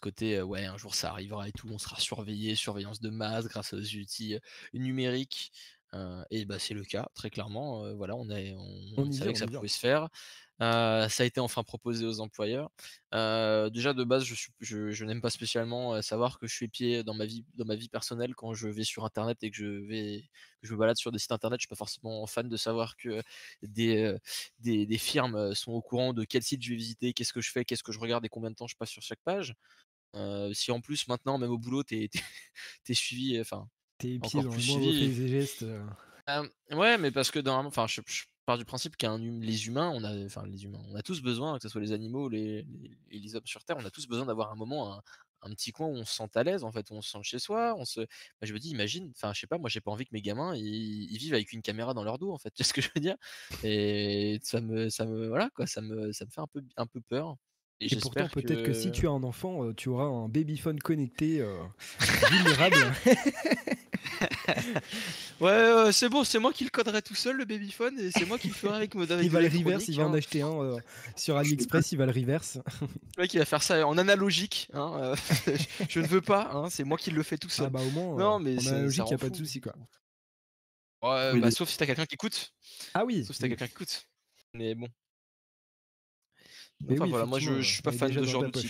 [0.00, 3.72] côté ouais, un jour ça arrivera et tout, on sera surveillé, surveillance de masse grâce
[3.72, 4.38] aux outils
[4.74, 5.52] numériques.
[6.30, 7.94] Et bah c'est le cas très clairement.
[7.94, 8.54] voilà, on, est,
[8.96, 10.08] on, savait que ça pouvait se faire
[10.60, 12.70] ça a été enfin proposé aux employeurs.
[13.12, 14.24] déjà de base,
[14.60, 17.88] je, n'aime pas spécialement savoir que je fais pied dans ma vie, dans ma vie
[17.88, 20.28] personnelle quand je vais sur Internet et que je vais,
[20.62, 21.60] je me balade sur des sites Internet.
[21.60, 23.22] Je suis pas forcément fan de savoir que
[23.62, 24.16] des,
[24.60, 27.64] des, firmes sont au courant de quel site je vais visiter, qu'est-ce que je fais,
[27.64, 29.54] qu'est-ce que je regarde et combien de temps je passe sur chaque page.
[30.52, 32.08] si en plus maintenant, même au boulot, tu
[32.88, 33.68] es, suivi, enfin,
[33.98, 35.22] tes pieds dans le suivi.
[35.22, 35.64] Et gestes.
[36.72, 38.00] ouais, mais parce que dans, enfin, je,
[38.56, 41.56] du principe qu'un hum, les humains, on a, enfin les humains, on a tous besoin,
[41.56, 42.64] que ce soit les animaux, les,
[43.10, 45.02] les, hommes sur Terre, on a tous besoin d'avoir un moment,
[45.42, 47.18] un, petit coin où on se sent à l'aise, en fait, où on se sent
[47.22, 47.74] chez soi.
[47.76, 48.00] On se,
[48.42, 50.54] je me dis, imagine, enfin, je sais pas, moi, j'ai pas envie que mes gamins,
[50.56, 52.88] ils, vivent avec une caméra dans leur dos, en fait, tu sais ce que je
[52.94, 53.16] veux dire?
[53.62, 56.86] Et ça me, ça me, voilà, quoi, ça me, ça me fait un peu, un
[56.86, 57.36] peu peur.
[57.80, 58.72] Et, pourtant, peut-être que...
[58.72, 61.44] si tu as un enfant, tu auras un babyphone connecté
[62.30, 62.76] vulnérable.
[65.40, 68.38] Ouais, c'est bon, c'est moi qui le coderai tout seul, le babyphone, et c'est moi
[68.38, 70.16] qui le ferai avec, avec Il va le reverse, il va en hein.
[70.16, 70.78] acheter un euh,
[71.16, 72.58] sur AliExpress, il va le reverse.
[73.18, 74.68] Ouais, qui va faire ça en analogique.
[74.72, 75.16] Hein, euh,
[75.88, 77.66] je, ne veux pas, hein, c'est moi qui le fais tout seul.
[77.66, 79.74] Ah bah au moins, non, mais en analogique, il n'y a pas de souci quoi.
[81.02, 82.52] Ouais, bah, sauf si t'as quelqu'un qui coûte.
[82.94, 83.24] Ah oui.
[83.24, 84.06] Sauf si t'as quelqu'un qui coûte.
[84.54, 84.88] Mais bon.
[86.90, 88.68] enfin, voilà, moi je, je suis pas fan de ce genre d'outil.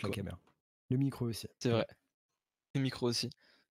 [0.91, 1.47] Le micro aussi.
[1.59, 1.87] C'est vrai.
[2.75, 3.31] Le micro aussi.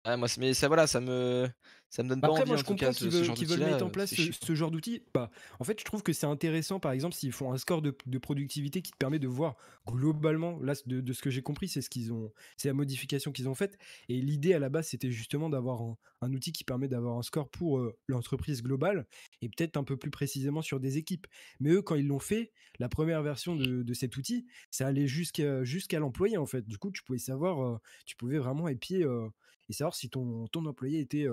[0.07, 1.49] Ah, moi, mais ça, voilà, ça me,
[1.89, 4.71] ça me donne pas Après, moi, je comprends qu'ils veulent, mettre en place ce, genre
[4.71, 5.03] d'outil.
[5.15, 8.19] Bah, en fait, je trouve que c'est intéressant, par exemple, s'ils font un score de,
[8.19, 9.57] productivité qui te permet de voir
[9.87, 13.49] globalement, là, de, ce que j'ai compris, c'est ce qu'ils ont, c'est la modification qu'ils
[13.49, 13.79] ont faite.
[14.11, 15.81] Et l'idée à la base, c'était justement d'avoir
[16.21, 19.07] un, outil qui permet d'avoir un score pour euh, l'entreprise globale
[19.41, 21.27] et peut-être un peu plus précisément sur des équipes.
[21.61, 25.63] Mais eux, quand ils l'ont fait, la première version de, cet outil, ça allait jusqu'à
[25.65, 26.67] jusqu'à l'employé en fait.
[26.67, 29.05] Du coup, tu pouvais savoir, euh, tu pouvais vraiment épier.
[29.05, 29.29] Euh,
[29.69, 31.27] et savoir si ton, ton employé était,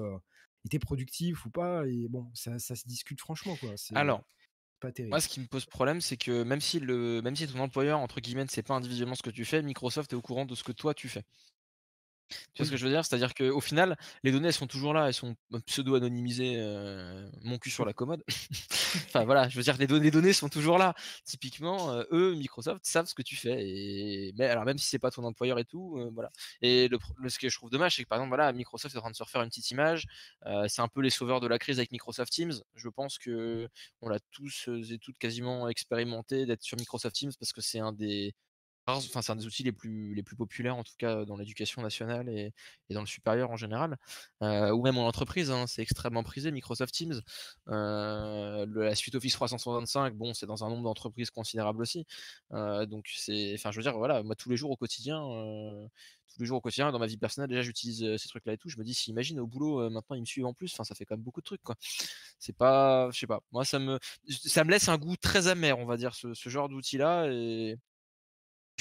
[0.66, 1.88] était productif ou pas.
[1.88, 3.56] Et bon, ça, ça se discute franchement.
[3.58, 3.76] Quoi.
[3.96, 4.24] Alors,
[4.80, 5.12] pas terrible.
[5.12, 8.00] Moi, ce qui me pose problème, c'est que même si, le, même si ton employeur,
[8.00, 10.56] entre guillemets, ne sait pas individuellement ce que tu fais, Microsoft est au courant de
[10.56, 11.24] ce que toi tu fais.
[12.54, 13.06] Tu vois ce que je veux dire?
[13.06, 15.36] C'est-à-dire qu'au final, les données elles sont toujours là, elles sont
[15.66, 18.24] pseudo-anonymisées, euh, mon cul sur la commode.
[19.08, 20.94] enfin voilà, je veux dire, les, données, les données sont toujours là.
[21.26, 23.68] Typiquement, euh, eux, Microsoft, savent ce que tu fais.
[23.68, 26.32] Et mais alors même si c'est pas ton employeur et tout, euh, voilà.
[26.62, 27.00] Et le,
[27.30, 29.16] ce que je trouve dommage, c'est que par exemple, voilà, Microsoft est en train de
[29.16, 30.08] se refaire une petite image.
[30.68, 32.54] c'est un peu les sauveurs de la crise avec Microsoft Teams.
[32.76, 33.68] Je pense que
[34.02, 37.92] on l'a tous et toutes quasiment expérimenté d'être sur Microsoft Teams parce que c'est un
[37.94, 38.34] des
[38.88, 42.54] c'est un des outils les plus, populaires en tout cas dans l'éducation nationale et,
[42.90, 43.98] dans le supérieur en général,
[44.42, 47.22] euh, ou même en entreprise, hein, c'est extrêmement prisé Microsoft Teams.
[47.70, 52.06] Euh, la suite Office 365, bon c'est dans un nombre d'entreprises considérable aussi,
[52.54, 55.20] euh, donc c'est, enfin je veux dire voilà, moi tous les jours au quotidien,
[56.34, 58.58] tous les jours au quotidien dans ma vie personnelle déjà j'utilise ces trucs là et
[58.58, 60.84] tout, je me dis si imagine au boulot maintenant ils me suivent en plus, enfin
[60.84, 61.62] ça fait quand même beaucoup de trucs.
[62.40, 65.78] C'est pas, je sais pas, moi ça me, ça me laisse un goût très amer
[65.78, 67.78] on va dire ce, ce genre d'outil là et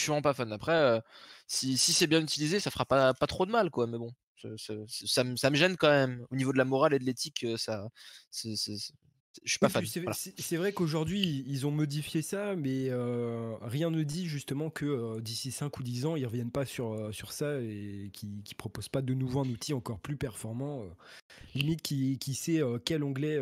[0.00, 0.52] je suis vraiment pas fan.
[0.52, 1.00] Après, euh,
[1.46, 3.86] si, c'est bien utilisé, ça fera pas, pas trop de mal, quoi.
[3.86, 4.12] Mais bon,
[4.56, 6.26] ça, me, gêne quand même.
[6.30, 7.88] Au niveau de la morale et de l'éthique, euh, ça,
[8.32, 8.56] je
[9.44, 9.84] suis pas fan.
[10.14, 15.52] C'est vrai qu'aujourd'hui, ils ont modifié ça, mais euh, rien ne dit justement que d'ici
[15.52, 19.02] 5 ou 10 ans, ils reviennent pas sur, sur ça et qu'ils ne proposent pas
[19.02, 20.84] de nouveau un outil encore plus performant.
[21.54, 23.40] limite, qui, qui sait quel onglet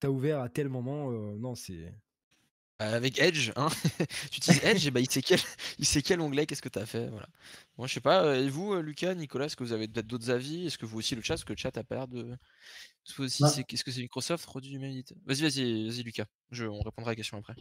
[0.00, 1.10] tu as ouvert à tel moment.
[1.10, 1.92] non, c'est
[2.80, 3.68] avec Edge, hein
[4.30, 5.38] tu utilises Edge, et bah, il, sait quel,
[5.78, 7.08] il sait quel onglet, qu'est-ce que tu as fait.
[7.08, 7.28] Voilà.
[7.76, 10.06] Moi, je sais pas, euh, et vous, euh, Lucas, Nicolas, est-ce que vous avez peut-être
[10.06, 10.66] d'autres avis?
[10.66, 12.36] Est-ce que vous aussi le chat Est-ce que le chat a peur de.
[13.18, 16.24] Aussi, bah Qu'est-ce que c'est Microsoft Produit humanité Vas-y, vas-y, vas-y, Lucas.
[16.52, 17.54] Je, on répondra à la question après.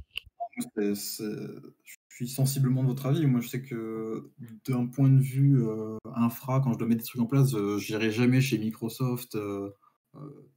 [0.57, 1.65] Je
[2.09, 3.25] suis sensiblement de votre avis.
[3.25, 4.31] Moi, je sais que
[4.67, 5.65] d'un point de vue
[6.15, 9.37] infra, quand je dois mettre des trucs en place, je n'irai jamais chez Microsoft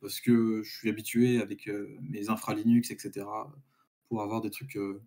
[0.01, 1.71] parce que je suis habitué avec
[2.01, 3.25] mes infra Linux, etc
[4.13, 5.01] pour avoir des trucs euh,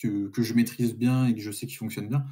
[0.00, 2.26] que, je maîtrise bien et que je sais qu'ils fonctionnent bien.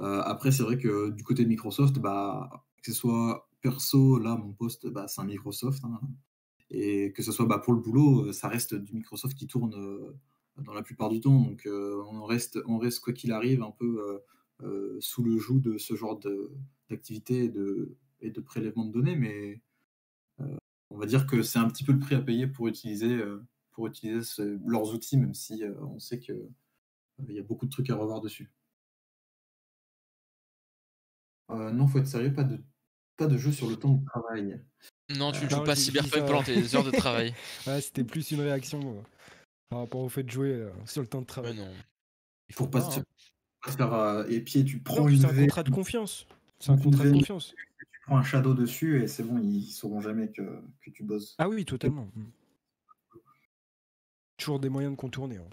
[0.00, 4.36] Euh, après, c'est vrai que du côté de Microsoft, bah, que ce soit perso, là,
[4.36, 5.82] mon poste, bah, c'est un Microsoft.
[5.86, 5.98] Hein.
[6.68, 9.70] et que ce soit bah, pour le boulot, euh, ça reste du Microsoft qui tourne
[10.58, 11.40] dans la plupart du temps.
[11.40, 14.20] Donc, on, reste, on reste, quoi qu'il arrive, un peu
[15.00, 16.20] sous le joug de ce genre
[16.90, 19.16] d'activité et de, et de prélèvement de données.
[19.16, 19.62] Mais
[20.90, 23.22] on va dire que c'est un petit peu le prix à payer pour utiliser
[23.72, 27.70] pour utiliser leurs outils, même si euh, on sait qu'il euh, y a beaucoup de
[27.70, 28.50] trucs à revoir dessus.
[31.50, 32.62] Euh, non, faut être sérieux, pas de,
[33.16, 34.60] pas de jeu sur le temps de travail.
[35.16, 37.34] Non, tu ne joues pas Cyberpunk pendant tes heures de travail.
[37.66, 39.04] ouais, c'était plus une réaction
[39.68, 41.56] par rapport au fait de jouer sur le temps de travail.
[41.56, 41.68] non.
[42.48, 43.04] Il faut, pas, se hein.
[43.66, 45.20] faire épier, tu prends une.
[45.20, 46.26] C'est un contrat de confiance.
[46.58, 47.54] C'est un contrat de confiance.
[47.78, 50.42] Tu prends un shadow dessus et c'est bon, ils sauront jamais que,
[50.82, 51.34] que tu bosses.
[51.38, 52.08] Ah oui, totalement
[54.42, 55.36] toujours des moyens de contourner.
[55.36, 55.48] Hein.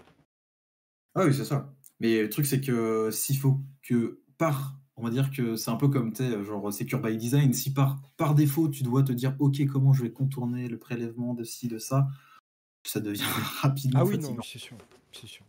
[1.14, 1.72] Ah oui, c'est ça.
[2.00, 5.76] Mais le truc, c'est que s'il faut que par, on va dire que c'est un
[5.76, 9.36] peu comme, tu genre Secure by Design, si par, par défaut, tu dois te dire,
[9.38, 12.08] OK, comment je vais contourner le prélèvement de ci, de ça,
[12.84, 13.22] ça devient
[13.60, 14.76] rapidement Ah oui, non, c'est sûr,
[15.12, 15.44] c'est sûr.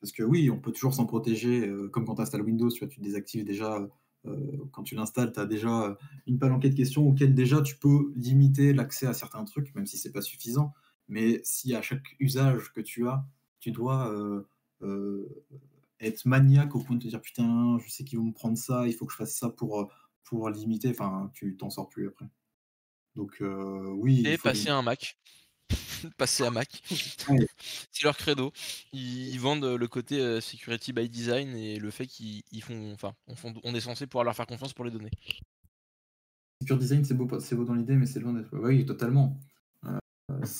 [0.00, 2.80] Parce que oui, on peut toujours s'en protéger, euh, comme quand tu installes Windows, tu,
[2.80, 3.88] vois, tu désactives déjà,
[4.26, 5.96] euh, quand tu l'installes, tu as déjà
[6.26, 9.98] une palanquée de questions auxquelles déjà tu peux limiter l'accès à certains trucs, même si
[9.98, 10.74] c'est pas suffisant.
[11.08, 13.24] Mais si à chaque usage que tu as,
[13.60, 14.42] tu dois euh,
[14.82, 15.44] euh,
[16.00, 18.86] être maniaque au point de te dire putain, je sais qu'ils vont me prendre ça,
[18.86, 19.86] il faut que je fasse ça pour, euh,
[20.24, 22.26] pour limiter, enfin, tu t'en sors plus après.
[23.14, 24.26] Donc oui.
[24.26, 25.18] Et passer un Mac.
[26.16, 26.82] passer à Mac.
[26.88, 28.52] C'est leur credo.
[28.92, 33.14] Ils, vendent le côté security by design et le fait qu'ils font, enfin,
[33.62, 35.10] on, est censé pouvoir leur faire confiance pour les données.
[36.62, 38.56] Secure design, c'est beau, c'est beau dans l'idée, mais c'est loin d'être.
[38.56, 39.38] Oui, totalement.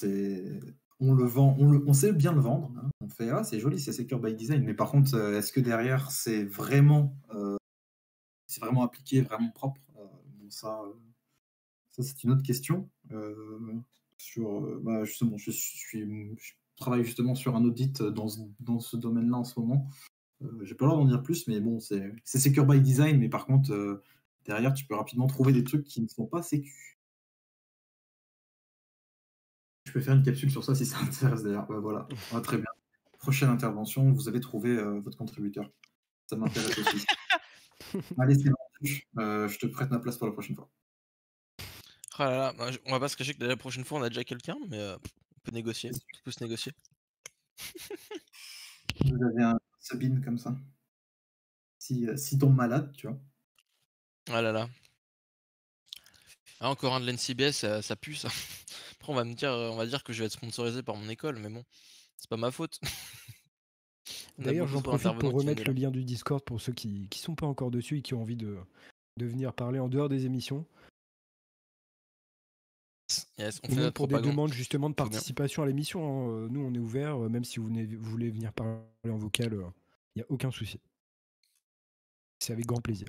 [0.05, 0.61] Euh,
[1.01, 2.73] on le vend, on, sait bien le vendre.
[2.77, 2.91] Hein.
[3.01, 4.63] On fait ah c'est joli, c'est secure by design.
[4.65, 7.57] Mais par contre, euh, est-ce que derrière c'est vraiment, euh,
[8.47, 9.81] c'est vraiment appliqué, vraiment propre?
[10.49, 10.83] Ça,
[11.91, 12.91] c'est une autre question.
[14.19, 15.25] sur, bah, je
[16.77, 19.89] travaille justement sur un audit dans, ce domaine-là en ce moment.
[20.63, 24.03] J'ai pas droit d'en dire plus, mais bon, c'est secure by design, mais par contre,
[24.45, 26.99] derrière, tu peux rapidement trouver des trucs qui ne sont pas sécu.
[29.85, 31.67] Je peux faire une capsule sur ça si ça intéresse d'ailleurs.
[31.67, 32.67] voilà, ah, très bien.
[33.19, 35.71] Prochaine intervention, vous avez trouvé votre contributeur.
[36.27, 37.07] Ça m'intéresse aussi.
[38.19, 39.49] Allez, c'est bon.
[39.49, 40.71] je te prête ma place pour la prochaine fois.
[42.19, 44.23] Oh là là, on va pas se cacher que la prochaine fois on a déjà
[44.23, 46.73] quelqu'un, mais euh, on peut négocier, tout peut se négocier.
[49.05, 50.55] Vous avez un Sabine comme ça.
[51.79, 53.19] Si, euh, si tombe malade, tu vois.
[54.29, 54.69] Ah là là.
[56.61, 58.29] Ah, encore un de l'NCBS, ça, ça pue ça.
[59.03, 61.09] Après on va me dire, on va dire que je vais être sponsorisé par mon
[61.09, 61.65] école, mais bon,
[62.17, 62.81] c'est pas ma faute.
[64.39, 67.47] D'ailleurs, j'en profite pour remettre le lien du Discord pour ceux qui ne sont pas
[67.47, 68.57] encore dessus et qui ont envie de,
[69.17, 70.65] de venir parler en dehors des émissions
[73.95, 77.29] pour des demandes justement de participation à l'émission, hein, euh, nous on est ouvert, euh,
[77.29, 77.69] même si vous,
[78.01, 79.71] voulez venir parler en vocal, il euh,
[80.17, 80.81] n'y a aucun souci.
[82.39, 83.09] C'est avec grand plaisir.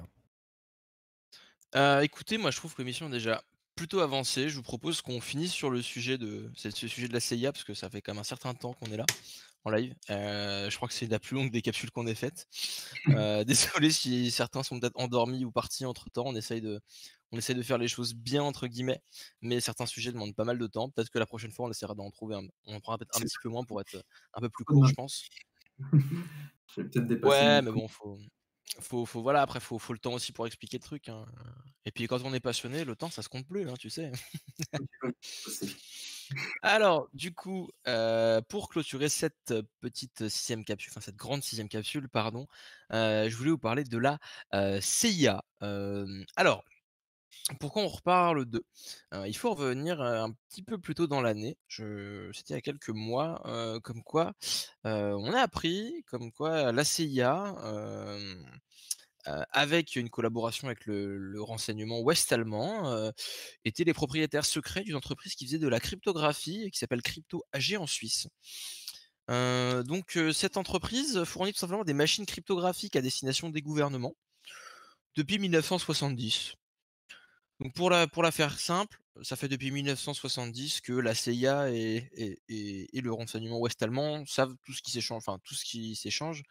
[2.01, 3.43] écoutez, moi je trouve que l'émission est déjà
[3.75, 4.49] plutôt avancée.
[4.49, 7.63] Je vous propose qu'on finisse sur le sujet de, ce sujet de la CIA, parce
[7.63, 9.05] que ça fait quand même un certain temps qu'on est là
[9.65, 9.95] en live.
[10.09, 12.47] je crois que c'est la plus longue des capsules qu'on ait faites.
[13.47, 16.25] désolé si certains sont peut-être endormis ou partis entre temps.
[16.25, 16.81] On essaye de,
[17.33, 19.01] on essaie de faire les choses bien entre guillemets,
[19.41, 20.89] mais certains sujets demandent pas mal de temps.
[20.89, 23.21] Peut-être que la prochaine fois, on essaiera d'en trouver un, on en prendra peut-être un
[23.21, 25.23] petit peu moins pour être un peu plus court, je pense.
[26.75, 28.19] peut-être Ouais, mais bon, faut,
[28.79, 31.09] faut, faut, voilà, après, faut, faut le temps aussi pour expliquer le truc.
[31.09, 31.25] Hein.
[31.85, 34.11] Et puis quand on est passionné, le temps, ça se compte plus, hein, tu sais.
[36.61, 42.09] Alors, du coup, euh, pour clôturer cette petite sixième capsule, enfin cette grande sixième capsule,
[42.09, 42.47] pardon,
[42.91, 44.19] euh, je voulais vous parler de la
[44.53, 45.43] euh, CIA.
[46.35, 46.63] alors,
[47.59, 48.65] pourquoi on reparle de
[49.25, 51.57] Il faut revenir un petit peu plus tôt dans l'année.
[51.67, 53.41] C'était il y a quelques mois,
[53.83, 54.33] comme quoi
[54.83, 57.55] on a appris, comme quoi la CIA,
[59.25, 63.11] avec une collaboration avec le, renseignement ouest allemand,
[63.65, 67.43] étaient les propriétaires secrets d'une entreprise qui faisait de la cryptographie et qui s'appelle Crypto
[67.51, 68.27] AG en Suisse.
[69.27, 74.15] donc cette entreprise fournit tout simplement des machines cryptographiques à destination des gouvernements
[75.15, 76.55] depuis 1970.
[77.59, 82.09] Donc pour la, pour la faire simple, ça fait depuis 1970 que la CIA et,
[82.49, 86.43] et, le renseignement ouest-allemand savent tout ce qui s'échange, enfin tout ce qui s'échange,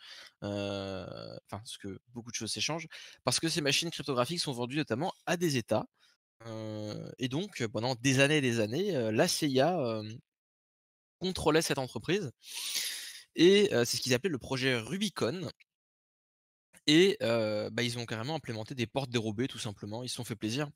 [0.44, 2.86] euh, enfin que beaucoup de choses s'échangent,
[3.24, 5.86] parce que ces machines cryptographiques sont vendues notamment à des États.
[6.46, 10.02] Euh, et donc pendant des années et des années, euh, la CIA
[11.18, 12.30] contrôlait cette entreprise.
[13.34, 15.50] Et c'est ce qu'ils appelaient le projet Rubicon,
[16.86, 20.02] et bah, ils ont carrément implémenté des portes dérobées tout simplement.
[20.04, 20.68] Ils se sont fait plaisir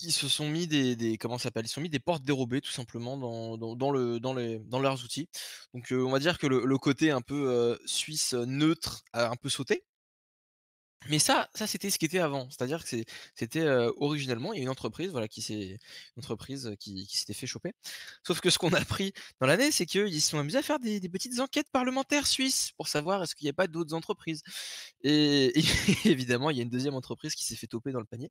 [0.00, 1.64] ils se sont mis des, comment s'appelle?
[1.66, 5.28] Ils sont mis des portes dérobées tout simplement dans, le, dans, les, dans leurs outils.
[5.74, 9.84] Donc on va dire que le, côté un peu suisse neutre a un peu sauté.
[11.08, 12.48] Mais ça, ça c'était ce qui était avant.
[12.50, 12.96] C'est-à-dire que
[13.34, 13.66] c'était
[13.96, 15.78] originellement, il y a une entreprise, voilà, qui s'est
[16.16, 17.72] entreprise qui, s'était fait choper.
[18.22, 20.78] Sauf que ce qu'on a appris dans l'année, c'est qu'ils se sont amusés à faire
[20.78, 24.42] des, petites enquêtes parlementaires suisses pour savoir est-ce qu'il n'y a pas d'autres entreprises.
[25.02, 25.52] Et,
[26.04, 28.30] évidemment, il y a une deuxième entreprise qui s'est fait toper dans le panier,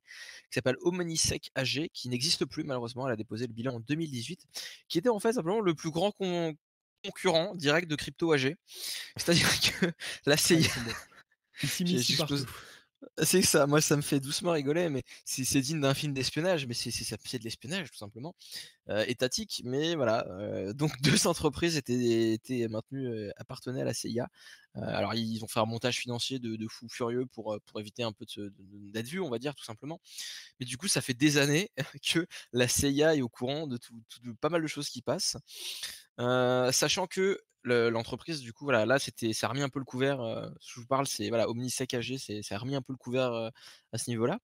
[0.50, 3.06] qui s'appelle Omonisec AG, qui n'existe plus malheureusement.
[3.06, 4.46] Elle a déposé le bilan en 2018,
[4.88, 6.12] qui était en fait simplement le plus grand
[7.04, 8.56] concurrent direct de Crypto AG.
[9.16, 9.48] C'est-à-dire
[9.80, 9.86] que
[10.26, 10.68] la CIA.
[13.22, 16.74] C'est ça, moi ça me fait doucement rigoler, mais c'est digne d'un film d'espionnage, mais
[16.74, 18.34] c'est de l'espionnage tout simplement,
[18.88, 19.62] euh, étatique.
[19.64, 24.28] Mais voilà, euh, donc deux entreprises étaient, étaient maintenues, euh, appartenaient à la CIA.
[24.74, 28.12] alors ils ont fait un montage financier de, de fou furieux pour, pour éviter un
[28.12, 28.26] peu
[28.92, 30.00] d'être vu, on va dire tout simplement.
[30.60, 31.70] Mais du coup, ça fait des années
[32.12, 35.36] que la CIA est au courant de, tout, de pas mal de choses qui passent,
[36.18, 40.18] sachant que l'entreprise, du coup, là, c'était, ça a remis un peu le couvert.
[40.64, 43.32] je vous parle, c'est voilà, Omnisec AG, ça a remis un peu le couvert
[43.92, 44.38] à ce niveau-là.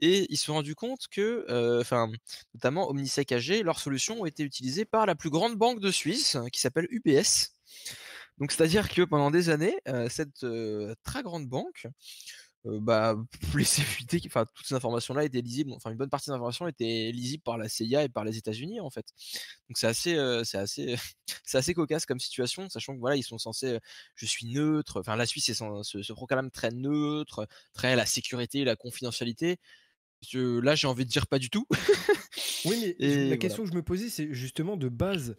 [0.00, 2.10] Et ils se sont rendus compte que, enfin,
[2.54, 6.36] notamment Omnisec AG, leurs solutions ont été utilisées par la plus grande banque de Suisse,
[6.52, 7.54] qui s'appelle UBS.
[8.38, 9.76] Donc, c'est-à-dire que pendant des années,
[10.08, 10.46] cette
[11.02, 11.86] très grande banque
[12.66, 13.16] euh, bah,
[13.54, 17.10] laisser fuiter, enfin, toutes ces informations-là étaient lisibles, enfin, une bonne partie des informations étaient
[17.12, 19.06] lisibles par la CIA et par les États-Unis, en fait.
[19.68, 20.96] Donc, c'est assez, euh, c'est assez,
[21.44, 23.78] c'est assez cocasse comme situation, sachant que voilà, ils sont censés, euh,
[24.14, 28.76] je suis neutre, enfin, la Suisse se, se proclame très neutre, très la sécurité, la
[28.76, 29.58] confidentialité.
[30.32, 31.66] là, j'ai envie de dire pas du tout.
[32.64, 35.36] oui, mais la question que je me posais, c'est justement de base,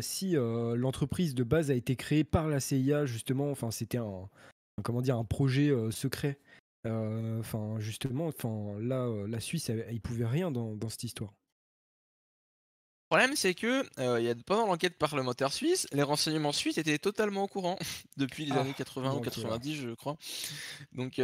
[0.00, 4.28] si l'entreprise de base a été créée par la CIA, justement, enfin, c'était un,
[4.82, 6.38] comment dire, un projet secret
[6.86, 11.32] euh, enfin, justement, enfin, là, euh, la Suisse, elle, pouvait rien dans, cette histoire.
[13.10, 13.84] Le problème, c'est que
[14.20, 17.78] y a, pendant l'enquête parlementaire suisse, les renseignements suisses étaient totalement au courant
[18.16, 20.18] depuis les Ah, années 80 ou donc, 90, je crois.
[20.92, 21.20] Donc,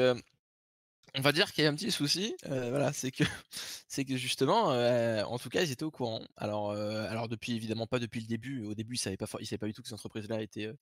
[1.16, 2.34] on va dire qu'il y a un petit souci.
[2.46, 3.22] voilà, c'est que,
[3.86, 6.22] c'est que justement, en tout cas, ils étaient au courant.
[6.38, 8.64] Alors, alors depuis, évidemment, pas depuis le début.
[8.64, 10.72] Au début, ils savaient pas, ils savaient pas du tout que cette entreprise-là était,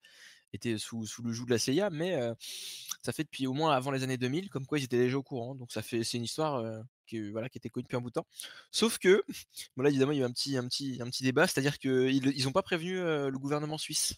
[0.52, 2.16] était sous, sous, le joug de la CIA, mais
[3.02, 5.22] ça fait depuis au moins avant les années 2000, comme quoi ils étaient déjà au
[5.22, 5.54] courant.
[5.54, 6.64] Donc, ça fait, c'est une histoire
[7.06, 8.26] qui, voilà, qui était connue depuis un bout de temps.
[8.70, 9.22] Sauf que,
[9.76, 11.78] bon là, évidemment, il y a eu un petit, un petit, un petit débat, c'est-à-dire
[11.78, 14.14] qu'ils ils ont pas prévenu le gouvernement suisse.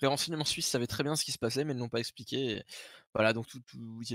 [0.00, 2.00] Les renseignements suisses savaient très bien ce qui se passait, mais ils ne l'ont pas
[2.00, 2.62] expliqué.
[3.14, 3.62] voilà, donc tout,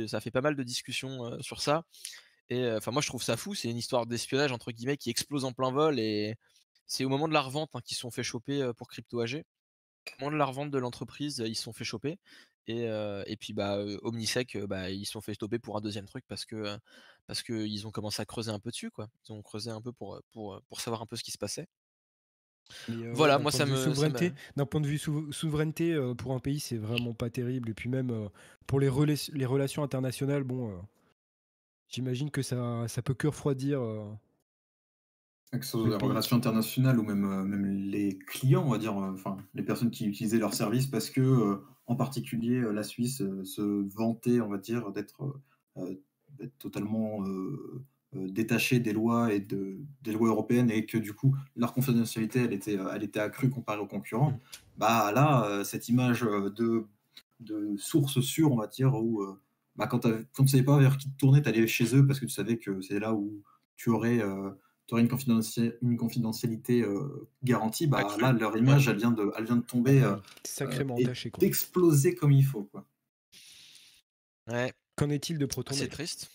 [0.08, 1.84] ça fait pas mal de discussions sur ça.
[2.50, 3.54] Et enfin, moi, je trouve ça fou.
[3.56, 6.00] C'est une histoire d'espionnage entre guillemets qui explose en plein vol.
[6.00, 6.36] Et
[6.86, 9.44] c'est au moment de la revente hein, qu'ils se sont fait choper pour Crypto AG.
[10.20, 12.18] Au moment de la revente de l'entreprise, ils se sont fait choper.
[12.68, 16.24] Et, et puis bah Omnisec, bah, ils se sont fait stopper pour un deuxième truc
[16.28, 16.78] parce que
[17.26, 19.08] parce qu'ils ont commencé à creuser un peu dessus, quoi.
[19.28, 21.68] Ils ont creusé un peu pour, pour, pour savoir un peu ce qui se passait.
[23.14, 23.76] voilà, moi ça me.
[23.76, 27.70] Souveraineté, d'un point de vue souveraineté pour un pays, c'est vraiment pas terrible.
[27.70, 28.30] Et puis même
[28.68, 28.90] pour les,
[29.34, 30.80] les relations internationales, bon,
[31.88, 33.82] j'imagine que ça, ça peut que refroidir.
[35.52, 39.38] Que ce soit les relations internationales ou même, même les clients, on va dire, enfin
[39.56, 43.62] les personnes qui utilisaient leurs services, parce que en particulier la Suisse se
[43.96, 45.42] vantait, on va dire, d'être
[46.60, 47.24] totalement
[48.14, 52.54] détachée des lois et de, des lois européennes et que du coup leur confidentialité elle
[52.54, 54.40] était, elle était accrue comparée aux concurrents, mmh.
[54.78, 56.86] bah là cette image de,
[57.40, 59.24] de source sûre on va dire où
[59.80, 62.06] bah, quand, quand tu ne savais pas vers qui te tourner, tu allais chez eux
[62.06, 63.42] parce que tu savais que c'est là où
[63.78, 64.22] tu aurais,
[64.94, 66.86] aurais une, confidentialité, une confidentialité
[67.44, 70.02] garantie, bah là leur image elle vient de, elle vient de tomber
[70.44, 70.98] sacrément
[71.38, 72.86] d'exploser comme il faut quoi.
[74.48, 74.74] Ouais.
[74.96, 76.30] Qu'en est-il de Proton C'est triste.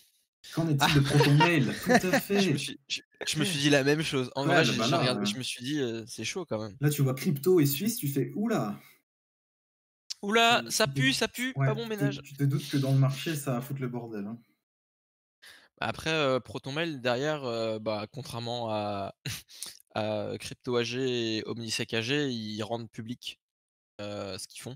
[0.53, 2.41] Qu'en est-il de Proton Mail Tout à fait.
[2.41, 4.31] Je me, suis, je, me, suis, dit la même chose.
[4.35, 6.75] En vrai, bah là, je me suis dit, c'est chaud quand même.
[6.81, 8.79] Là, tu vois crypto et Suisse, tu fais oula.
[10.21, 12.21] Oula, ça pue, ça pue, pas bon ménage.
[12.23, 14.25] Tu te doutes que dans le marché, ça va foutre le bordel.
[14.25, 14.37] Hein.
[15.79, 19.15] Après, ProtonMail, derrière, bah, contrairement à,
[19.95, 23.39] à Crypto AG et Omnisec AG, ils rendent public
[23.99, 24.75] ce qu'ils font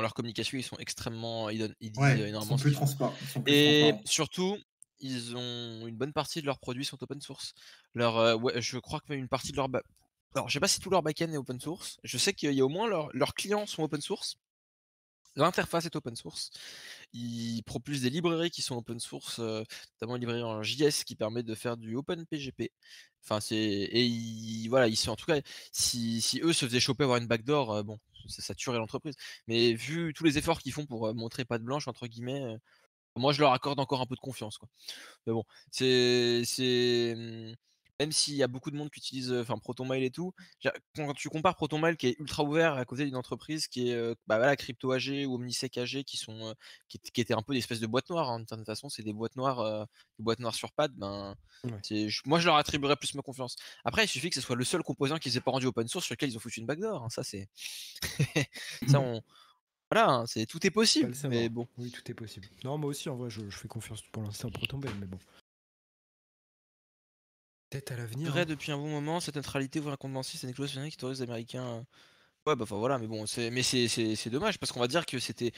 [0.00, 1.50] dans leur communication, ils sont extrêmement.
[1.50, 2.40] Ils, donnent, ils disent énormément.
[2.40, 3.14] Ils sont plus transparents.
[3.46, 4.56] Et surtout,
[4.98, 7.52] ils ont une bonne partie de leurs produits sont open source.
[7.94, 9.68] Leur, ouais, je crois que une partie de leur.
[10.34, 11.98] Alors, je sais pas si tout leur backend est open source.
[12.02, 14.36] Je sais qu'il y a au moins leurs clients sont open source.
[15.36, 16.50] L'interface est open source.
[17.12, 21.42] Ils propulsent des librairies qui sont open source, notamment une librairie en JS qui permet
[21.42, 22.72] de faire du OpenPGP.
[23.24, 25.40] Enfin, c'est et voilà, ils sont en tout cas,
[25.72, 27.98] si, eux se faisaient choper avoir une backdoor, bon,
[28.28, 29.14] ça, ça tuerait l'entreprise.
[29.46, 32.56] Mais vu tous les efforts qu'ils font pour montrer pas de blanche entre guillemets,
[33.16, 34.68] moi je leur accorde encore un peu de confiance, quoi.
[35.26, 37.54] Mais bon, c'est c'est mmh,
[38.00, 40.32] même s'il y a beaucoup de monde qui utilise enfin ProtonMail et tout,
[40.96, 44.38] quand tu compares ProtonMail qui est ultra ouvert à côté d'une entreprise qui est bah
[44.38, 46.54] voilà, Crypto AG ou Omnisec AG qui sont
[46.88, 49.12] qui, étaient un peu des espèces de boîtes noires hein, de toute façon, c'est des
[49.12, 49.86] boîtes noires
[50.18, 51.36] des boîtes noires sur pad ben
[52.24, 53.56] moi je leur attribuerais plus ma confiance.
[53.84, 56.06] Après il suffit que ce soit le seul composant qui s'est pas rendu open source
[56.06, 57.48] sur lequel ils ont foutu une backdoor, hein, ça c'est
[58.88, 59.22] ça on
[59.92, 61.66] voilà, hein, c'est tout est possible, mais bon.
[61.76, 62.46] Oui, tout est possible.
[62.62, 65.18] Non, moi aussi, en vrai, je, je fais confiance pour l'instant à ProtonMail, mais bon.
[67.70, 68.30] Peut-être à l'avenir.
[68.30, 68.46] Vrai, hein.
[68.46, 71.24] depuis un bon moment, cette neutralité ouvre un compte c'est une clause qui autorise les
[71.24, 71.86] Américains.
[72.46, 75.18] Ouais, bah voilà, mais bon, c'est, mais c'est, c'est, dommage parce qu'on va dire que
[75.18, 75.52] c'était,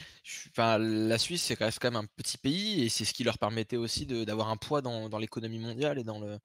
[0.49, 3.77] enfin, la Suisse c'est quand même un petit pays et c'est ce qui leur permettait
[3.77, 6.37] aussi d'avoir un poids dans, dans l'économie mondiale et dans le,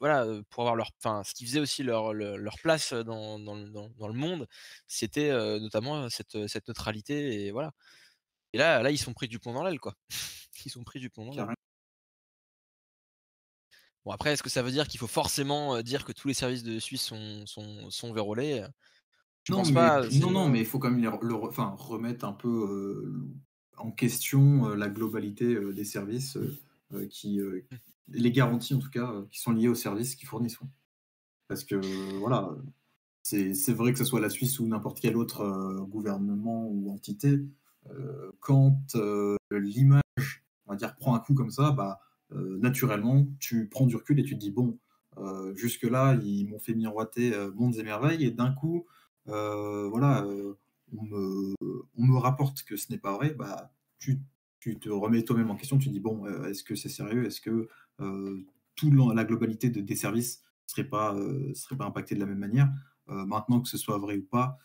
[0.00, 4.08] voilà, pour avoir leur, enfin, ce qui faisait aussi leur, leur, place dans, dans, dans,
[4.08, 4.48] le monde,
[4.88, 5.30] c'était
[5.60, 7.72] notamment cette, cette neutralité et voilà.
[8.52, 9.94] Et là, là, ils sont pris du pont dans l'aile, quoi.
[10.66, 11.56] ils sont pris du pont dans l'aile.
[14.04, 16.64] Bon, après, est-ce que ça veut dire qu'il faut forcément dire que tous les services
[16.64, 18.22] de Suisse sont, sont, sont Je
[19.50, 20.08] non, pense mais, pas.
[20.20, 23.12] Non, non, mais il faut quand même le, enfin, remettre un peu
[23.76, 26.36] en question la globalité des services
[27.10, 27.38] qui.
[27.40, 27.60] Mmh.
[28.08, 30.58] les garanties, en tout cas, qui sont liées aux services qu'ils fournissent.
[31.46, 31.76] Parce que,
[32.18, 32.50] voilà,
[33.22, 37.40] c'est vrai que ce soit la Suisse ou n'importe quel autre gouvernement ou entité,
[38.40, 38.96] quand
[39.52, 42.00] l'image, on va dire, prend un coup comme ça, bah
[42.34, 44.78] naturellement, tu prends du recul et tu te dis, bon,
[45.18, 48.86] euh, jusque-là, ils m'ont fait miroiter euh, mondes et merveilles, et d'un coup,
[49.26, 50.26] voilà,
[50.94, 51.04] on
[52.06, 54.20] me, rapporte que ce n'est pas vrai, bah, tu,
[54.60, 57.26] te remets toi-même en question, tu dis, bon, est-ce que c'est sérieux?
[57.26, 57.68] Est-ce que
[58.74, 61.16] toute la globalité de, des services serait pas,
[61.54, 62.70] serait pas impactée de la même manière?
[63.06, 64.58] Maintenant, que ce soit vrai ou pas,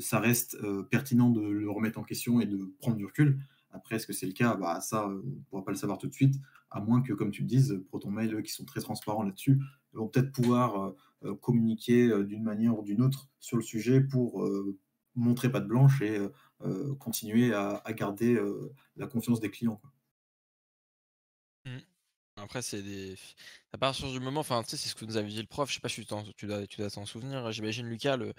[0.00, 0.58] ça reste
[0.90, 3.40] pertinent de le remettre en question et de prendre du recul.
[3.70, 4.54] Après, est-ce que c'est le cas?
[4.54, 6.36] Bah, Ça, on ne pourra pas le savoir tout de suite
[6.72, 9.60] à moins que, comme tu le dises, ProtonMail, eux, qui sont très transparents là-dessus,
[9.92, 10.94] vont peut-être pouvoir
[11.40, 14.48] communiquer d'une manière ou d'une autre sur le sujet pour
[15.14, 16.18] montrer pas de blanche et
[16.98, 18.40] continuer à, garder
[18.96, 19.80] la confiance des clients.
[22.42, 23.16] Après, c'est des.
[23.72, 25.68] À partir du moment, enfin, tu sais, c'est ce que nous avait dit le prof.
[25.68, 26.04] Je sais pas si
[26.36, 27.50] tu, dois, tu dois t'en souvenir.
[27.52, 28.34] J'imagine Lucas, le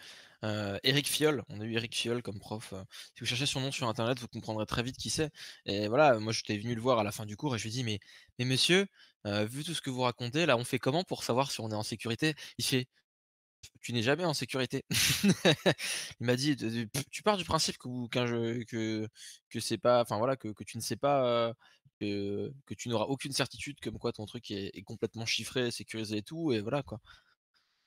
[0.83, 1.43] Eric Fiol.
[1.49, 2.73] On a eu Eric Fiol comme prof.
[3.15, 5.29] Si vous cherchez son nom sur internet, vous comprendrez très vite qui c'est.
[5.65, 7.69] Et voilà, moi, j'étais venu le voir à la fin du cours et je lui
[7.69, 7.99] ai dit, mais,
[8.39, 8.87] mais monsieur,
[9.25, 11.75] vu tout ce que vous racontez, là, on fait comment pour savoir si on est
[11.75, 12.35] en sécurité?
[12.57, 12.87] Il fait,
[13.81, 14.85] tu n'es jamais en sécurité.
[16.19, 16.55] il m'a dit,
[17.11, 19.07] tu pars du principe que, que,
[19.49, 21.53] que c'est pas, enfin voilà, que, tu ne sais pas
[21.99, 26.51] que, tu n'auras aucune certitude comme quoi ton truc est, complètement chiffré, sécurisé et tout,
[26.51, 26.99] et voilà quoi.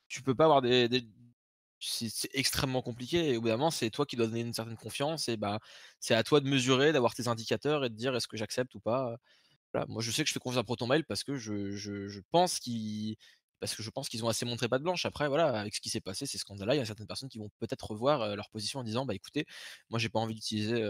[0.07, 0.89] Tu peux pas avoir des.
[1.79, 4.77] C'est extrêmement compliqué, et au bout d'un moment, c'est toi qui dois donner une certaine
[4.77, 5.59] confiance, et bah
[5.99, 8.79] c'est à toi de mesurer, d'avoir tes indicateurs et de dire est-ce que j'accepte ou
[8.79, 9.17] pas.
[9.87, 13.15] Moi, je sais que je fais confiance à ProtonMail parce que je pense qu'il
[13.59, 15.05] parce que je pense qu'ils ont assez montré pas de blanche.
[15.05, 17.39] Après, voilà, avec ce qui s'est passé, ces scandales-là, il y a certaines personnes qui
[17.39, 19.45] vont peut-être revoir leur position en disant, bah écoutez,
[19.89, 20.81] moi j'ai pas envie d'utiliser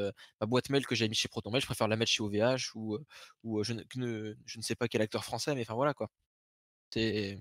[0.41, 2.98] ma boîte mail que j'ai mis chez ProtonMail, je préfère la mettre chez OVH ou,
[3.44, 3.84] ou je, ne,
[4.45, 6.10] je, ne, sais pas quel acteur français, mais enfin voilà quoi.
[6.91, 7.39] C'est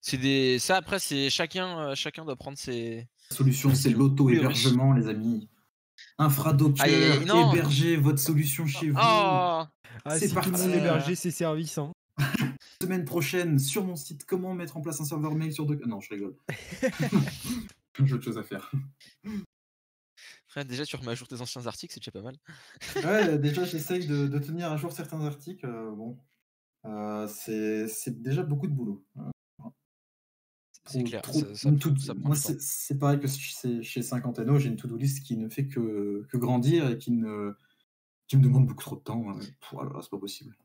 [0.00, 5.08] c'est des ça après c'est chacun chacun doit prendre ses la solution c'est l'auto-hébergement les
[5.08, 5.48] amis.
[6.18, 6.84] Infradocker,
[7.22, 8.98] héberger votre solution chez vous.
[8.98, 9.64] Oh
[10.04, 11.78] ah, c'est si tout le monde héberger ses services.
[11.78, 11.92] Hein.
[12.82, 15.78] Semaine prochaine, sur mon site, comment mettre en place un serveur mail sur deux.
[15.86, 16.36] Non, je rigole.
[18.04, 18.70] J'ai autre chose à faire.
[20.68, 22.36] déjà, tu remets à jour tes anciens articles, c'est déjà pas mal.
[22.96, 25.66] ouais, déjà, j'essaye de, tenir à jour certains articles.
[25.66, 26.18] Euh, bon,
[26.84, 29.04] euh, c'est déjà beaucoup de boulot.
[30.88, 31.22] C'est clair.
[32.18, 36.36] moi, c'est pareil que chez, Cinquanteno, j'ai une to-do list qui ne fait que, que,
[36.36, 37.56] grandir et qui, ne,
[38.28, 39.24] qui me demande beaucoup trop de temps.
[39.72, 40.56] Voilà, c'est pas possible.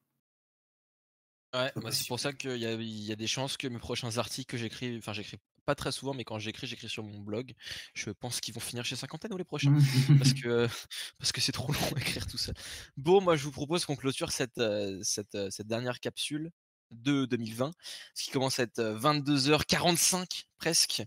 [1.53, 4.49] Ouais, c'est pour ça qu'il y a, y a des chances que mes prochains articles
[4.49, 7.53] que j'écris, enfin j'écris pas très souvent, mais quand j'écris, j'écris sur mon blog.
[7.93, 9.73] Je pense qu'ils vont finir chez Cinquantaine ou les prochains,
[10.17, 10.67] parce que
[11.19, 12.53] parce que c'est trop long à écrire tout ça.
[12.97, 16.51] Bon, moi je vous propose qu'on clôture cette, euh, cette, euh, cette dernière capsule
[16.91, 17.71] de 2020,
[18.13, 20.25] ce qui commence à être 22h45 euh,
[20.57, 21.03] presque.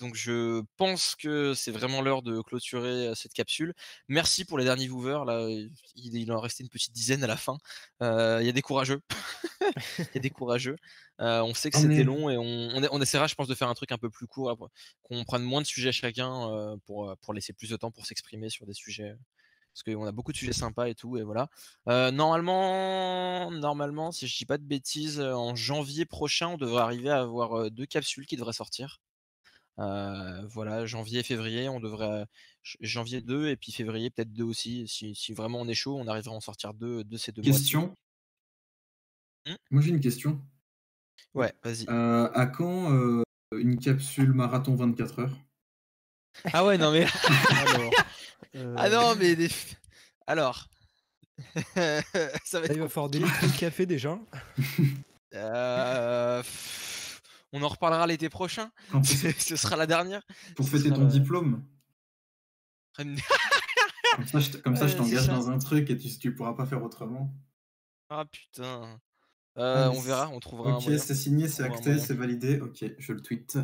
[0.00, 3.74] Donc je pense que c'est vraiment l'heure de clôturer cette capsule.
[4.08, 5.24] Merci pour les derniers viewers.
[5.26, 5.46] Là,
[5.94, 7.58] il, en restait une petite dizaine à la fin.
[8.00, 9.02] Il y a des courageux.
[9.98, 10.76] Il y a des courageux.
[11.18, 13.98] on sait que c'était long et on, essaiera, je pense, de faire un truc un
[13.98, 14.70] peu plus court,
[15.02, 18.66] qu'on prenne moins de sujets chacun pour, pour laisser plus de temps pour s'exprimer sur
[18.66, 19.14] des sujets
[19.72, 21.48] parce qu'on a beaucoup de sujets sympas et tout, et voilà.
[21.86, 27.20] normalement, normalement, si je dis pas de bêtises, en janvier prochain, on devrait arriver à
[27.20, 29.00] avoir deux capsules qui devraient sortir.
[29.80, 32.26] Euh, voilà, janvier, février, on devrait
[32.80, 34.86] janvier 2 et puis février peut-être 2 aussi.
[34.86, 37.94] Si, vraiment on est chaud, on arrivera à en sortir deux de ces deux Question.
[39.46, 39.54] Mmh?
[39.70, 40.40] Moi j'ai une question.
[41.34, 41.86] Ouais, vas-y.
[41.88, 43.22] Euh, à quand euh,
[43.56, 45.36] une capsule marathon 24 heures?
[46.52, 47.06] Ah ouais, non mais.
[48.76, 49.36] Ah non mais
[50.26, 50.66] alors.
[51.74, 52.74] ça va être...
[52.74, 54.18] Il va falloir des litres de café déjà.
[55.34, 56.42] euh
[57.52, 58.70] on en reparlera l'été prochain.
[59.38, 60.22] Ce sera la dernière.
[60.56, 61.64] Pour fêter ton diplôme.
[64.64, 67.32] comme ça, je, t'engage dans un truc et tu, tu pourras pas faire autrement.
[68.10, 69.00] Ah putain.
[69.58, 70.76] Euh, ah, on verra, on trouvera.
[70.76, 72.60] Ok, c'est signé, c'est acté, c'est validé.
[72.60, 73.58] Ok, je le tweet.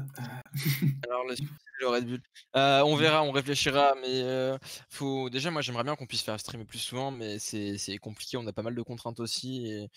[1.08, 2.20] Alors le, Red Bull.
[2.56, 4.58] Euh, on verra, on réfléchira, mais euh,
[4.90, 8.36] faut déjà moi j'aimerais bien qu'on puisse faire streamer plus souvent, mais c'est compliqué.
[8.36, 9.90] On a pas mal de contraintes aussi et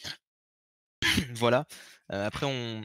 [1.33, 1.65] voilà.
[2.09, 2.83] après on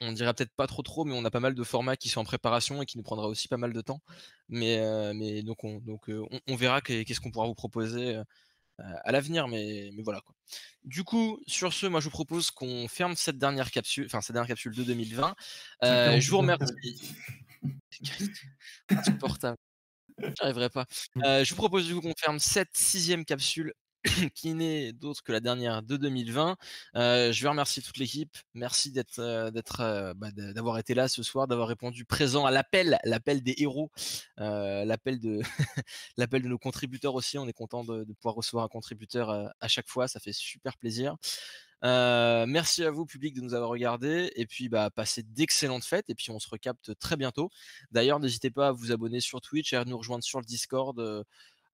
[0.00, 2.20] on dirait peut-être pas trop trop, mais on a pas mal de formats qui sont
[2.20, 4.02] en préparation et qui nous prendra aussi pas mal de temps.
[4.48, 8.24] Mais, euh, mais donc, on, donc euh, on, verra qu'est-ce qu'on pourra vous proposer euh,
[8.78, 10.34] à l'avenir, mais, mais voilà quoi.
[10.84, 14.34] Du coup, sur ce, moi je vous propose qu'on ferme cette dernière capsule, enfin cette
[14.34, 15.34] dernière capsule de 2020.
[15.82, 17.14] je vous remercie.
[18.90, 19.56] Insupportable.
[20.38, 20.86] J'arriverai pas.
[21.16, 23.72] je vous propose du coup qu'on ferme cette sixième capsule
[24.34, 26.56] qui n'est d'autre que la dernière de 2020.
[26.96, 28.36] Euh, je vais remercier toute l'équipe.
[28.54, 29.50] Merci euh,
[29.80, 33.90] euh, bah, d'avoir été là ce soir, d'avoir répondu présent à l'appel, l'appel des héros,
[34.36, 35.40] l'appel de,
[36.48, 37.38] nos contributeurs aussi.
[37.38, 39.30] On est content de, pouvoir recevoir un contributeur
[39.60, 40.08] à chaque fois.
[40.08, 41.16] Ça fait super plaisir.
[41.82, 44.32] merci à vous, public, de nous avoir regardés.
[44.36, 46.08] Et puis, bah, passez d'excellentes fêtes.
[46.10, 47.50] Et puis, on se recapte très bientôt.
[47.90, 51.24] D'ailleurs, n'hésitez pas à vous abonner sur Twitch et à nous rejoindre sur le Discord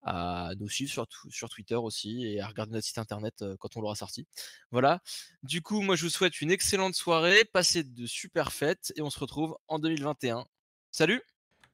[0.03, 3.81] à nous suivre sur, sur, Twitter aussi et à regarder notre site internet quand on
[3.81, 4.27] l'aura sorti.
[4.71, 5.01] Voilà.
[5.43, 9.09] Du coup, moi, je vous souhaite une excellente soirée, passez de super fêtes et on
[9.09, 10.45] se retrouve en 2021.
[10.91, 11.21] Salut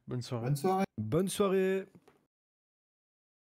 [0.07, 0.45] Bonne soirée.
[0.47, 0.85] Bonne soirée.
[0.97, 1.85] Bonne soirée.